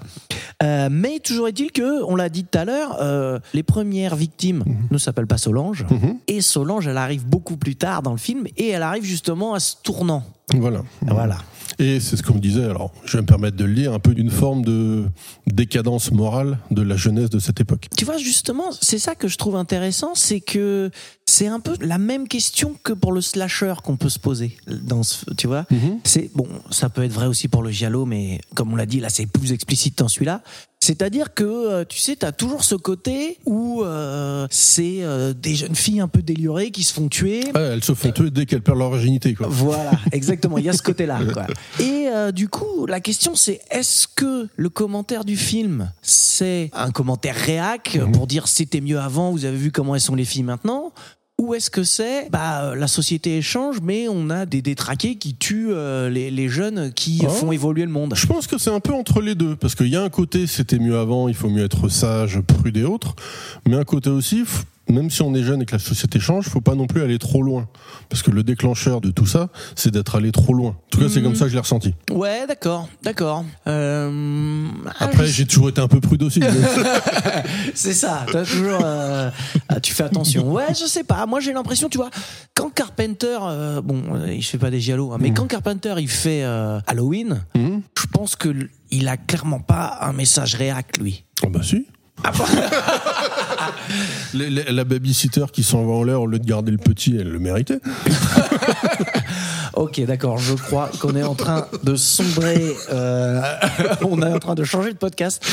Euh, 0.63 0.87
mais 0.89 1.19
toujours 1.19 1.49
est-il 1.49 1.69
que, 1.73 2.01
on 2.05 2.15
l'a 2.15 2.29
dit 2.29 2.45
tout 2.45 2.57
à 2.57 2.63
l'heure, 2.63 2.95
euh, 3.01 3.37
les 3.53 3.63
premières 3.63 4.15
victimes 4.15 4.63
Mhm. 4.65 4.87
ne 4.89 4.97
s'appellent 4.97 5.27
pas 5.27 5.37
Solange. 5.37 5.85
Et 6.29 6.39
Solange, 6.39 6.87
elle 6.87 6.95
arrive 6.97 7.25
beaucoup 7.25 7.57
plus 7.57 7.75
tard 7.75 8.01
dans 8.03 8.11
le 8.11 8.17
film 8.17 8.45
et 8.55 8.69
elle 8.69 8.83
arrive 8.83 9.03
justement 9.03 9.53
à 9.53 9.59
ce 9.59 9.73
tournant. 9.83 10.23
Voilà. 10.53 10.83
Voilà. 11.01 11.37
Et 11.79 11.99
c'est 11.99 12.15
ce 12.15 12.23
qu'on 12.23 12.35
me 12.35 12.39
disait, 12.39 12.63
alors 12.63 12.93
je 13.05 13.17
vais 13.17 13.21
me 13.21 13.27
permettre 13.27 13.57
de 13.57 13.65
le 13.65 13.73
lire, 13.73 13.93
un 13.93 13.99
peu 13.99 14.13
d'une 14.13 14.29
forme 14.29 14.63
de 14.63 15.05
décadence 15.47 16.11
morale 16.11 16.59
de 16.71 16.81
la 16.81 16.95
jeunesse 16.95 17.29
de 17.29 17.39
cette 17.39 17.59
époque. 17.59 17.87
Tu 17.97 18.05
vois, 18.05 18.17
justement, 18.17 18.65
c'est 18.79 18.99
ça 18.99 19.15
que 19.15 19.27
je 19.27 19.37
trouve 19.37 19.55
intéressant, 19.55 20.15
c'est 20.15 20.39
que 20.39 20.89
c'est 21.25 21.47
un 21.47 21.59
peu 21.59 21.75
la 21.81 21.97
même 21.97 22.27
question 22.27 22.75
que 22.83 22.93
pour 22.93 23.11
le 23.11 23.19
slasher 23.19 23.73
qu'on 23.83 23.97
peut 23.97 24.09
se 24.09 24.19
poser. 24.19 24.57
Dans 24.67 25.03
ce, 25.03 25.25
tu 25.33 25.47
vois, 25.47 25.65
c'est 26.03 26.29
bon, 26.33 26.47
ça 26.69 26.89
peut 26.89 27.03
être 27.03 27.13
vrai 27.13 27.27
aussi 27.27 27.47
pour 27.47 27.63
le 27.63 27.71
giallo, 27.71 28.05
mais 28.05 28.39
comme 28.53 28.71
on 28.71 28.75
l'a 28.75 28.85
dit, 28.85 28.99
là, 28.99 29.09
c'est 29.09 29.25
plus 29.25 29.51
explicite 29.51 29.97
dans 29.97 30.07
celui-là. 30.07 30.43
C'est-à-dire 30.81 31.33
que, 31.33 31.43
euh, 31.43 31.83
tu 31.83 31.97
sais, 31.97 32.15
t'as 32.15 32.31
toujours 32.31 32.63
ce 32.63 32.75
côté 32.75 33.39
où 33.45 33.81
euh, 33.83 34.45
c'est 34.51 34.99
euh, 35.01 35.33
des 35.33 35.55
jeunes 35.55 35.73
filles 35.73 35.99
un 35.99 36.07
peu 36.07 36.21
délurées 36.21 36.69
qui 36.69 36.83
se 36.83 36.93
font 36.93 37.07
tuer. 37.07 37.43
Ouais, 37.55 37.61
elles 37.61 37.83
se 37.83 37.93
font 37.95 38.11
tuer 38.11 38.29
dès 38.29 38.45
qu'elles 38.45 38.61
perdent 38.61 38.77
leur 38.79 38.91
virginité. 38.91 39.33
Quoi. 39.33 39.47
Voilà, 39.49 39.91
exactement. 40.11 40.59
Il 40.59 40.65
y 40.65 40.69
a 40.69 40.73
ce 40.73 40.83
côté-là. 40.83 41.19
quoi. 41.33 41.47
Et 41.79 42.07
euh, 42.13 42.31
du 42.31 42.49
coup, 42.49 42.85
la 42.85 42.99
question 42.99 43.35
c'est 43.35 43.61
est-ce 43.71 44.07
que 44.07 44.47
le 44.55 44.69
commentaire 44.69 45.25
du 45.25 45.37
film 45.37 45.91
c'est 46.03 46.69
un 46.73 46.91
commentaire 46.91 47.35
réac 47.35 47.97
pour 48.13 48.27
dire 48.27 48.47
c'était 48.47 48.81
mieux 48.81 48.99
avant, 48.99 49.31
vous 49.31 49.45
avez 49.45 49.57
vu 49.57 49.71
comment 49.71 49.95
elles 49.95 50.01
sont 50.01 50.15
les 50.15 50.25
filles 50.25 50.43
maintenant 50.43 50.93
ou 51.41 51.53
est-ce 51.53 51.69
que 51.69 51.83
c'est? 51.83 52.29
Bah 52.31 52.63
euh, 52.71 52.75
la 52.75 52.87
société 52.87 53.37
échange 53.37 53.77
mais 53.83 54.07
on 54.09 54.29
a 54.29 54.45
des 54.45 54.61
détraqués 54.61 55.17
qui 55.17 55.35
tuent 55.35 55.71
euh, 55.71 56.09
les, 56.09 56.31
les 56.31 56.47
jeunes 56.49 56.93
qui 56.93 57.21
Oh. 57.25 57.29
font 57.29 57.51
évoluer 57.51 57.83
le 57.83 57.91
monde 57.91 58.13
Je 58.15 58.25
pense 58.25 58.47
que 58.47 58.57
c'est 58.57 58.69
un 58.71 58.79
peu 58.79 58.93
entre 58.93 59.21
les 59.21 59.35
deux, 59.35 59.55
parce 59.55 59.75
qu'il 59.75 59.87
y 59.89 59.95
a 59.95 60.01
un 60.01 60.09
côté 60.09 60.47
c'était 60.47 60.79
mieux 60.79 60.97
avant, 60.97 61.27
il 61.27 61.35
faut 61.35 61.49
mieux 61.49 61.63
être 61.65 61.89
sage, 61.89 62.39
prude 62.41 62.77
et 62.77 62.83
autres, 62.83 63.15
mais 63.67 63.75
un 63.75 63.83
côté 63.83 64.09
aussi, 64.09 64.43
même 64.89 65.09
si 65.09 65.21
on 65.21 65.33
est 65.33 65.43
jeune 65.43 65.61
et 65.61 65.65
que 65.65 65.73
la 65.73 65.79
société 65.79 66.19
change, 66.19 66.45
faut 66.47 66.61
pas 66.61 66.75
non 66.75 66.85
plus 66.87 67.01
aller 67.01 67.17
trop 67.19 67.41
loin, 67.41 67.67
parce 68.09 68.21
que 68.23 68.31
le 68.31 68.43
déclencheur 68.43 69.01
de 69.01 69.09
tout 69.11 69.25
ça, 69.25 69.49
c'est 69.75 69.91
d'être 69.91 70.15
allé 70.15 70.31
trop 70.31 70.53
loin. 70.53 70.69
En 70.71 70.75
tout 70.91 70.99
cas, 70.99 71.09
c'est 71.09 71.21
comme 71.21 71.35
ça 71.35 71.45
que 71.45 71.49
je 71.49 71.55
l'ai 71.55 71.59
ressenti. 71.61 71.93
Ouais, 72.11 72.45
d'accord, 72.47 72.87
d'accord. 73.03 73.43
Euh, 73.67 74.67
ah, 74.87 75.05
Après, 75.05 75.25
je- 75.25 75.31
j'ai 75.33 75.45
toujours 75.45 75.69
été 75.69 75.81
un 75.81 75.87
peu 75.87 75.99
prude 75.99 76.21
aussi. 76.23 76.39
C'est 77.73 77.93
ça, 77.93 78.25
t'as 78.31 78.45
toujours. 78.45 78.79
euh, 78.83 79.29
ah, 79.69 79.79
tu 79.79 79.93
fais 79.93 80.03
attention. 80.03 80.51
Ouais, 80.51 80.67
je 80.69 80.85
sais 80.85 81.03
pas. 81.03 81.25
Moi, 81.25 81.39
j'ai 81.39 81.53
l'impression, 81.53 81.89
tu 81.89 81.97
vois, 81.97 82.09
quand 82.53 82.69
Carpenter, 82.73 83.37
euh, 83.41 83.81
bon, 83.81 84.01
il 84.27 84.43
fait 84.43 84.57
pas 84.57 84.69
des 84.69 84.79
giallos, 84.79 85.11
hein, 85.13 85.17
mais 85.19 85.31
quand 85.33 85.45
Carpenter 85.47 85.95
il 85.97 86.09
fait 86.09 86.43
Halloween, 86.87 87.41
Mhm. 87.55 87.81
je 87.99 88.05
pense 88.11 88.35
que 88.35 88.53
il 88.91 89.07
a 89.07 89.17
clairement 89.17 89.59
pas 89.59 89.97
un 90.01 90.13
message 90.13 90.55
réac 90.55 90.97
lui. 90.99 91.23
Ah 91.43 91.47
bah 91.49 91.61
si. 91.63 91.85
Les- 94.33 94.49
les- 94.49 94.71
la 94.71 94.83
babysitter 94.83 95.45
qui 95.51 95.63
s'en 95.63 95.85
va 95.85 95.93
en 95.93 96.03
l'air 96.03 96.21
au 96.21 96.27
lieu 96.27 96.39
de 96.39 96.45
garder 96.45 96.71
le 96.71 96.77
petit, 96.77 97.15
elle 97.19 97.29
le 97.29 97.39
méritait. 97.39 97.79
Ok, 99.73 99.99
d'accord. 100.05 100.37
Je 100.37 100.53
crois 100.53 100.89
qu'on 101.01 101.15
est 101.17 101.23
en 101.23 101.35
train 101.35 101.67
de 101.83 101.95
sombrer. 101.97 102.73
euh, 102.93 103.41
on 104.09 104.21
est 104.21 104.31
en 104.33 104.39
train 104.39 104.55
de 104.55 104.63
changer 104.63 104.93
de 104.93 104.97
podcast. 104.97 105.45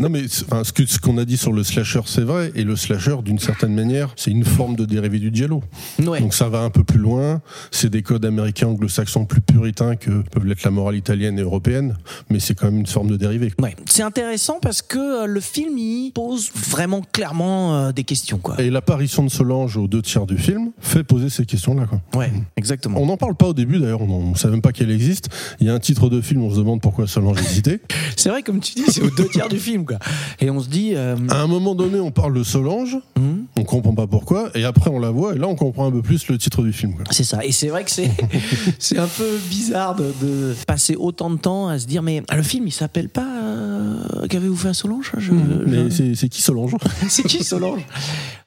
Non 0.00 0.08
mais 0.08 0.24
enfin, 0.50 0.62
ce 0.64 0.98
qu'on 0.98 1.18
a 1.18 1.26
dit 1.26 1.36
sur 1.36 1.52
le 1.52 1.62
slasher, 1.62 2.00
c'est 2.06 2.22
vrai, 2.22 2.52
et 2.54 2.64
le 2.64 2.74
slasher, 2.74 3.16
d'une 3.22 3.38
certaine 3.38 3.74
manière, 3.74 4.08
c'est 4.16 4.30
une 4.30 4.46
forme 4.46 4.74
de 4.74 4.86
dérivé 4.86 5.18
du 5.18 5.30
giallo. 5.30 5.62
Ouais. 6.02 6.20
Donc 6.20 6.32
ça 6.32 6.48
va 6.48 6.60
un 6.60 6.70
peu 6.70 6.84
plus 6.84 6.98
loin. 6.98 7.42
C'est 7.70 7.90
des 7.90 8.02
codes 8.02 8.24
américains, 8.24 8.68
anglo-saxons 8.68 9.26
plus 9.26 9.42
puritains 9.42 9.96
que 9.96 10.22
peuvent 10.30 10.46
l'être 10.46 10.62
la 10.62 10.70
morale 10.70 10.96
italienne 10.96 11.38
et 11.38 11.42
européenne, 11.42 11.98
mais 12.30 12.40
c'est 12.40 12.54
quand 12.54 12.70
même 12.70 12.80
une 12.80 12.86
forme 12.86 13.08
de 13.08 13.18
dérivé. 13.18 13.52
Ouais. 13.60 13.76
C'est 13.84 14.02
intéressant 14.02 14.58
parce 14.62 14.80
que 14.80 15.24
euh, 15.24 15.26
le 15.26 15.40
film 15.40 15.76
il 15.76 16.12
pose 16.12 16.50
vraiment 16.70 17.02
clairement 17.12 17.76
euh, 17.76 17.92
des 17.92 18.04
questions, 18.04 18.38
quoi. 18.38 18.58
Et 18.58 18.70
l'apparition 18.70 19.22
de 19.22 19.28
Solange 19.28 19.76
aux 19.76 19.86
deux 19.86 20.00
tiers 20.00 20.24
du 20.24 20.38
film 20.38 20.70
fait 20.80 21.04
poser 21.04 21.28
ces 21.28 21.44
questions-là. 21.44 21.86
Ouais, 22.14 22.32
exactement. 22.56 23.02
On 23.02 23.06
n'en 23.06 23.18
parle 23.18 23.34
pas 23.34 23.48
au 23.48 23.54
début 23.54 23.78
d'ailleurs, 23.78 24.00
on 24.00 24.30
ne 24.30 24.34
sait 24.34 24.48
même 24.48 24.62
pas 24.62 24.72
qu'elle 24.72 24.90
existe. 24.90 25.28
Il 25.60 25.66
y 25.66 25.70
a 25.70 25.74
un 25.74 25.78
titre 25.78 26.08
de 26.08 26.22
film, 26.22 26.42
on 26.42 26.50
se 26.50 26.56
demande 26.56 26.80
pourquoi 26.80 27.06
Solange 27.06 27.38
existait. 27.38 27.80
C'est 28.16 28.30
vrai, 28.30 28.42
comme 28.42 28.60
tu 28.60 28.74
dis, 28.74 28.84
c'est 28.88 29.02
aux 29.02 29.10
deux 29.10 29.28
tiers 29.28 29.48
du 29.48 29.58
film, 29.58 29.84
quoi. 29.96 29.98
Et 30.40 30.50
on 30.50 30.60
se 30.60 30.68
dit. 30.68 30.92
euh, 30.94 31.16
À 31.30 31.40
un 31.42 31.46
moment 31.46 31.74
donné, 31.74 32.00
on 32.00 32.10
parle 32.10 32.34
de 32.34 32.42
Solange, 32.42 32.96
hmm, 33.16 33.42
on 33.56 33.64
comprend 33.64 33.94
pas 33.94 34.06
pourquoi, 34.06 34.50
et 34.54 34.64
après 34.64 34.90
on 34.90 34.98
la 34.98 35.10
voit, 35.10 35.34
et 35.34 35.38
là 35.38 35.48
on 35.48 35.54
comprend 35.56 35.86
un 35.86 35.90
peu 35.90 36.02
plus 36.02 36.28
le 36.28 36.38
titre 36.38 36.62
du 36.62 36.72
film. 36.72 36.94
C'est 37.10 37.24
ça. 37.24 37.44
Et 37.44 37.52
c'est 37.52 37.68
vrai 37.68 37.84
que 37.84 37.90
c'est 37.90 38.10
c'est 38.78 38.98
un 38.98 39.06
peu 39.08 39.38
bizarre 39.50 39.94
de, 39.96 40.12
de 40.22 40.54
passer 40.66 40.96
autant 40.96 41.30
de 41.30 41.36
temps 41.36 41.68
à 41.68 41.78
se 41.78 41.86
dire 41.86 42.02
mais 42.02 42.22
ah, 42.28 42.36
le 42.36 42.42
film 42.42 42.66
il 42.66 42.72
s'appelle 42.72 43.08
pas 43.08 43.26
euh, 43.42 44.26
qu'avez-vous 44.28 44.56
fait 44.56 44.68
à 44.68 44.74
Solange? 44.74 45.12
Je- 45.18 45.30
Hmm. 45.32 45.64
Mais 45.66 45.84
je- 45.84 45.94
c'est 45.94 46.14
c'est 46.14 46.28
qui 46.28 46.42
Solange? 46.42 46.76
C'est 47.08 47.22
qui 47.24 47.42
Solange? 47.44 47.80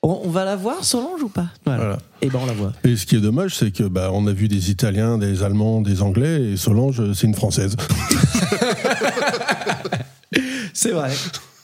On, 0.01 0.21
on 0.25 0.29
va 0.29 0.43
la 0.45 0.55
voir 0.55 0.83
Solange 0.83 1.23
ou 1.23 1.29
pas? 1.29 1.47
Voilà. 1.65 1.97
Et 2.21 2.29
ben 2.29 2.39
on 2.41 2.45
la 2.45 2.53
voit. 2.53 2.73
Et 2.83 2.95
ce 2.95 3.05
qui 3.05 3.15
est 3.15 3.21
dommage, 3.21 3.55
c'est 3.55 3.71
que 3.71 3.83
bah, 3.83 4.09
on 4.13 4.27
a 4.27 4.31
vu 4.33 4.47
des 4.47 4.69
Italiens, 4.71 5.17
des 5.17 5.43
Allemands, 5.43 5.81
des 5.81 6.01
Anglais, 6.01 6.51
et 6.53 6.57
Solange, 6.57 7.01
c'est 7.13 7.27
une 7.27 7.33
Française. 7.35 7.75
C'est 10.73 10.91
vrai. 10.91 11.11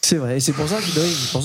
C'est 0.02 0.16
vrai, 0.16 0.38
et 0.38 0.40
c'est 0.40 0.54
pour 0.54 0.66
ça 0.70 0.78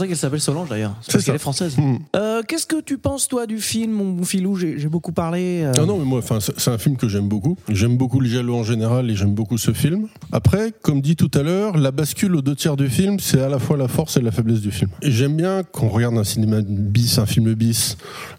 qu'elle 0.07 0.17
s'appelle 0.17 0.41
Solange 0.41 0.69
d'ailleurs. 0.69 0.95
C'est 1.03 1.13
parce 1.13 1.25
qu'elle 1.25 1.35
est 1.35 1.39
française. 1.39 1.77
Hmm. 1.77 1.97
Euh, 2.15 2.41
Qu'est-ce 2.47 2.67
que 2.67 2.81
tu 2.81 2.99
penses 2.99 3.27
toi 3.27 3.47
du 3.47 3.59
film, 3.59 3.91
mon 3.91 4.23
filou? 4.25 4.57
J'ai 4.57 4.87
beaucoup 4.87 5.11
parlé. 5.11 5.63
euh, 5.65 5.73
Non, 5.75 5.87
non, 5.87 5.99
mais 5.99 6.05
moi, 6.05 6.21
c'est 6.57 6.71
un 6.71 6.79
film 6.79 6.97
que 6.97 7.09
j'aime 7.09 7.27
beaucoup. 7.29 7.59
J'aime 7.69 7.97
beaucoup 7.97 8.21
le 8.21 8.29
giallo 8.29 8.55
en 8.57 8.63
général 8.63 9.11
et 9.11 9.17
j'aime 9.17 9.35
beaucoup 9.35 9.59
ce 9.59 9.73
film. 9.73 10.07
Après, 10.31 10.73
comme 10.83 11.01
dit 11.01 11.17
tout 11.17 11.31
à 11.35 11.43
l'heure, 11.43 11.77
la 11.77 11.91
bascule 11.91 12.37
aux 12.37 12.43
deux 12.43 12.55
tiers 12.55 12.77
du 12.77 12.89
film, 12.89 13.19
c'est 13.19 13.41
à 13.41 13.49
la 13.49 13.59
fois 13.59 13.77
la 13.77 13.89
force 13.89 14.17
et 14.19 14.21
la 14.23 14.31
faiblesse 14.31 14.61
du 14.61 14.71
film. 14.71 14.89
J'aime 15.03 15.37
bien 15.37 15.65
qu'on 15.65 15.89
regarde 15.89 16.17
un 16.17 16.25
cinéma 16.25 16.59
bis, 16.63 17.19
un 17.19 17.27
film 17.27 17.53
bis, 17.55 17.97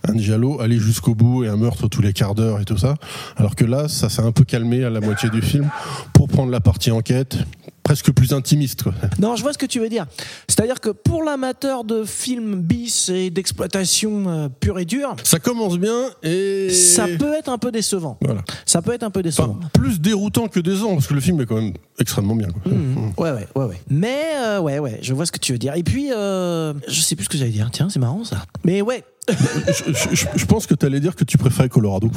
un 0.07 0.17
giallo, 0.17 0.61
aller 0.61 0.79
jusqu'au 0.79 1.13
bout 1.13 1.43
et 1.43 1.49
un 1.49 1.57
meurtre 1.57 1.89
tous 1.89 2.01
les 2.01 2.13
quarts 2.13 2.35
d'heure 2.35 2.61
et 2.61 2.65
tout 2.65 2.77
ça. 2.77 2.95
Alors 3.35 3.55
que 3.55 3.65
là, 3.65 3.89
ça 3.89 4.07
s'est 4.07 4.21
un 4.23 4.31
peu 4.31 4.45
calmé 4.45 4.85
à 4.85 4.89
la 4.89 5.01
moitié 5.01 5.29
du 5.29 5.41
film 5.41 5.69
pour 6.13 6.29
prendre 6.29 6.51
la 6.51 6.61
partie 6.61 6.89
enquête, 6.91 7.37
presque 7.85 8.11
plus 8.11 8.33
intimiste. 8.33 8.83
Quoi. 8.83 8.93
Non, 9.19 9.35
je 9.37 9.43
vois 9.43 9.53
ce 9.53 9.57
que 9.57 9.65
tu 9.65 9.79
veux 9.79 9.87
dire. 9.89 10.05
C'est-à-dire 10.49 10.81
que 10.81 10.89
pour 10.89 11.23
l'amateur 11.23 11.83
de 11.85 12.03
films 12.03 12.55
bis 12.55 13.07
et 13.09 13.29
d'exploitation 13.29 14.27
euh, 14.27 14.49
pure 14.49 14.79
et 14.79 14.85
dure, 14.85 15.15
Ça 15.23 15.39
commence 15.39 15.77
bien 15.77 16.09
et 16.23 16.69
ça 16.71 17.05
peut 17.19 17.33
être 17.35 17.47
un 17.49 17.57
peu 17.59 17.71
décevant. 17.71 18.17
voilà. 18.21 18.43
Ça 18.65 18.81
peut 18.81 18.91
être 18.93 19.03
un 19.03 19.11
peu 19.11 19.19
Enfin, 19.19 19.23
décevant. 19.47 19.59
plus 19.73 20.01
déroutant 20.01 20.47
que 20.47 20.59
décevant 20.59 20.95
parce 20.95 21.07
que 21.07 21.13
le 21.13 21.21
film 21.21 21.39
est 21.41 21.45
quand 21.45 21.55
même 21.61 21.73
extrêmement 21.99 22.35
bien. 22.35 22.49
Quoi. 22.49 22.71
Mhm. 22.71 23.13
Ouais, 23.17 23.31
ouais, 23.31 23.47
ouais, 23.55 23.65
ouais. 23.65 23.81
Mais 23.89 24.17
euh, 24.37 24.59
ouais, 24.59 24.79
ouais, 24.79 24.99
je 25.01 25.13
vois 25.13 25.25
ce 25.27 25.31
que 25.31 25.39
tu 25.39 25.51
veux 25.53 25.59
dire. 25.59 25.75
Et 25.75 25.83
puis, 25.83 26.11
euh, 26.11 26.73
je 26.87 26.99
sais 27.01 27.15
plus 27.15 27.25
ce 27.25 27.29
que 27.29 27.37
j'allais 27.37 27.51
dire. 27.51 27.69
Tiens, 27.71 27.87
c'est 27.89 27.99
marrant 27.99 28.23
ça. 28.23 28.43
Mais 28.65 28.81
ouais, 28.81 29.03
je, 29.29 29.93
je- 29.93 30.15
je- 30.15 30.25
je 30.35 30.45
pense 30.45 30.65
que 30.65 30.73
tu 30.73 30.85
allais 30.85 30.99
dire 30.99 31.15
que 31.15 31.23
tu 31.23 31.37
préférais 31.37 31.69
Colorado. 31.69 32.09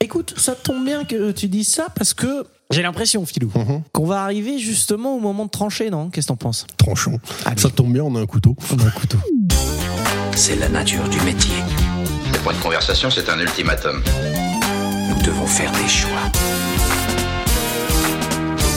écoute, 0.00 0.34
ça 0.36 0.54
tombe 0.54 0.84
bien 0.84 1.04
que 1.04 1.30
tu 1.32 1.48
dises 1.48 1.68
ça 1.68 1.86
parce 1.94 2.12
que 2.14 2.44
j'ai 2.72 2.82
l'impression, 2.82 3.24
Philou, 3.26 3.50
Mhm. 3.54 3.82
qu'on 3.92 4.06
va 4.06 4.22
arriver 4.22 4.58
justement 4.58 5.14
au 5.16 5.20
moment 5.20 5.44
de 5.46 5.50
trancher, 5.50 5.90
non? 5.90 6.10
Qu'est-ce 6.10 6.26
que 6.26 6.32
t'en 6.32 6.36
penses? 6.36 6.66
Tranchons. 6.76 7.18
Allez. 7.44 7.60
Ça 7.60 7.68
tombe 7.70 7.92
bien, 7.92 8.02
on 8.02 8.14
a 8.16 8.20
un 8.20 8.26
couteau. 8.26 8.56
On 8.72 8.78
a 8.82 8.86
un 8.86 8.90
couteau. 8.90 9.18
C'est 10.34 10.56
la 10.56 10.68
nature 10.68 11.08
du 11.08 11.20
métier. 11.20 11.54
C'est 12.32 12.42
pas 12.42 12.52
une 12.52 12.60
conversation, 12.60 13.10
c'est 13.10 13.28
un 13.28 13.38
ultimatum. 13.38 14.02
Nous 15.08 15.22
devons 15.22 15.46
faire 15.46 15.70
des 15.72 15.88
choix. 15.88 16.10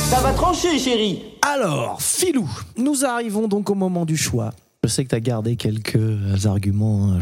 Ça 0.09 0.19
va 0.21 0.31
trancher, 0.33 0.77
chérie. 0.77 1.23
Alors, 1.41 2.01
Philou, 2.01 2.47
nous 2.77 3.05
arrivons 3.05 3.47
donc 3.47 3.69
au 3.69 3.75
moment 3.75 4.05
du 4.05 4.17
choix. 4.17 4.51
Je 4.83 4.89
sais 4.89 5.03
que 5.03 5.09
tu 5.09 5.15
as 5.15 5.19
gardé 5.19 5.55
quelques 5.55 6.45
arguments 6.45 7.13
euh, 7.13 7.19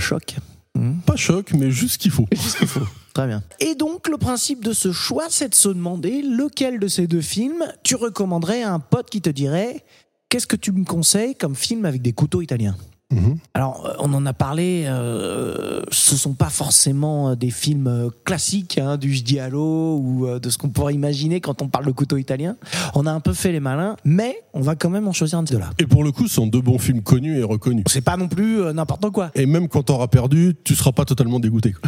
chocs. 0.76 1.06
Pas 1.06 1.16
choc, 1.16 1.54
mais 1.54 1.72
juste 1.72 1.94
ce 1.94 1.98
qu'il 1.98 2.12
faut. 2.12 2.28
Très 3.14 3.28
bien. 3.28 3.44
Et 3.60 3.76
donc, 3.76 4.08
le 4.08 4.18
principe 4.18 4.64
de 4.64 4.74
ce 4.74 4.92
choix, 4.92 5.28
c'est 5.30 5.50
de 5.50 5.56
se 5.56 5.70
demander 5.70 6.22
lequel 6.22 6.80
de 6.80 6.88
ces 6.88 7.08
deux 7.08 7.22
films 7.22 7.64
tu 7.84 7.96
recommanderais 7.96 8.64
à 8.64 8.74
un 8.74 8.80
pote 8.80 9.10
qui 9.10 9.22
te 9.22 9.30
dirait 9.30 9.84
Qu'est-ce 10.30 10.48
que 10.48 10.56
tu 10.56 10.72
me 10.72 10.84
conseilles 10.84 11.36
comme 11.36 11.56
film 11.56 11.86
avec 11.86 12.02
des 12.02 12.14
couteaux 12.14 12.42
italiens? 12.42 12.76
Mhm. 13.12 13.38
Alors, 13.54 13.86
euh, 13.86 13.94
on 14.00 14.12
en 14.14 14.26
a 14.26 14.34
parlé, 14.34 14.86
euh, 14.88 15.82
ce 15.92 16.16
sont 16.16 16.34
pas 16.34 16.50
forcément 16.50 17.30
euh, 17.30 17.36
des 17.36 17.52
films 17.52 17.88
euh, 17.88 18.10
classiques 18.24 18.80
hein, 18.80 18.98
du 18.98 19.14
giallo 19.14 19.98
ou 20.02 20.26
euh, 20.26 20.40
de 20.40 20.50
ce 20.50 20.58
qu'on 20.58 20.70
pourrait 20.70 20.96
imaginer 20.96 21.40
quand 21.40 21.62
on 21.62 21.68
parle 21.68 21.86
de 21.86 21.92
couteau 21.92 22.18
italien. 22.18 22.56
On 22.96 23.06
a 23.06 23.12
un 23.12 23.20
peu 23.20 23.34
fait 23.34 23.52
les 23.52 23.60
malins, 23.60 23.98
mais 24.04 24.42
on 24.54 24.62
va 24.62 24.76
quand 24.76 24.90
même 24.90 25.08
en 25.08 25.14
choisir 25.14 25.38
un 25.40 25.44
de 25.44 25.50
ceux-là. 25.50 25.70
Et 25.80 25.86
pour 25.86 26.04
le 26.04 26.12
coup, 26.12 26.28
ce 26.28 26.36
sont 26.36 26.48
deux 26.48 26.62
bons 26.62 26.80
films 26.80 27.02
connus 27.04 27.38
et 27.38 27.44
reconnus. 27.44 27.84
C'est 27.88 28.02
pas 28.02 28.18
non 28.18 28.28
plus 28.28 28.62
euh, 28.62 28.74
n'importe 28.74 29.08
quoi. 29.12 29.30
Et 29.36 29.46
même 29.46 29.68
quand 29.68 29.84
t'auras 29.84 30.08
perdu, 30.08 30.56
tu 30.64 30.74
seras 30.74 30.92
pas 30.92 31.06
totalement 31.06 31.40
dégoûté. 31.40 31.76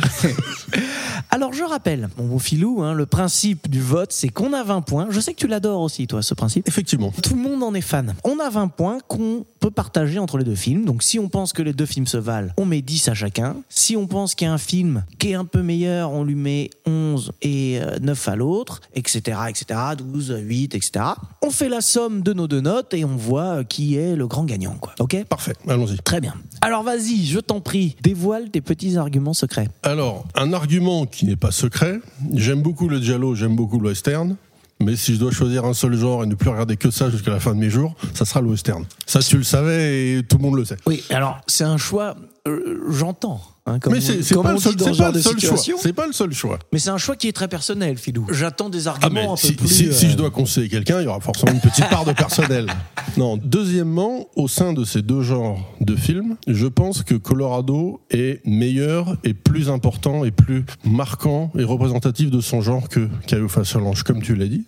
Alors 1.32 1.54
je 1.54 1.64
rappelle, 1.64 2.10
mon 2.18 2.28
beau 2.28 2.40
filou, 2.40 2.82
hein, 2.84 2.94
le 2.94 3.06
principe 3.06 3.70
du 3.70 3.82
vote, 3.82 4.12
c'est 4.12 4.30
qu'on 4.30 4.54
a 4.54 4.64
20 4.64 4.82
points. 4.82 5.08
Je 5.10 5.20
sais 5.20 5.34
que 5.34 5.40
tu 5.40 5.48
l'adores 5.48 5.82
aussi, 5.82 6.08
toi, 6.08 6.22
ce 6.22 6.34
principe. 6.34 6.68
Effectivement. 6.68 7.12
Tout 7.24 7.36
le 7.36 7.42
monde 7.42 7.64
en 7.64 7.74
est 7.74 7.82
fan. 7.82 8.14
On 8.24 8.40
a 8.40 8.50
20 8.50 8.68
points 8.70 9.00
qu'on 9.08 9.46
peut 9.66 9.72
partager 9.72 10.20
entre 10.20 10.38
les 10.38 10.44
deux 10.44 10.54
films. 10.54 10.86
Donc 10.86 11.02
si 11.02 11.18
on 11.18 11.28
pense 11.28 11.52
que 11.52 11.64
les 11.64 11.74
deux 11.74 11.88
films 11.88 12.06
se 12.06 12.18
valent, 12.18 12.50
on 12.56 12.66
met 12.66 12.84
10 12.84 13.08
à 13.08 13.16
chacun. 13.16 13.56
Si 13.68 13.98
on 13.98 14.06
pense 14.06 14.36
qu'il 14.36 14.46
y 14.46 14.48
a 14.48 14.54
un 14.54 14.60
film 14.60 15.04
qui 15.18 15.32
est 15.32 15.34
un 15.34 15.46
peu 15.46 15.64
meilleur, 15.64 16.12
on 16.12 16.24
lui 16.24 16.36
met 16.36 16.70
11 16.86 17.32
et 17.42 17.80
euh, 17.82 17.98
9 18.00 18.28
à 18.28 18.36
l'autre, 18.36 18.82
etc., 18.94 19.40
etc., 19.50 19.80
12, 19.98 20.38
8, 20.40 20.76
etc. 20.76 21.06
On 21.42 21.50
fait 21.50 21.68
la 21.68 21.82
somme 21.82 22.22
de 22.22 22.32
nos 22.34 22.48
deux 22.48 22.62
notes 22.62 22.94
et 22.94 23.06
on 23.06 23.16
voit 23.16 23.62
euh, 23.62 23.64
qui 23.64 23.96
est 23.96 24.16
le 24.16 24.28
grand 24.28 24.44
gagnant, 24.44 24.76
quoi. 24.80 24.94
Ok? 25.00 25.24
Parfait, 25.24 25.56
allons-y. 25.68 25.98
Très 25.98 26.22
bien. 26.22 26.36
Alors 26.62 26.84
vas-y, 26.84 27.26
je 27.26 27.40
t'en 27.40 27.60
prie, 27.60 27.96
dévoile 28.04 28.52
tes 28.52 28.62
petits 28.62 28.98
arguments 28.98 29.34
secrets. 29.34 29.70
Alors, 29.82 30.28
un 30.36 30.54
argument 30.54 31.08
qui 31.08 31.26
n'est 31.26 31.38
pas 31.38 31.50
secret, 31.50 32.02
j'aime 32.36 32.62
beaucoup 32.62 32.88
le 32.88 33.02
giallo, 33.02 33.34
j'aime 33.34 33.56
beaucoup 33.56 33.80
le 33.80 33.90
western, 33.90 34.36
mais 34.80 34.96
si 34.96 35.16
je 35.16 35.20
dois 35.20 35.32
choisir 35.32 35.66
un 35.66 35.74
seul 35.74 35.96
genre 35.96 36.24
et 36.24 36.28
ne 36.28 36.36
plus 36.36 36.50
regarder 36.50 36.78
que 36.78 36.92
ça 36.92 37.10
jusqu'à 37.10 37.32
la 37.32 37.40
fin 37.40 37.54
de 37.54 37.60
mes 37.60 37.70
jours, 37.70 37.96
ça 38.14 38.26
sera 38.26 38.42
le 38.42 38.48
western. 38.48 38.86
Ça, 39.06 39.20
tu 39.20 39.38
le 39.38 39.44
savais 39.44 40.18
et 40.18 40.24
tout 40.24 40.38
le 40.38 40.44
monde 40.44 40.56
le 40.56 40.66
sait. 40.66 40.78
Oui, 40.86 41.04
alors 41.10 41.40
c'est 41.48 41.64
un 41.64 41.78
choix, 41.78 42.16
euh, 42.48 42.84
j'entends. 42.90 43.42
Hein, 43.66 43.80
comme 43.80 43.94
mais 43.94 44.02
c'est 44.02 44.14
pas, 44.36 44.54
le 44.54 44.60
seul, 44.60 44.76
pas 44.76 45.12
le 45.12 45.20
seul 45.22 45.22
choix. 45.22 45.34
situation. 45.40 45.78
C'est 45.80 45.94
pas 45.94 46.08
le 46.08 46.14
seul 46.14 46.32
choix. 46.34 46.60
Mais 46.72 46.80
c'est 46.80 46.90
un 46.90 46.98
choix 46.98 47.16
qui 47.16 47.28
est 47.28 47.32
très 47.34 47.48
personnel, 47.48 47.98
Philou. 47.98 48.28
J'attends 48.32 48.70
des 48.70 48.88
Ah, 48.88 48.92
arguments 48.92 49.34
un 49.34 49.36
si, 49.38 49.54
peu 49.54 49.66
plus. 49.66 49.68
si- 49.68 49.94
si 49.94 50.06
euh, 50.06 50.10
je 50.12 50.16
dois 50.18 50.30
conseiller 50.32 50.70
quelqu'un, 50.70 51.02
il 51.02 51.06
y 51.06 51.08
aura 51.08 51.20
forcément 51.20 51.52
une 51.54 51.60
petite 51.60 51.90
part 51.90 52.06
de 52.06 52.12
personnel. 52.14 52.68
Non. 53.18 53.38
Deuxièmement, 53.38 54.28
au 54.36 54.48
sein 54.50 54.74
de 54.74 54.84
ces 54.84 55.02
deux 55.02 55.22
genres 55.22 55.58
de 55.80 55.96
films, 55.96 56.36
je 56.48 56.66
pense 56.68 57.02
que 57.04 57.16
Colorado 57.16 58.02
est 58.12 58.42
meilleur 58.46 59.16
et 59.24 59.34
plus 59.34 59.70
important 59.70 60.26
et 60.26 60.32
plus 60.32 60.66
marquant 60.84 61.50
et 61.58 61.64
représentatif 61.64 62.30
de 62.30 62.42
son 62.42 62.60
genre 62.62 62.90
que 62.90 63.08
Caillou 63.28 63.48
Solange, 63.64 64.04
comme 64.04 64.22
tu 64.22 64.36
l'as 64.36 64.48
dit. 64.48 64.66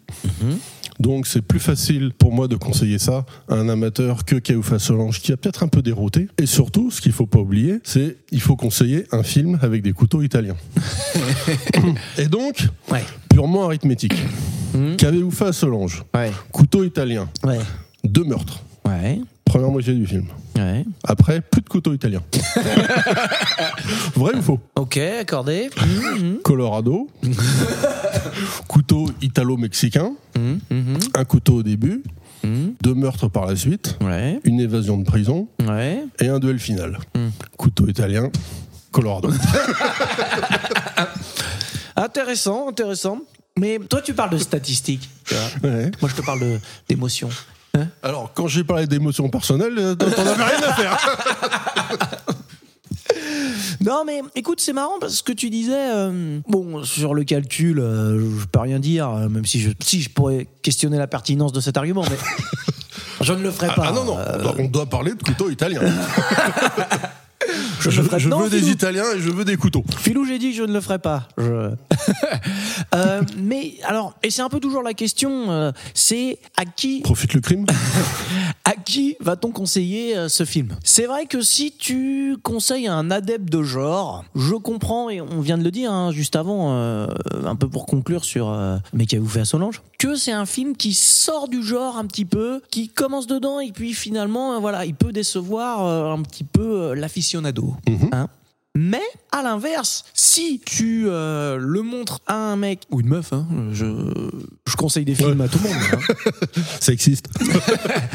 Donc 1.00 1.28
c'est 1.28 1.42
plus 1.42 1.60
facile 1.60 2.12
pour 2.18 2.32
moi 2.34 2.48
de 2.48 2.56
conseiller 2.56 2.98
ça 3.00 3.26
à 3.50 3.56
un 3.56 3.70
amateur 3.70 4.26
que 4.26 4.36
Caillou 4.36 4.64
Solange 4.80 5.22
qui 5.22 5.32
a 5.32 5.38
peut-être 5.38 5.64
un 5.64 5.68
peu 5.68 5.82
dérouté. 5.82 6.28
Et 6.38 6.46
surtout, 6.46 6.90
ce 6.92 7.02
qu'il 7.02 7.12
faut 7.12 7.28
pas 7.28 7.40
oublier, 7.40 7.80
c'est 7.84 8.18
il 8.32 8.42
faut 8.42 8.56
conseiller 8.56 9.06
un 9.12 9.24
film 9.24 9.60
avec 9.62 9.84
des 9.84 9.94
couteaux 9.94 10.22
italiens. 10.22 10.56
et 12.18 12.26
donc, 12.28 12.68
Ouais. 12.92 13.04
purement 13.30 13.66
arithmétique. 13.66 14.16
Qu'avez-vous 14.98 15.32
fait 15.32 15.46
à 15.46 15.54
Solange 15.54 16.04
Ouais. 16.16 16.32
Couteau 16.52 16.84
italien, 16.84 17.30
Ouais. 17.44 17.60
deux 18.04 18.24
meurtres. 18.24 18.62
Première 19.46 19.70
moitié 19.70 19.94
du 19.94 20.06
film. 20.06 20.26
Ouais. 20.58 20.86
Après, 21.04 21.40
plus 21.42 21.62
de 21.62 21.70
couteau 21.70 21.94
italien. 21.94 22.22
Vrai 24.16 24.34
ou 24.36 24.42
faux? 24.42 24.60
Ok, 24.76 24.98
accordé. 24.98 25.70
Mhm, 25.80 26.40
Colorado. 26.44 27.08
couteau 28.68 29.10
italo-mexicain. 29.22 30.12
mhm, 30.36 30.60
mhm, 30.72 30.98
Un 31.16 31.26
couteau 31.26 31.56
au 31.58 31.64
début. 31.64 32.02
mhm. 32.44 32.74
Deux 32.82 32.94
meurtres 32.96 33.28
par 33.28 33.46
la 33.46 33.56
suite. 33.56 33.98
Ouais. 34.02 34.40
Une 34.44 34.60
évasion 34.60 34.98
de 34.98 35.04
prison. 35.04 35.48
Ouais. 35.68 36.04
Et 36.20 36.28
un 36.28 36.40
duel 36.40 36.60
final. 36.60 36.98
Hmm. 37.16 37.30
Couteau 37.58 37.88
italien. 37.88 38.30
Colorado. 38.92 39.30
Intéressant, 41.96 42.70
intéressant. 42.70 43.20
Mais 43.58 43.80
toi, 43.90 44.02
tu 44.02 44.14
parles 44.14 44.30
de 44.32 44.38
statistiques. 44.38 45.10
tu 45.26 45.34
vois. 45.34 45.70
Ouais. 45.72 45.92
Moi, 46.02 46.10
je 46.12 46.16
te 46.16 46.22
parle 46.26 46.40
de- 46.42 46.60
d'émotions. 46.88 47.30
Alors, 48.04 48.32
quand 48.34 48.48
j'ai 48.48 48.64
parlé 48.64 48.88
d'émotions 48.88 49.30
personnelles, 49.30 49.78
euh, 49.78 49.96
t'en 49.96 50.08
avais 50.26 50.44
rien 50.44 50.64
à 50.68 50.74
faire. 50.74 50.98
Non, 53.86 54.04
mais 54.06 54.22
écoute, 54.36 54.60
c'est 54.60 54.74
marrant 54.74 55.00
parce 55.00 55.22
que 55.22 55.32
tu 55.32 55.50
disais, 55.50 55.74
euh, 55.94 56.40
bon, 56.50 56.84
sur 56.84 57.14
le 57.14 57.24
calcul, 57.24 57.80
euh, 57.80 58.20
je 58.40 58.46
peux 58.46 58.60
rien 58.60 58.80
dire, 58.80 59.10
euh, 59.10 59.30
même 59.30 59.46
si 59.46 59.62
je, 59.62 59.70
si 59.80 60.02
je 60.02 60.10
pourrais 60.10 60.48
questionner 60.62 60.98
la 60.98 61.08
pertinence 61.08 61.54
de 61.54 61.62
cet 61.62 61.78
argument, 61.78 62.04
mais 62.10 62.18
je 63.22 63.34
ne 63.34 63.42
le 63.44 63.52
ferai 63.52 63.68
Ah, 63.72 63.76
pas. 63.76 63.86
ah 63.90 63.92
non, 63.94 64.04
non, 64.04 64.18
on 64.18 64.38
doit, 64.42 64.56
on 64.60 64.66
doit 64.68 64.86
parler 64.88 65.14
de 65.14 65.24
couteau 65.24 65.50
italien. 65.50 65.80
je, 67.80 68.30
non, 68.30 68.40
veux 68.40 68.50
des. 68.50 68.70
Italiens 68.70 69.06
et 69.16 69.20
je 69.20 69.30
veux 69.30 69.46
des 69.46 69.58
couteaux. 69.58 69.84
Philou, 70.00 70.26
j'ai 70.26 70.40
dit 70.40 70.54
je 70.54 70.64
ne 70.64 70.74
le 70.74 70.82
ferai 70.82 71.00
pas. 71.00 71.28
Je- 71.38 71.72
Euh, 72.96 73.22
mais 73.38 73.74
alors, 73.84 74.14
et 74.24 74.30
c'est 74.30 74.42
un 74.42 74.50
peu 74.50 74.60
toujours 74.60 74.82
la 74.82 74.94
question, 74.94 75.52
euh, 75.52 75.72
c'est 75.94 76.40
à 76.56 76.64
qui 76.66 77.02
Profite 77.02 77.34
le 77.34 77.42
crime. 77.42 77.66
à 78.66 78.74
qui 78.76 79.16
va-t-on 79.20 79.52
conseiller 79.52 80.16
euh, 80.16 80.30
ce 80.30 80.46
film? 80.46 80.70
C'est 80.84 81.06
vrai 81.06 81.26
que 81.26 81.42
si 81.42 81.74
tu 81.78 82.38
conseilles 82.44 82.88
à 82.88 82.94
un 82.96 83.12
adepte 83.12 83.50
de 83.52 83.62
genre, 83.62 84.24
je 84.36 84.54
comprends, 84.56 85.10
et 85.10 85.22
on 85.22 85.42
vient 85.42 85.58
de 85.58 85.64
le 85.64 85.72
dire 85.72 85.92
hein, 85.92 86.12
juste 86.12 86.36
avant, 86.36 86.72
un 86.74 87.56
peu 87.56 87.68
pour 87.68 87.86
conclure 87.86 88.24
sur 88.24 88.56
Mais 88.94 89.06
qu'avez-vous 89.06 89.30
fait 89.30 89.42
à 89.42 89.46
Solange 89.46 89.82
Que 89.98 90.16
c'est 90.16 90.32
un 90.32 90.46
film 90.46 90.76
qui 90.76 90.94
sort 90.94 91.48
du 91.50 91.62
genre 91.64 91.98
un 91.98 92.06
petit 92.06 92.26
peu, 92.26 92.62
qui 92.72 92.90
commence 92.90 93.28
dedans, 93.28 93.60
et 93.60 93.72
puis 93.72 93.94
finalement, 93.94 94.60
voilà, 94.62 94.86
il 94.86 94.96
peut 94.96 95.12
décevoir 95.12 95.84
un 96.14 96.22
petit 96.22 96.44
peu 96.46 96.94
l'aficionado. 97.86 98.10
Hein 98.16 98.28
mais 98.80 99.02
à 99.32 99.42
l'inverse, 99.42 100.06
si 100.14 100.62
tu 100.64 101.06
euh, 101.08 101.58
le 101.60 101.82
montres 101.82 102.20
à 102.28 102.36
un 102.36 102.56
mec 102.58 102.84
ou 102.92 103.00
une 103.00 103.08
meuf, 103.08 103.34
hein, 103.34 103.48
je, 103.72 103.86
je 104.68 104.76
conseille 104.76 105.04
des 105.04 105.16
films 105.16 105.40
Ouais. 105.40 105.46
à 105.46 105.50
tout 105.50 105.58
le 105.58 105.68
monde. 105.70 105.78
hein. 105.94 106.62
Sexiste. 106.80 107.28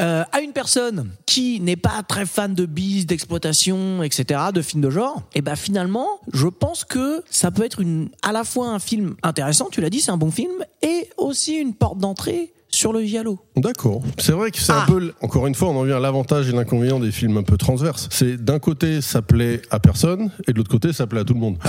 Euh, 0.00 0.24
à 0.32 0.40
une 0.40 0.52
personne 0.52 1.10
qui 1.26 1.60
n'est 1.60 1.76
pas 1.76 2.02
très 2.02 2.24
fan 2.24 2.54
de 2.54 2.64
bis, 2.64 3.04
d'exploitation, 3.04 4.02
etc., 4.02 4.40
de 4.54 4.62
films 4.62 4.80
de 4.80 4.88
genre, 4.88 5.22
et 5.34 5.42
ben 5.42 5.56
finalement, 5.56 6.06
je 6.32 6.46
pense 6.46 6.84
que 6.86 7.22
ça 7.30 7.50
peut 7.50 7.64
être 7.64 7.80
une, 7.80 8.08
à 8.22 8.32
la 8.32 8.44
fois 8.44 8.68
un 8.68 8.78
film 8.78 9.16
intéressant, 9.22 9.68
tu 9.70 9.82
l'as 9.82 9.90
dit, 9.90 10.00
c'est 10.00 10.10
un 10.10 10.16
bon 10.16 10.30
film, 10.30 10.52
et 10.82 11.08
aussi 11.16 11.54
une 11.56 11.74
porte 11.74 11.98
d'entrée 11.98 12.52
sur 12.72 12.92
le 12.92 13.02
giallo. 13.04 13.40
D'accord. 13.56 14.00
C'est 14.18 14.30
vrai 14.30 14.52
que 14.52 14.58
c'est 14.60 14.70
Ah. 14.72 14.82
un 14.82 14.86
peu, 14.86 14.98
l- 15.02 15.12
encore 15.22 15.46
une 15.48 15.56
fois, 15.56 15.70
on 15.70 15.76
en 15.76 15.82
vient 15.82 15.96
à 15.96 16.00
l'avantage 16.00 16.48
et 16.48 16.52
l'inconvénient 16.52 17.00
des 17.00 17.10
films 17.10 17.36
un 17.36 17.42
peu 17.42 17.56
transverses. 17.56 18.08
C'est 18.12 18.36
d'un 18.42 18.60
côté, 18.60 19.00
ça 19.00 19.22
plaît 19.22 19.60
à 19.72 19.80
personne, 19.80 20.30
et 20.46 20.52
de 20.52 20.58
l'autre 20.58 20.70
côté, 20.70 20.92
ça 20.92 21.08
plaît 21.08 21.20
à 21.20 21.24
tout 21.24 21.34
le 21.34 21.40
monde. 21.40 21.56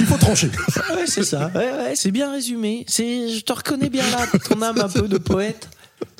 Il 0.00 0.06
faut 0.06 0.16
trancher. 0.18 0.50
Ouais, 0.94 1.06
c'est 1.06 1.24
ça. 1.24 1.50
Ouais, 1.54 1.60
ouais, 1.72 1.92
c'est 1.94 2.10
bien 2.10 2.30
résumé. 2.32 2.84
C'est, 2.88 3.28
je 3.30 3.40
te 3.40 3.52
reconnais 3.52 3.88
bien 3.90 4.04
là, 4.10 4.26
ton 4.48 4.60
âme 4.62 4.78
un 4.80 4.88
peu 4.88 5.08
de 5.08 5.18
poète. 5.18 5.68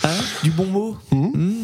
Hein, 0.03 0.09
du 0.43 0.51
bon 0.51 0.65
mot. 0.67 0.97
Mhm, 1.13 1.31
mhm, 1.35 1.55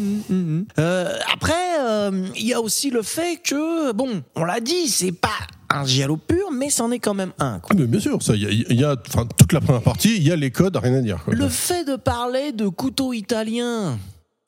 Euh, 0.79 1.13
après, 1.33 1.53
euh, 1.79 2.27
il 2.35 2.45
y 2.45 2.53
a 2.53 2.61
aussi 2.61 2.89
le 2.89 3.01
fait 3.01 3.37
que, 3.43 3.91
bon, 3.93 4.23
on 4.35 4.43
l'a 4.43 4.59
dit, 4.59 4.87
c'est 4.87 5.11
pas 5.11 5.29
un 5.69 5.85
giallo 5.85 6.17
pur, 6.17 6.51
mais 6.51 6.69
c'en 6.69 6.91
est 6.91 6.99
quand 6.99 7.13
même 7.13 7.31
un. 7.39 7.59
quoi. 7.59 7.69
Ah, 7.71 7.75
mais 7.79 7.87
bien 7.87 7.99
sûr, 7.99 8.21
ça, 8.21 8.35
il 8.35 8.41
y 8.43 8.65
a, 8.65 8.73
y 8.73 8.83
a- 8.83 8.95
toute 8.97 9.53
la 9.53 9.61
première 9.61 9.81
partie, 9.81 10.17
il 10.17 10.23
y 10.27 10.31
a 10.31 10.35
les 10.35 10.51
codes, 10.51 10.75
rien 10.77 10.95
à 10.95 11.01
dire. 11.01 11.19
quoi. 11.23 11.33
Le 11.33 11.47
fait 11.49 11.85
de 11.85 11.95
parler 11.95 12.51
de 12.51 12.67
couteau 12.67 13.13
italien 13.13 13.97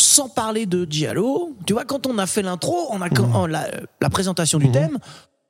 sans 0.02 0.28
parler 0.30 0.66
de 0.66 0.86
giallo, 0.90 1.56
tu 1.66 1.74
vois, 1.74 1.86
quand 1.86 2.06
on 2.08 2.18
a 2.18 2.28
fait 2.28 2.42
l'intro, 2.42 2.76
on 2.92 3.02
a 3.02 3.10
quand- 3.10 3.32
en 3.34 3.48
la, 3.48 3.68
la 4.02 4.10
présentation 4.10 4.60
du 4.60 4.70
thème, 4.72 4.98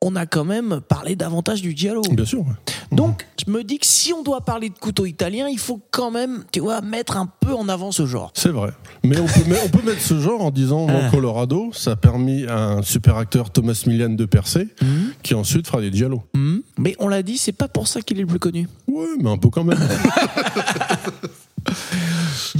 on 0.05 0.15
a 0.17 0.25
quand 0.25 0.43
même 0.43 0.81
parlé 0.87 1.15
davantage 1.15 1.61
du 1.61 1.71
giallo. 1.75 2.01
Bien 2.11 2.25
sûr. 2.25 2.43
Donc, 2.91 3.25
je 3.43 3.49
me 3.51 3.63
dis 3.63 3.79
que 3.79 3.87
si 3.87 4.11
on 4.13 4.21
doit 4.21 4.41
parler 4.41 4.69
de 4.69 4.77
couteau 4.77 5.05
italien, 5.05 5.47
il 5.49 5.57
faut 5.57 5.81
quand 5.91 6.11
même, 6.11 6.43
tu 6.51 6.59
vois, 6.59 6.81
mettre 6.81 7.17
un 7.17 7.25
peu 7.39 7.53
en 7.53 7.67
avant 7.69 7.91
ce 7.91 8.05
genre. 8.05 8.31
C'est 8.35 8.49
vrai. 8.49 8.71
Mais 9.03 9.17
on 9.19 9.25
peut, 9.25 9.41
mais 9.47 9.57
on 9.65 9.69
peut 9.69 9.81
mettre 9.83 10.01
ce 10.01 10.19
genre 10.19 10.41
en 10.41 10.51
disant, 10.51 10.87
Ah. 10.89 11.09
Colorado, 11.09 11.69
ça 11.73 11.91
a 11.91 11.95
permis 11.95 12.45
à 12.45 12.57
un 12.57 12.81
super 12.83 13.17
acteur, 13.17 13.49
Thomas 13.49 13.81
Millian, 13.87 14.09
de 14.09 14.25
percer, 14.25 14.67
Mhm. 14.81 15.13
qui 15.23 15.33
ensuite 15.33 15.65
fera 15.67 15.81
des 15.81 15.91
giallo. 15.91 16.21
Hmm. 16.33 16.59
Mais 16.77 16.95
on 16.99 17.07
l'a 17.07 17.23
dit, 17.23 17.37
c'est 17.37 17.51
pas 17.53 17.67
pour 17.67 17.87
ça 17.87 18.01
qu'il 18.01 18.17
est 18.17 18.21
le 18.21 18.27
plus 18.27 18.39
connu. 18.39 18.67
Ouais, 18.87 19.05
mais 19.19 19.29
un 19.29 19.37
peu 19.37 19.49
quand 19.49 19.63
même. 19.63 19.79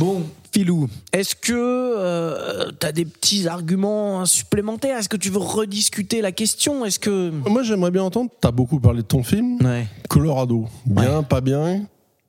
Bon, 0.03 0.21
Filou, 0.51 0.89
est-ce 1.13 1.33
que 1.33 1.53
euh, 1.53 2.71
t'as 2.77 2.91
des 2.91 3.05
petits 3.05 3.47
arguments 3.47 4.25
supplémentaires? 4.25 4.97
Est-ce 4.97 5.07
que 5.07 5.15
tu 5.15 5.29
veux 5.29 5.39
rediscuter 5.39 6.21
la 6.21 6.33
question? 6.33 6.83
Est-ce 6.83 6.99
que 6.99 7.29
Moi, 7.47 7.63
j'aimerais 7.63 7.89
bien 7.89 8.03
entendre, 8.03 8.29
t'as 8.41 8.51
beaucoup 8.51 8.81
parlé 8.81 9.01
de 9.01 9.07
ton 9.07 9.23
film, 9.23 9.65
Ouais. 9.65 9.87
Colorado. 10.09 10.67
Bien, 10.85 11.23
pas 11.23 11.39
bien? 11.39 11.83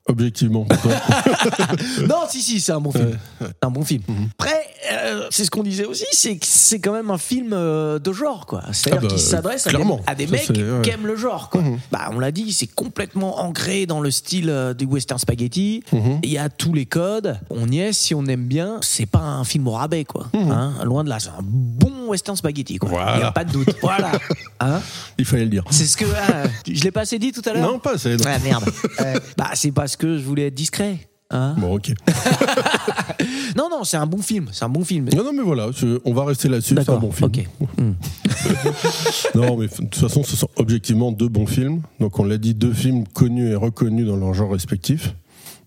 Objectivement. 0.07 0.65
Non, 2.07 2.19
si, 2.29 2.41
si, 2.41 2.61
c'est 2.61 2.71
un 2.71 2.79
bon 2.79 2.93
film. 2.93 3.07
Ouais, 3.41 3.47
C'est 3.47 3.65
un 3.65 3.71
bon 3.71 3.83
film. 3.83 4.03
Après, 4.39 4.55
euh, 4.91 5.27
c'est 5.31 5.45
ce 5.45 5.51
qu'on 5.51 5.63
disait 5.63 5.85
aussi, 5.85 6.05
c'est 6.11 6.37
que 6.37 6.45
c'est 6.47 6.79
quand 6.79 6.91
même 6.93 7.11
un 7.11 7.17
film 7.17 7.51
euh, 7.53 7.99
de 7.99 8.11
genre, 8.13 8.45
quoi. 8.45 8.61
C'est-à-dire 8.71 8.99
Ah 9.03 9.07
bah, 9.07 9.07
qu'il 9.09 9.19
s'adresse 9.19 9.67
à 9.67 9.69
des, 9.69 9.75
clairement. 9.75 9.99
à 10.07 10.15
des 10.15 10.25
Ça, 10.27 10.31
mecs 10.31 10.49
ouais. 10.49 10.81
qui 10.83 10.89
aiment 10.89 11.07
le 11.07 11.15
genre, 11.15 11.49
quoi. 11.49 11.61
Bah, 11.91 12.09
on 12.11 12.19
l'a 12.19 12.31
dit, 12.31 12.51
c'est 12.53 12.67
complètement 12.67 13.39
ancré 13.41 13.85
dans 13.85 13.99
le 14.01 14.11
style 14.11 14.49
euh, 14.49 14.73
du 14.73 14.85
western 14.85 15.19
spaghetti. 15.19 15.83
Mhm. 15.91 16.19
Il 16.23 16.29
y 16.29 16.37
a 16.37 16.49
tous 16.49 16.73
les 16.73 16.85
codes. 16.85 17.39
On 17.49 17.67
y 17.69 17.79
est 17.79 17.93
si 17.93 18.13
on 18.15 18.25
aime 18.25 18.45
bien. 18.45 18.77
C'est 18.81 19.05
pas 19.05 19.19
un 19.19 19.43
film 19.43 19.67
au 19.67 19.71
rabais, 19.71 20.05
quoi. 20.05 20.27
Hein, 20.33 20.73
loin 20.83 21.03
de 21.03 21.09
là, 21.09 21.19
c'est 21.19 21.29
un 21.29 21.41
bon 21.41 22.07
western 22.07 22.37
spaghetti, 22.37 22.77
quoi. 22.77 22.89
Il 22.89 22.93
Voilà. 22.93 23.19
y 23.19 23.23
a 23.23 23.31
pas 23.31 23.43
de 23.43 23.51
doute. 23.51 23.75
voilà. 23.81 24.11
Hein 24.59 24.81
Il 25.17 25.25
fallait 25.25 25.43
le 25.45 25.49
dire. 25.49 25.63
c'est 25.69 25.85
ce 25.85 25.97
que 25.97 26.05
ah, 26.15 26.43
je 26.67 26.83
l'ai 26.83 26.91
pas 26.91 27.01
assez 27.01 27.19
dit 27.19 27.31
tout 27.31 27.41
à 27.45 27.53
l'heure. 27.53 27.71
Non, 27.71 27.79
pas 27.79 27.93
assez. 27.95 28.15
non. 28.15 28.23
Ah 28.27 28.39
merde. 28.39 28.65
Bah 29.37 29.49
c'est 29.55 29.71
parce 29.71 29.95
que 29.95 30.17
je 30.17 30.23
voulais 30.23 30.47
être 30.47 30.53
discret. 30.55 30.97
Hein 31.31 31.55
Bon, 31.57 31.75
ok. 31.75 31.91
non 33.57 33.67
non, 33.71 33.83
c'est 33.83 33.97
un 33.97 34.05
bon 34.05 34.19
film, 34.21 34.47
c'est 34.51 34.63
un 34.63 34.69
bon 34.69 34.83
film. 34.85 35.09
Non, 35.15 35.23
non, 35.23 35.33
mais 35.33 35.41
voilà, 35.41 35.67
je- 35.75 35.99
on 36.05 36.13
va 36.13 36.23
rester 36.25 36.47
là-dessus. 36.49 36.75
C'est 36.77 36.89
un 36.89 36.97
bon 36.97 37.11
film. 37.11 37.27
ok. 37.27 37.47
Hmm. 37.77 37.91
Non, 39.35 39.57
mais 39.57 39.65
de 39.67 39.73
toute 39.75 39.95
façon, 39.95 40.23
ce 40.23 40.35
sont 40.35 40.47
objectivement 40.55 41.11
deux 41.11 41.27
bons 41.29 41.47
films. 41.47 41.81
Donc, 41.99 42.19
on 42.19 42.23
l'a 42.25 42.37
dit, 42.37 42.53
deux 42.53 42.73
films 42.73 43.05
connus 43.07 43.49
et 43.49 43.55
reconnus 43.55 44.05
dans 44.05 44.15
leur 44.17 44.33
genre 44.35 44.51
respectif. 44.51 45.15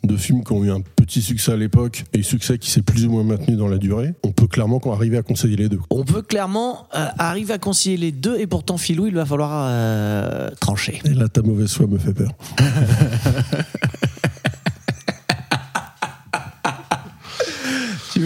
Deux 0.04 0.16
films 0.16 0.44
qui 0.44 0.52
ont 0.52 0.62
eu 0.62 0.70
un 0.70 0.80
petit 0.80 1.20
succès 1.20 1.50
à 1.50 1.56
l'époque 1.56 2.04
et 2.12 2.22
succès 2.22 2.56
qui 2.56 2.70
s'est 2.70 2.82
plus 2.82 3.04
ou 3.06 3.11
moins 3.11 3.24
maintenu 3.24 3.56
dans 3.56 3.66
la 3.66 3.78
durée. 3.78 4.14
On 4.22 4.30
peut 4.30 4.46
clairement 4.46 4.80
arriver 4.92 5.18
à 5.18 5.22
conseiller 5.22 5.56
les 5.56 5.68
deux. 5.68 5.80
On 5.90 6.04
peut 6.04 6.22
clairement 6.22 6.86
euh, 6.94 7.06
arriver 7.18 7.54
à 7.54 7.59
concilier 7.59 7.96
les 7.96 8.12
deux 8.12 8.38
et 8.38 8.46
pourtant 8.46 8.76
Philou, 8.78 9.09
il 9.09 9.14
va 9.14 9.26
falloir 9.26 9.50
euh, 9.68 10.50
trancher. 10.61 11.00
Et 11.04 11.14
là, 11.14 11.28
ta 11.28 11.42
mauvaise 11.42 11.72
foi 11.72 11.88
me 11.88 11.98
fait 11.98 12.12
peur. 12.14 12.30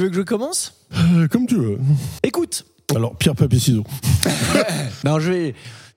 veux 0.05 0.11
que 0.11 0.17
je 0.17 0.23
commence 0.23 0.75
Euh, 0.95 1.27
comme 1.29 1.47
tu 1.47 1.57
veux. 1.57 1.79
Écoute. 2.23 2.65
Alors, 2.95 3.17
pierre, 3.17 3.35
papier, 3.35 3.59
ciseaux. 3.59 3.85
Non, 5.05 5.19
je 5.19 5.31
vais 5.33 5.55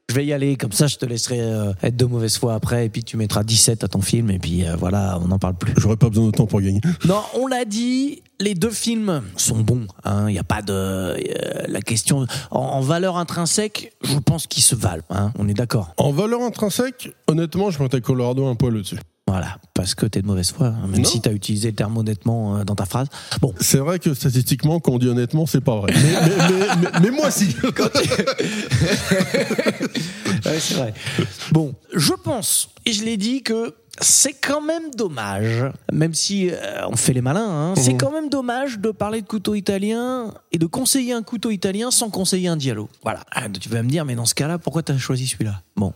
je 0.08 0.14
vais 0.14 0.24
y 0.24 0.34
aller 0.34 0.56
comme 0.56 0.72
ça, 0.72 0.86
je 0.86 0.98
te 0.98 1.06
laisserai 1.08 1.42
euh, 1.42 1.74
être 1.82 1.98
de 1.98 2.06
mauvaise 2.06 2.38
foi 2.38 2.54
après 2.54 2.86
et 2.86 2.90
puis 2.90 3.04
tu 3.04 3.18
mettras 3.18 3.44
17 3.44 3.84
à 3.84 3.88
ton 3.88 4.02
film 4.02 4.30
et 4.30 4.38
puis 4.38 4.64
euh, 4.64 4.76
voilà, 4.76 5.18
on 5.20 5.28
n'en 5.30 5.40
parle 5.40 5.56
plus. 5.56 5.74
J'aurais 5.78 5.98
pas 5.98 6.10
besoin 6.10 6.28
de 6.28 6.32
temps 6.32 6.46
pour 6.46 6.62
gagner. 6.62 6.80
Non, 7.06 7.22
on 7.34 7.48
l'a 7.48 7.66
dit, 7.66 8.22
les 8.40 8.54
deux 8.54 8.70
films 8.70 9.24
sont 9.36 9.58
bons. 9.62 9.88
Il 10.06 10.26
n'y 10.26 10.38
a 10.38 10.44
pas 10.44 10.62
de 10.62 10.74
euh, 10.74 11.18
la 11.68 11.82
question 11.82 12.28
en, 12.52 12.60
en 12.60 12.82
valeur 12.82 13.18
intrinsèque. 13.18 13.94
Je 14.04 14.20
pense 14.20 14.46
qu'ils 14.46 14.62
se 14.62 14.76
valent. 14.76 15.02
hein, 15.10 15.34
on 15.40 15.48
est 15.48 15.56
d'accord. 15.56 15.96
En 15.98 16.12
valeur 16.12 16.42
intrinsèque, 16.44 17.12
honnêtement, 17.28 17.72
je 17.72 17.82
mettrais 17.82 18.02
Colorado 18.02 18.46
un 18.46 18.54
poil 18.54 18.76
au-dessus. 18.78 19.00
Voilà, 19.28 19.58
parce 19.74 19.96
que 19.96 20.06
t'es 20.06 20.22
de 20.22 20.28
mauvaise 20.28 20.52
foi, 20.52 20.68
hein, 20.68 20.86
même 20.88 21.02
Non. 21.02 21.10
si 21.10 21.20
t'as 21.20 21.32
utilisé 21.32 21.70
le 21.70 21.76
terme 21.76 21.98
honnêtement 21.98 22.58
euh, 22.58 22.64
dans 22.64 22.76
ta 22.76 22.86
phrase. 22.86 23.08
Bon, 23.42 23.56
C'est 23.60 23.80
vrai 23.80 23.98
que 23.98 24.14
statistiquement, 24.14 24.80
quand 24.80 24.92
on 24.94 25.00
dit 25.00 25.08
honnêtement, 25.08 25.48
c'est 25.48 25.62
pas 25.62 25.76
vrai. 25.78 25.92
Mais, 25.96 26.02
mais- 26.22 26.30
mais- 26.38 26.76
mais- 26.82 27.00
mais 27.02 27.10
moi, 27.12 27.32
si. 27.32 27.48
Ouais, 30.46 30.60
c'est 30.60 30.76
vrai. 30.76 30.94
Bon, 31.52 31.74
je 31.94 32.14
pense, 32.14 32.70
et 32.86 32.94
je 32.94 33.04
l'ai 33.04 33.18
dit, 33.18 33.42
que 33.42 33.74
c'est 34.00 34.34
quand 34.34 34.62
même 34.62 34.92
dommage, 34.96 35.64
même 35.92 36.14
si 36.14 36.50
euh, 36.52 36.86
on 36.88 36.96
fait 36.96 37.14
les 37.14 37.22
malins, 37.22 37.50
hein, 37.50 37.74
c'est 37.76 37.94
Mhm. 37.94 37.98
quand 37.98 38.12
même 38.12 38.30
dommage 38.30 38.78
de 38.78 38.92
parler 38.92 39.22
de 39.22 39.28
couteau 39.28 39.56
italien 39.56 40.34
et 40.52 40.60
de 40.60 40.66
conseiller 40.68 41.14
un 41.14 41.24
couteau 41.24 41.50
italien 41.50 41.90
sans 41.90 42.10
conseiller 42.12 42.48
un 42.50 42.58
dialogue. 42.58 42.90
Voilà. 43.04 43.22
Ah, 43.32 43.48
tu 43.50 43.70
vas 43.70 43.82
me 43.82 43.90
dire, 43.90 44.06
mais 44.06 44.14
dans 44.16 44.26
ce 44.26 44.36
cas-là, 44.36 44.60
pourquoi 44.60 44.84
t'as 44.84 44.98
choisi 44.98 45.26
celui-là? 45.26 45.62
Bon, 45.78 45.94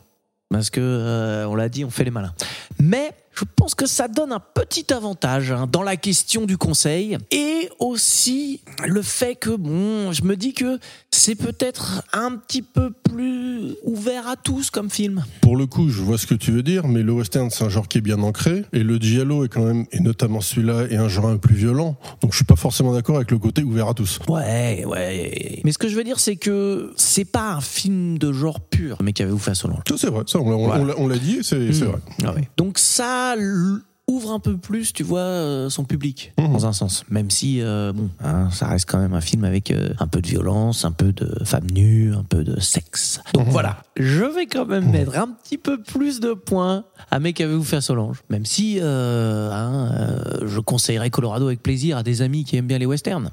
parce 0.49 0.69
que 0.69 0.79
euh, 0.81 1.47
on 1.47 1.55
l'a 1.55 1.69
dit, 1.69 1.85
on 1.85 1.89
fait 1.89 2.03
les 2.03 2.11
malins. 2.11 2.33
Mais 2.79 3.13
je 3.33 3.45
pense 3.55 3.75
que 3.75 3.85
ça 3.85 4.07
donne 4.07 4.31
un 4.31 4.39
petit 4.39 4.91
avantage 4.93 5.51
hein, 5.51 5.67
dans 5.71 5.83
la 5.83 5.95
question 5.95 6.45
du 6.45 6.57
conseil 6.57 7.17
et 7.31 7.69
aussi 7.79 8.61
le 8.85 9.01
fait 9.01 9.35
que 9.35 9.51
bon, 9.55 10.11
je 10.11 10.23
me 10.23 10.35
dis 10.35 10.53
que 10.53 10.79
c'est 11.11 11.35
peut-être 11.35 12.03
un 12.13 12.35
petit 12.35 12.61
peu 12.61 12.91
plus 12.91 13.73
ouvert 13.83 14.27
à 14.27 14.35
tous 14.35 14.69
comme 14.69 14.89
film. 14.89 15.23
Pour 15.41 15.55
le 15.57 15.65
coup, 15.65 15.89
je 15.89 16.01
vois 16.01 16.17
ce 16.17 16.27
que 16.27 16.35
tu 16.35 16.51
veux 16.51 16.63
dire, 16.63 16.87
mais 16.87 17.01
le 17.03 17.11
western, 17.13 17.49
c'est 17.49 17.63
un 17.63 17.69
genre 17.69 17.87
qui 17.87 17.97
est 17.97 18.01
bien 18.01 18.21
ancré, 18.21 18.63
et 18.73 18.83
le 18.83 18.97
giallo 18.97 19.43
est 19.45 19.49
quand 19.49 19.63
même, 19.63 19.85
et 19.91 19.99
notamment 19.99 20.41
celui-là, 20.41 20.85
est 20.89 20.95
un 20.97 21.07
genre 21.09 21.27
un 21.27 21.33
peu 21.37 21.49
plus 21.49 21.55
violent. 21.55 21.97
Donc 22.21 22.31
je 22.31 22.37
suis 22.37 22.45
pas 22.45 22.55
forcément 22.55 22.93
d'accord 22.93 23.17
avec 23.17 23.31
le 23.31 23.39
côté 23.39 23.63
ouvert 23.63 23.89
à 23.89 23.93
tous. 23.93 24.19
Ouais, 24.27 24.83
ouais. 24.85 25.61
Mais 25.63 25.71
ce 25.71 25.77
que 25.77 25.87
je 25.87 25.95
veux 25.95 26.03
dire, 26.03 26.19
c'est 26.19 26.35
que 26.35 26.93
c'est 26.95 27.25
pas 27.25 27.51
un 27.53 27.61
film 27.61 28.17
de 28.17 28.31
genre 28.31 28.59
pur, 28.59 28.97
mais 29.03 29.13
qu'avez-vous 29.13 29.39
fait 29.39 29.51
à 29.51 29.55
Solange 29.55 29.81
Ça, 29.87 29.95
c'est 29.97 30.07
vrai, 30.09 30.23
ça, 30.27 30.39
on 30.39 30.67
l'a- 30.67 30.93
Voilà. 30.95 31.17
dit, 31.17 31.39
c'est 31.41 31.73
c'est 31.73 31.85
Mmh. 31.85 31.87
vrai. 31.87 31.99
Ah 32.25 32.33
ouais. 32.33 32.49
Donc 32.57 32.77
ça 32.79 33.18
l- 33.37 33.83
ouvre 34.09 34.31
un 34.31 34.39
peu 34.39 34.57
plus, 34.57 34.91
tu 34.91 35.03
vois, 35.03 35.19
euh, 35.19 35.69
son 35.69 35.83
public, 35.85 36.33
Mhm. 36.39 36.51
dans 36.53 36.65
un 36.65 36.73
sens. 36.73 37.03
Même 37.09 37.29
si, 37.29 37.61
euh, 37.61 37.93
bon, 37.93 38.09
hein, 38.23 38.49
ça 38.51 38.67
reste 38.67 38.89
quand 38.89 38.97
même 38.97 39.13
un 39.13 39.21
film 39.21 39.43
avec 39.43 39.71
euh, 39.71 39.89
un 39.99 40.07
peu 40.07 40.21
de 40.21 40.27
violence, 40.27 40.83
un 40.83 40.91
peu 40.91 41.13
de 41.13 41.43
femmes 41.45 41.69
nues, 41.71 42.13
un 42.13 42.23
peu 42.23 42.43
de 42.43 42.59
sexe. 42.59 43.21
Donc 43.33 43.45
Mhm. 43.45 43.51
voilà, 43.51 43.83
je 43.95 44.23
vais 44.25 44.45
quand 44.47 44.65
même 44.65 44.89
mettre 44.91 45.17
un 45.17 45.27
petit 45.27 45.57
peu 45.57 45.81
plus 45.81 46.19
de 46.19 46.33
points 46.33 46.83
à 47.11 47.19
mes 47.19 47.33
qu'avez-vous 47.33 47.63
fait 47.63 47.81
Solange. 47.81 48.21
Même 48.29 48.45
si, 48.45 48.79
euh, 48.81 49.51
hein, 49.51 50.19
je 50.45 50.59
conseillerais 50.59 51.09
Colorado 51.09 51.45
avec 51.47 51.61
plaisir 51.63 51.97
à 51.97 52.03
des 52.03 52.21
amis 52.21 52.43
qui 52.43 52.57
aiment 52.57 52.67
bien 52.67 52.77
les 52.79 52.85
westerns. 52.85 53.31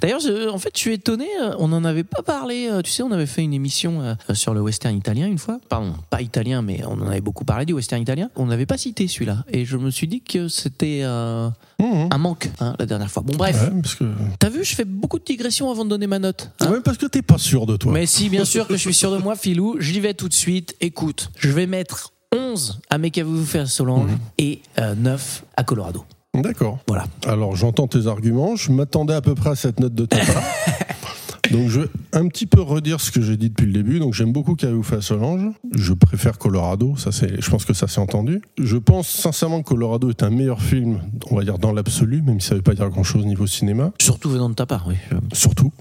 D'ailleurs, 0.00 0.20
en 0.52 0.58
fait, 0.58 0.70
je 0.74 0.78
suis 0.80 0.92
étonné, 0.94 1.26
on 1.58 1.68
n'en 1.68 1.84
avait 1.84 2.04
pas 2.04 2.22
parlé, 2.22 2.68
tu 2.84 2.90
sais, 2.90 3.02
on 3.02 3.10
avait 3.12 3.26
fait 3.26 3.42
une 3.42 3.54
émission 3.54 4.16
sur 4.32 4.54
le 4.54 4.60
western 4.60 4.94
italien 4.96 5.26
une 5.26 5.38
fois. 5.38 5.58
Pardon, 5.68 5.94
pas 6.10 6.20
italien, 6.22 6.62
mais 6.62 6.82
on 6.86 7.00
en 7.00 7.06
avait 7.06 7.20
beaucoup 7.20 7.44
parlé 7.44 7.64
du 7.64 7.72
western 7.72 8.00
italien. 8.02 8.30
On 8.36 8.46
n'avait 8.46 8.66
pas 8.66 8.76
cité 8.78 9.08
celui-là. 9.08 9.44
Et 9.50 9.64
je 9.64 9.76
me 9.76 9.90
suis 9.90 10.06
dit 10.06 10.17
que 10.20 10.48
c'était 10.48 11.00
euh, 11.02 11.48
Mmh. 11.80 12.08
un 12.10 12.18
manque 12.18 12.50
hein, 12.58 12.74
la 12.80 12.86
dernière 12.86 13.08
fois. 13.08 13.22
Bon, 13.24 13.36
bref, 13.36 13.62
Ouais, 13.72 13.80
parce 13.80 13.94
que, 13.94 14.04
t'as 14.40 14.48
vu, 14.48 14.64
je 14.64 14.74
fais 14.74 14.84
beaucoup 14.84 15.20
de 15.20 15.24
digressions 15.24 15.70
avant 15.70 15.84
de 15.84 15.90
donner 15.90 16.08
ma 16.08 16.18
note. 16.18 16.50
hein. 16.58 16.72
ouais, 16.72 16.80
parce 16.80 16.98
que 16.98 17.06
t'es 17.06 17.22
pas 17.22 17.38
sûr 17.38 17.66
de 17.66 17.76
toi. 17.76 17.92
Mais 17.92 18.04
si, 18.04 18.28
bien 18.28 18.44
sûr 18.44 18.66
que 18.66 18.74
je 18.74 18.80
suis 18.80 18.94
sûr 18.94 19.12
de 19.12 19.18
moi, 19.18 19.36
Filou. 19.36 19.76
J'y 19.78 20.00
vais 20.00 20.14
tout 20.14 20.28
de 20.28 20.34
suite. 20.34 20.74
Écoute, 20.80 21.30
je 21.38 21.50
vais 21.50 21.66
mettre 21.68 22.12
11 22.34 22.80
à 22.90 22.98
mes 22.98 23.12
fait 23.46 23.60
à 23.60 23.66
Solange 23.66 24.10
et 24.38 24.60
euh, 24.80 24.96
9 24.96 25.44
à 25.56 25.62
Colorado. 25.62 26.04
D'accord. 26.34 26.78
Voilà. 26.88 27.06
Alors 27.26 27.54
j'entends 27.56 27.86
tes 27.86 28.06
arguments, 28.06 28.56
je 28.56 28.70
m'attendais 28.72 29.14
à 29.14 29.20
peu 29.20 29.34
près 29.34 29.50
à 29.50 29.54
cette 29.56 29.78
note 29.80 29.94
de 29.94 30.04
ta 30.04 30.18
part. 30.18 30.42
Donc 31.50 31.68
je 31.68 31.80
vais 31.80 31.88
un 32.12 32.26
petit 32.28 32.46
peu 32.46 32.60
redire 32.60 33.00
ce 33.00 33.10
que 33.10 33.20
j'ai 33.20 33.36
dit 33.36 33.50
depuis 33.50 33.66
le 33.66 33.72
début. 33.72 33.98
Donc 33.98 34.14
j'aime 34.14 34.32
beaucoup 34.32 34.56
à 34.62 35.00
Solange. 35.00 35.50
Je 35.74 35.92
préfère 35.92 36.38
Colorado, 36.38 36.94
ça 36.96 37.12
c'est, 37.12 37.40
je 37.40 37.50
pense 37.50 37.64
que 37.64 37.74
ça 37.74 37.86
s'est 37.88 38.00
entendu. 38.00 38.40
Je 38.58 38.76
pense 38.76 39.08
sincèrement 39.08 39.62
que 39.62 39.68
Colorado 39.68 40.10
est 40.10 40.22
un 40.22 40.30
meilleur 40.30 40.60
film, 40.62 41.00
on 41.30 41.36
va 41.36 41.44
dire 41.44 41.58
dans 41.58 41.72
l'absolu, 41.72 42.22
même 42.22 42.40
si 42.40 42.48
ça 42.48 42.54
veut 42.54 42.62
pas 42.62 42.74
dire 42.74 42.88
grand-chose 42.88 43.24
niveau 43.26 43.46
cinéma. 43.46 43.92
Surtout 44.00 44.30
venant 44.30 44.48
de 44.48 44.54
ta 44.54 44.66
part, 44.66 44.86
oui. 44.88 44.94
Surtout. 45.32 45.72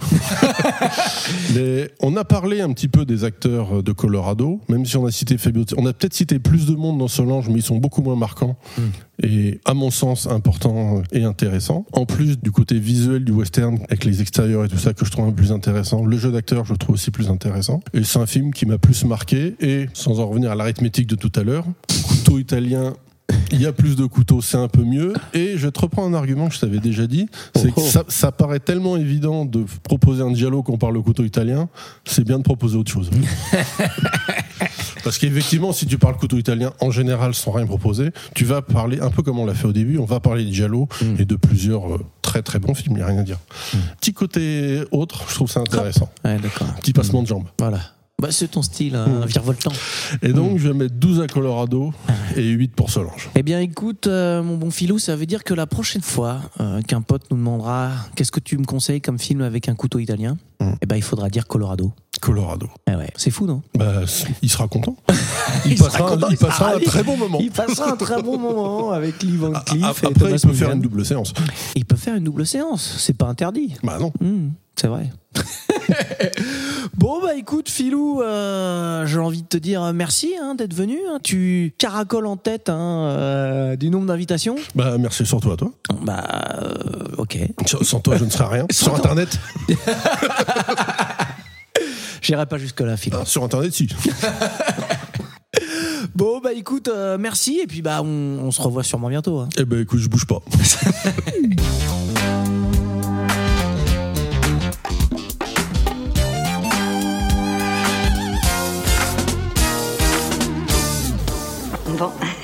Mais 1.56 1.92
on 2.02 2.16
a 2.18 2.24
parlé 2.24 2.62
un 2.62 2.72
petit 2.74 2.88
peu 2.88 3.06
des 3.06 3.24
acteurs 3.24 3.84
de 3.84 3.92
Colorado, 3.92 4.62
même 4.70 4.86
si 4.86 4.98
on 4.98 5.06
a 5.06 5.12
cité 5.12 5.38
Fabio. 5.38 5.64
On 5.78 5.86
a 5.86 5.94
peut-être 5.94 6.14
cité 6.14 6.40
plus 6.40 6.66
de 6.66 6.76
monde 6.76 6.98
dans 6.98 7.08
Solange, 7.08 7.50
mais 7.50 7.60
ils 7.60 7.64
sont 7.64 7.78
beaucoup 7.78 8.02
moins 8.02 8.16
marquants. 8.16 8.58
Et 9.24 9.60
à 9.66 9.74
mon 9.74 9.90
sens, 9.90 10.28
important 10.28 11.02
et 11.12 11.24
intéressant. 11.24 11.86
En 11.92 12.06
plus 12.06 12.40
du 12.40 12.52
côté 12.52 12.80
visuel 12.80 13.24
du 13.24 13.32
western, 13.32 13.80
avec 13.90 14.06
les 14.06 14.22
extérieurs 14.22 14.66
et 14.66 14.68
tout 14.68 14.78
ça, 14.78 14.94
que 14.94 15.06
je 15.06 15.12
trouve 15.12 15.26
un 15.26 15.30
peu 15.30 15.36
plus 15.36 15.52
intéressant. 15.52 15.57
Le 16.06 16.18
jeu 16.18 16.32
d'acteur, 16.32 16.66
je 16.66 16.74
le 16.74 16.78
trouve 16.78 16.96
aussi 16.96 17.12
plus 17.12 17.30
intéressant. 17.30 17.82
Et 17.94 18.04
c'est 18.04 18.20
un 18.20 18.26
film 18.26 18.54
qui 18.54 18.66
m'a 18.66 18.78
plus 18.78 19.06
marqué. 19.06 19.56
Et 19.60 19.88
sans 19.94 20.20
en 20.20 20.28
revenir 20.28 20.52
à 20.52 20.56
l'arithmétique 20.56 21.08
de 21.08 21.16
tout 21.16 21.32
à 21.36 21.44
l'heure, 21.44 21.66
couteau 22.08 22.40
italien. 22.40 22.94
Il 23.52 23.62
y 23.62 23.66
a 23.66 23.74
plus 23.74 23.96
de 23.96 24.06
couteaux, 24.06 24.42
c'est 24.42 24.58
un 24.58 24.68
peu 24.68 24.84
mieux. 24.84 25.14
Et 25.34 25.58
je 25.58 25.68
te 25.68 25.80
reprends 25.80 26.06
un 26.06 26.14
argument 26.14 26.48
que 26.48 26.56
je 26.56 26.60
t'avais 26.60 26.80
déjà 26.80 27.08
dit, 27.08 27.28
c'est 27.56 27.74
que 27.74 27.82
ça, 27.82 28.04
ça 28.08 28.32
paraît 28.32 28.60
tellement 28.60 28.96
évident 28.96 29.46
de 29.46 29.66
proposer 29.84 30.24
un 30.24 30.32
dialogue 30.32 30.66
qu'on 30.66 30.78
parle 30.78 30.94
le 30.94 31.02
couteau 31.02 31.24
italien, 31.24 31.68
c'est 32.06 32.24
bien 32.24 32.38
de 32.38 32.44
proposer 32.44 32.78
autre 32.78 32.92
chose. 32.92 33.10
Parce 35.08 35.20
qu'effectivement, 35.20 35.72
si 35.72 35.86
tu 35.86 35.98
parles 35.98 36.18
couteau 36.18 36.38
italien 36.38 36.74
en 36.82 36.92
général 36.92 37.34
sans 37.34 37.52
rien 37.52 37.66
proposer, 37.66 38.12
tu 38.36 38.44
vas 38.44 38.62
parler 38.62 39.00
un 39.00 39.10
peu 39.10 39.24
comme 39.24 39.40
on 39.40 39.46
l'a 39.46 39.54
fait 39.54 39.66
au 39.66 39.72
début. 39.72 40.00
On 40.00 40.04
va 40.04 40.20
parler 40.20 40.44
de 40.44 40.52
Giallo 40.52 40.90
et 41.18 41.24
de 41.24 41.36
plusieurs 41.38 41.96
euh, 41.96 42.06
très 42.22 42.42
très 42.42 42.60
bons 42.60 42.74
films. 42.74 42.96
Il 42.96 42.98
n'y 42.98 43.04
a 43.04 43.06
rien 43.06 43.20
à 43.20 43.24
dire. 43.24 43.40
Petit 44.02 44.12
côté 44.12 44.82
autre, 44.92 45.24
je 45.30 45.36
trouve 45.36 45.50
ça 45.50 45.62
intéressant. 45.62 46.10
Ouais. 46.26 46.38
Petit 46.82 46.92
passement 46.92 47.24
de 47.24 47.28
jambes. 47.28 47.46
Voilà. 47.58 47.80
Bah, 48.20 48.30
c'est 48.32 48.48
ton 48.48 48.64
style, 48.64 48.96
hein, 48.96 49.28
virevoltant. 49.28 49.72
Et 50.24 50.34
donc, 50.34 50.58
je 50.58 50.70
vais 50.70 50.74
mettre 50.74 50.96
12 50.96 51.22
à 51.22 51.28
Colorado 51.28 51.94
et 52.36 52.48
8 52.50 52.74
pour 52.74 52.90
Solange. 52.90 53.30
Eh 53.36 53.44
bien, 53.44 53.60
écoute, 53.60 54.08
euh, 54.08 54.42
mon 54.42 54.58
bon 54.58 54.72
filou, 54.72 54.98
ça 54.98 55.16
veut 55.16 55.28
dire 55.28 55.44
que 55.44 55.54
la 55.54 55.68
prochaine 55.68 56.02
fois 56.02 56.42
euh, 56.60 56.82
qu'un 56.82 57.02
pote 57.02 57.30
nous 57.30 57.38
demandera 57.38 57.92
qu'est-ce 58.16 58.32
que 58.32 58.40
tu 58.40 58.58
me 58.58 58.66
conseilles 58.66 59.02
comme 59.02 59.20
film 59.20 59.42
avec 59.42 59.70
un 59.70 59.76
couteau 59.76 60.00
italien, 60.00 60.36
eh 60.60 60.86
ben, 60.88 60.96
il 60.96 61.04
faudra 61.04 61.30
dire 61.30 61.46
Colorado. 61.46 61.94
Colorado. 62.20 62.68
Eh 62.90 62.96
ouais, 62.96 63.12
c'est 63.16 63.30
fou, 63.30 63.46
non? 63.46 63.62
Bah, 63.76 64.02
il 64.42 64.50
sera 64.50 64.68
content. 64.68 64.96
Il, 65.66 65.78
sera 65.78 65.90
passera, 65.90 66.10
content, 66.10 66.28
il 66.30 66.34
il 66.34 66.38
sera 66.38 66.50
passera 66.50 66.76
un 66.76 66.80
très 66.80 67.04
bon 67.04 67.18
moment. 67.18 67.38
Il 67.40 67.52
passera 67.52 67.92
un 67.92 67.96
très 67.98 68.24
bon 68.24 68.40
moment 68.40 68.92
avec 68.94 69.22
Lee 69.22 69.38
Van 69.38 69.52
Cleef 69.52 69.80
et 69.80 69.86
Après, 69.86 70.14
Thomas 70.14 70.38
il 70.38 70.50
peut 70.50 70.54
faire 70.54 70.72
une 70.72 70.82
double 70.82 71.06
séance. 71.06 71.34
Il 71.76 71.86
peut 71.86 71.96
faire 71.96 72.16
une 72.16 72.24
double 72.24 72.48
séance, 72.48 72.96
c'est 72.98 73.16
pas 73.16 73.28
interdit. 73.28 73.76
Bah 73.84 74.00
non. 74.00 74.12
Hmm, 74.20 74.50
c'est 74.80 74.88
vrai. 74.88 75.10
bon 76.98 77.22
bah 77.22 77.36
écoute 77.36 77.70
Philou, 77.70 78.22
euh, 78.22 79.06
j'ai 79.06 79.20
envie 79.20 79.42
de 79.44 79.48
te 79.48 79.58
dire 79.58 79.84
euh, 79.84 79.94
merci 79.94 80.34
hein, 80.42 80.56
d'être 80.56 80.74
venu. 80.74 80.98
hein. 81.12 81.20
Tu 81.24 81.74
caracoles 81.78 82.26
en 82.28 82.38
tête 82.38 82.70
hein, 82.70 83.08
euh, 83.10 83.76
du 83.76 83.90
nombre 83.90 84.06
d'invitations. 84.08 84.56
Bah, 84.76 84.98
merci 84.98 85.26
surtout 85.26 85.52
à 85.52 85.58
toi. 85.58 85.72
Bah 86.02 86.24
euh, 86.62 87.16
ok. 87.18 87.38
Sans 87.66 87.84
sans 87.84 88.00
toi, 88.00 88.18
je 88.18 88.26
ne 88.26 88.30
serais 88.30 88.46
rien. 88.58 88.66
Sur 88.72 88.96
Internet 88.96 89.38
J'irai 92.22 92.46
pas 92.46 92.58
jusque 92.58 92.82
là 92.82 92.98
Philou. 92.98 93.18
Ah, 93.22 93.26
Sur 93.26 93.44
Internet, 93.44 93.74
si. 93.74 93.88
Bon 96.16 96.40
bah 96.44 96.54
écoute, 96.54 96.88
euh, 96.88 97.18
merci 97.20 97.60
et 97.64 97.68
puis 97.68 97.82
bah 97.82 98.02
on, 98.04 98.40
on 98.44 98.52
se 98.52 98.62
revoit 98.62 98.84
sûrement 98.84 99.10
bientôt. 99.10 99.40
hein. 99.40 99.50
Eh 99.58 99.66
ben, 99.66 99.82
écoute, 99.82 100.00
je 100.00 100.08
bouge 100.10 100.26
pas. 100.26 100.40